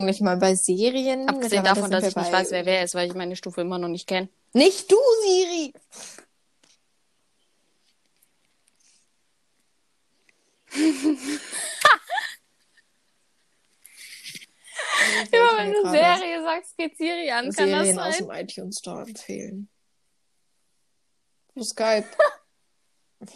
[0.00, 1.26] nicht mal bei Serien.
[1.28, 3.88] Abgesehen davon, dass ich nicht weiß, wer wer ist, weil ich meine Stufe immer noch
[3.88, 4.28] nicht kenne.
[4.52, 5.72] Nicht du, Siri!
[15.30, 17.50] Immer wenn du Serie sagst, geht Siri an.
[17.52, 18.26] Kann das Serien aus sein?
[18.26, 19.68] dem iTunes Store empfehlen.
[21.54, 22.08] Für Skype.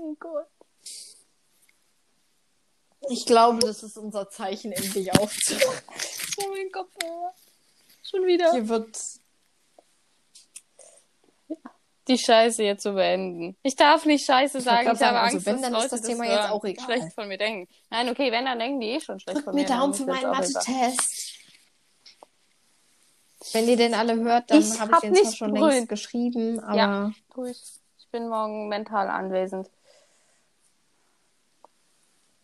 [0.00, 0.46] Oh Gott.
[3.10, 5.82] Ich glaube, das ist unser Zeichen, endlich aufzuhören.
[6.38, 6.88] Oh mein Gott.
[8.02, 8.52] Schon wieder.
[8.52, 8.96] Hier wird.
[12.08, 13.56] Die Scheiße jetzt zu beenden.
[13.62, 14.90] Ich darf nicht Scheiße sagen.
[14.92, 16.84] Ich habe also Angst, wenn, dass dann ist Leute das Thema jetzt auch egal.
[16.84, 17.72] schlecht von mir denken.
[17.90, 19.68] Nein, okay, wenn, dann denken die eh schon schlecht Drückt von mir mir.
[19.68, 20.30] Daumen für meinen.
[20.30, 21.34] Mathe-Test.
[23.52, 25.88] Wenn ihr den alle hört, dann Ich habe hab ich den zwar nicht schon längst
[25.88, 27.12] geschrieben, aber Ja.
[27.34, 27.62] Tu ich.
[27.98, 29.68] Ich bin morgen mental anwesend.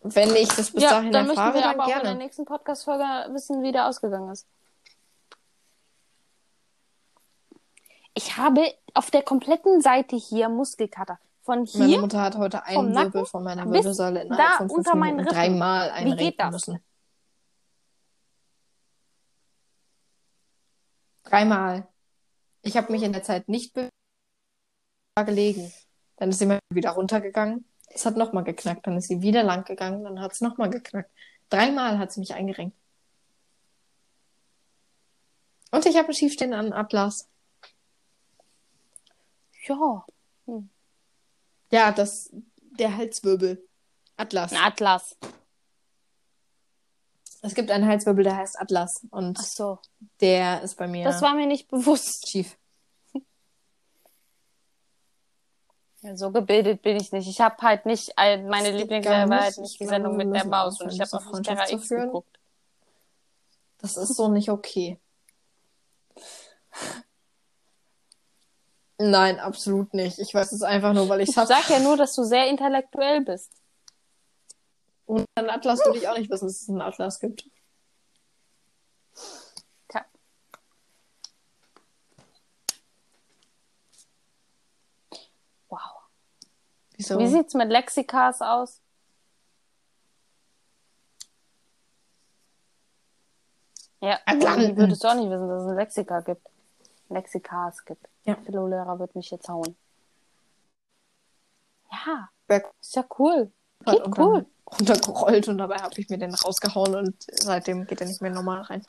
[0.01, 2.03] wenn ich das bis ja, dahin dann möchten erfahre, wir dann aber auch in der
[2.03, 2.19] gerne.
[2.19, 4.45] nächsten Podcast-Folge wissen, wie der ausgegangen ist.
[8.15, 11.19] Ich habe auf der kompletten Seite hier Muskelkater.
[11.43, 14.69] Von Meine hier Mutter hat heute einen Nacken Wirbel von meiner Wirbelsäule da innerhalb von
[14.69, 15.59] fünf unter meinen Minuten Rippen.
[15.59, 16.51] dreimal Wie einrenken geht das?
[16.51, 16.79] müssen.
[21.23, 21.87] Dreimal.
[22.61, 23.91] Ich habe mich in der Zeit nicht bewegt,
[25.25, 25.71] gelegen.
[26.15, 27.69] Dann ist sie mal wieder runtergegangen.
[27.89, 28.87] Es hat nochmal geknackt.
[28.87, 30.03] Dann ist sie wieder lang gegangen.
[30.03, 31.11] Dann hat es nochmal geknackt.
[31.49, 32.75] Dreimal hat sie mich eingerenkt.
[35.71, 37.29] Und ich habe einen schiefstehenden Atlas.
[39.67, 40.05] Ja,
[41.71, 42.29] Ja, das,
[42.79, 43.67] der Halswirbel.
[44.17, 44.51] Atlas.
[44.53, 45.17] ein Atlas.
[47.41, 49.01] Es gibt einen Halswirbel, der heißt Atlas.
[49.11, 49.79] Und Ach so.
[50.19, 52.27] der ist bei mir Das war mir nicht bewusst.
[52.29, 52.57] schief.
[56.01, 57.27] Ja, so gebildet bin ich nicht.
[57.27, 60.79] Ich habe halt nicht, meine Lieblingsserie war halt nicht Ich die Sendung mit der Maus
[60.79, 62.37] und ich habe auch nicht Terra X geguckt.
[63.79, 64.99] Das ist so nicht okay.
[68.97, 70.19] Nein, absolut nicht.
[70.19, 72.47] Ich weiß es einfach nur, weil ich Ich es sag ja nur, dass du sehr
[72.47, 73.51] intellektuell bist.
[75.05, 77.45] Und einen Atlas würde ich auch nicht wissen, dass es einen Atlas gibt.
[85.69, 85.79] Wow.
[86.95, 87.19] Wieso?
[87.19, 88.81] Wie sieht's mit Lexikas aus?
[94.01, 94.75] Ja, Atlanten.
[94.75, 96.47] du würdest du auch nicht wissen, dass es ein Lexika gibt.
[97.09, 98.07] Lexikas gibt.
[98.25, 98.35] Ja.
[98.43, 99.75] Philo-Lehrer wird mich jetzt hauen.
[101.91, 103.51] Ja, Berg- ist ja cool.
[103.85, 104.45] hat Geht und cool.
[104.71, 108.61] runtergerollt und dabei habe ich mir den rausgehauen und seitdem geht er nicht mehr normal
[108.61, 108.83] rein.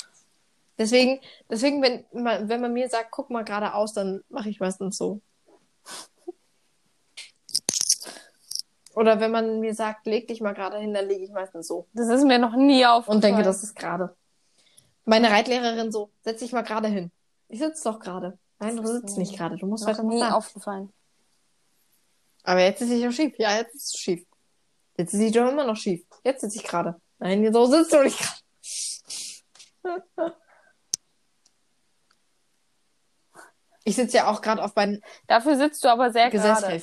[0.78, 4.98] Deswegen, deswegen, wenn man, wenn man mir sagt, guck mal geradeaus, dann mache ich meistens
[4.98, 5.20] so.
[8.94, 11.86] Oder wenn man mir sagt, leg dich mal gerade hin, dann lege ich meistens so.
[11.92, 13.16] Das ist mir noch nie aufgefallen.
[13.16, 14.16] Und denke, das ist gerade.
[15.04, 17.10] Meine Reitlehrerin so, setz dich mal gerade hin.
[17.48, 18.38] Ich sitze doch gerade.
[18.58, 19.56] Nein, du ist sitzt nicht gerade.
[19.56, 20.92] Du musst noch weiter nie nach aufgefallen.
[22.42, 23.34] Aber jetzt sitze ich doch schief.
[23.38, 24.24] Ja, jetzt ist es schief.
[24.96, 26.06] Jetzt sitze ich doch immer noch schief.
[26.24, 27.00] Jetzt sitze ich gerade.
[27.18, 28.40] Nein, so sitzt du nicht gerade.
[33.84, 36.82] Ich sitze ja auch gerade auf beiden Dafür sitzt du aber sehr gerade.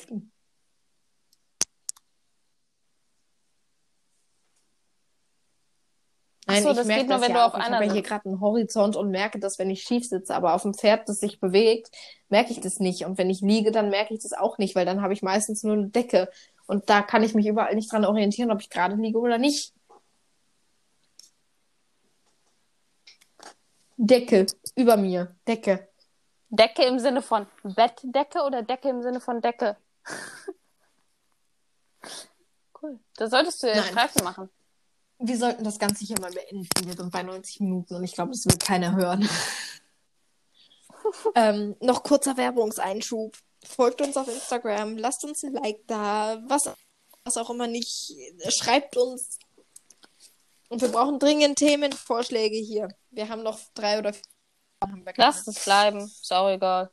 [6.46, 7.92] Ach so, ich das merke geht nur, wenn ja du auf Ich einer habe ja
[7.92, 10.34] hier gerade einen Horizont und merke das, wenn ich schief sitze.
[10.34, 11.90] Aber auf dem Pferd, das sich bewegt,
[12.28, 13.06] merke ich das nicht.
[13.06, 15.62] Und wenn ich liege, dann merke ich das auch nicht, weil dann habe ich meistens
[15.62, 16.28] nur eine Decke.
[16.66, 19.72] Und da kann ich mich überall nicht dran orientieren, ob ich gerade liege oder nicht.
[23.96, 25.34] Decke über mir.
[25.46, 25.88] Decke.
[26.50, 29.76] Decke im Sinne von Bettdecke oder Decke im Sinne von Decke?
[32.82, 32.98] cool.
[33.16, 33.84] Da solltest du ja Nein.
[33.84, 34.50] Streifen machen.
[35.26, 36.68] Wir sollten das Ganze hier mal beenden.
[36.84, 39.28] Wir sind bei 90 Minuten und ich glaube, es will keiner hören.
[41.34, 43.34] ähm, noch kurzer Werbungseinschub.
[43.64, 46.70] Folgt uns auf Instagram, lasst uns ein Like da, was,
[47.24, 48.12] was auch immer nicht.
[48.48, 49.38] Schreibt uns.
[50.68, 52.88] Und wir brauchen dringend Themenvorschläge hier.
[53.10, 54.22] Wir haben noch drei oder vier.
[55.16, 56.00] Lasst es bleiben.
[56.00, 56.90] Ist auch egal.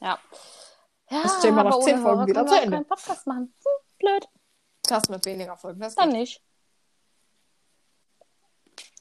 [0.00, 0.18] Ja.
[1.10, 2.76] Ja, Das Thema nach aber zehn Folgen Hörer wieder zu wir auch Ende.
[2.76, 3.54] keinen Podcast machen.
[3.62, 4.28] Hm, blöd.
[4.82, 5.80] Podcast mit weniger Folgen.
[5.80, 6.18] Das Dann geht.
[6.18, 6.42] nicht.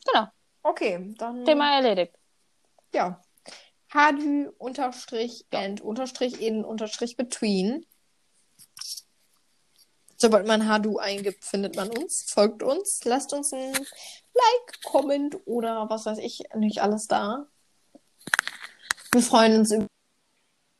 [0.05, 0.27] Genau.
[0.63, 1.45] Okay, dann.
[1.45, 2.15] Thema erledigt.
[2.93, 3.21] Ja.
[3.93, 7.85] Hadü unterstrich and unterstrich in unterstrich between.
[10.17, 15.89] Sobald man Hadu eingibt, findet man uns, folgt uns, lasst uns ein Like, Comment oder
[15.89, 17.47] was weiß ich, nicht alles da.
[19.11, 19.87] Wir freuen uns über,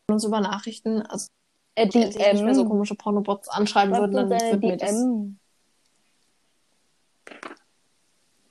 [0.10, 1.02] uns über Nachrichten.
[1.04, 1.28] Also,
[1.76, 4.96] Äh, wenn sich nicht mehr so komische Pornobots anschreiben würden, dann würden wir das.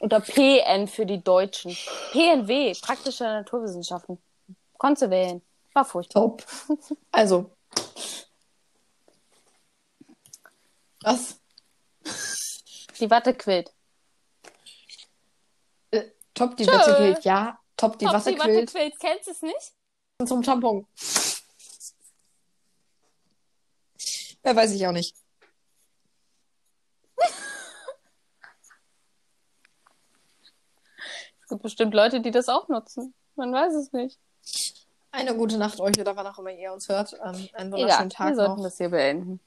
[0.00, 1.74] Oder PN für die Deutschen.
[2.12, 4.18] PNW, praktische Naturwissenschaften.
[4.76, 5.40] Konntest du wählen.
[5.72, 6.20] War furchtbar.
[6.22, 6.44] Top.
[7.10, 7.50] Also.
[11.00, 11.38] Was?
[13.00, 13.72] Die Watte quillt.
[15.90, 16.04] Äh,
[16.34, 16.66] top, die.
[16.66, 17.24] Wette quillt.
[17.24, 18.70] Ja, top, die Ob Wasser die Watte quillt.
[18.70, 19.72] quillt, kennst du es nicht?
[20.26, 20.86] Zum Tampon.
[24.44, 25.16] Wer weiß ich auch nicht.
[31.40, 33.14] Es gibt bestimmt Leute, die das auch nutzen.
[33.36, 34.18] Man weiß es nicht.
[35.10, 37.14] Eine gute Nacht euch oder wann auch immer ihr uns hört.
[37.14, 38.64] Ähm, einen wunderschönen Egal, wir Tag sollten noch.
[38.64, 39.40] das hier beenden.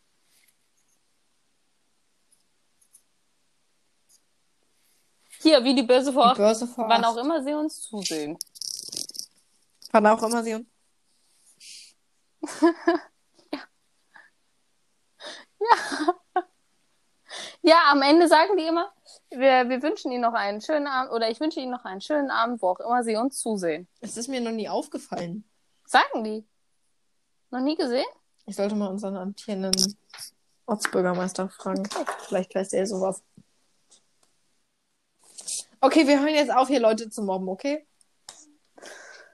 [5.41, 8.37] Hier, wie die Börse Die vor Börse vor wann auch immer sie uns zusehen.
[9.91, 10.67] Wann auch immer sie uns.
[17.61, 18.91] Ja, am Ende sagen die immer,
[19.29, 22.31] wir, wir wünschen Ihnen noch einen schönen Abend oder ich wünsche Ihnen noch einen schönen
[22.31, 23.87] Abend, wo auch immer Sie uns zusehen.
[23.99, 25.43] Es ist mir noch nie aufgefallen.
[25.85, 26.47] Sagen die.
[27.49, 28.05] Noch nie gesehen?
[28.45, 29.97] Ich sollte mal unseren amtierenden
[30.65, 31.87] Ortsbürgermeister fragen.
[32.27, 33.21] Vielleicht weiß der sowas.
[35.79, 37.85] Okay, wir hören jetzt auf, hier Leute zu mobben, okay?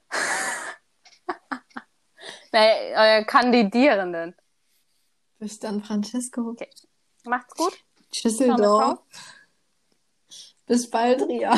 [2.51, 4.35] Naja, euer Kandidierenden.
[5.43, 6.55] Bis dann, Francesco.
[7.25, 7.73] Macht's gut.
[8.23, 9.01] Düsseldorf.
[10.65, 11.53] Bis bald, Ria.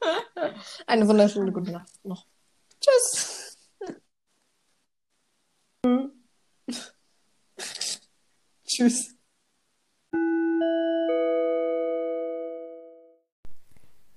[0.86, 2.26] Eine wunderschöne gute Nacht noch.
[2.78, 3.56] Tschüss.
[8.66, 9.14] Tschüss.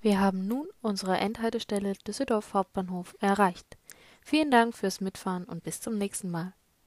[0.01, 3.77] Wir haben nun unsere Endhaltestelle Düsseldorf Hauptbahnhof erreicht.
[4.21, 6.53] Vielen Dank fürs Mitfahren und bis zum nächsten Mal.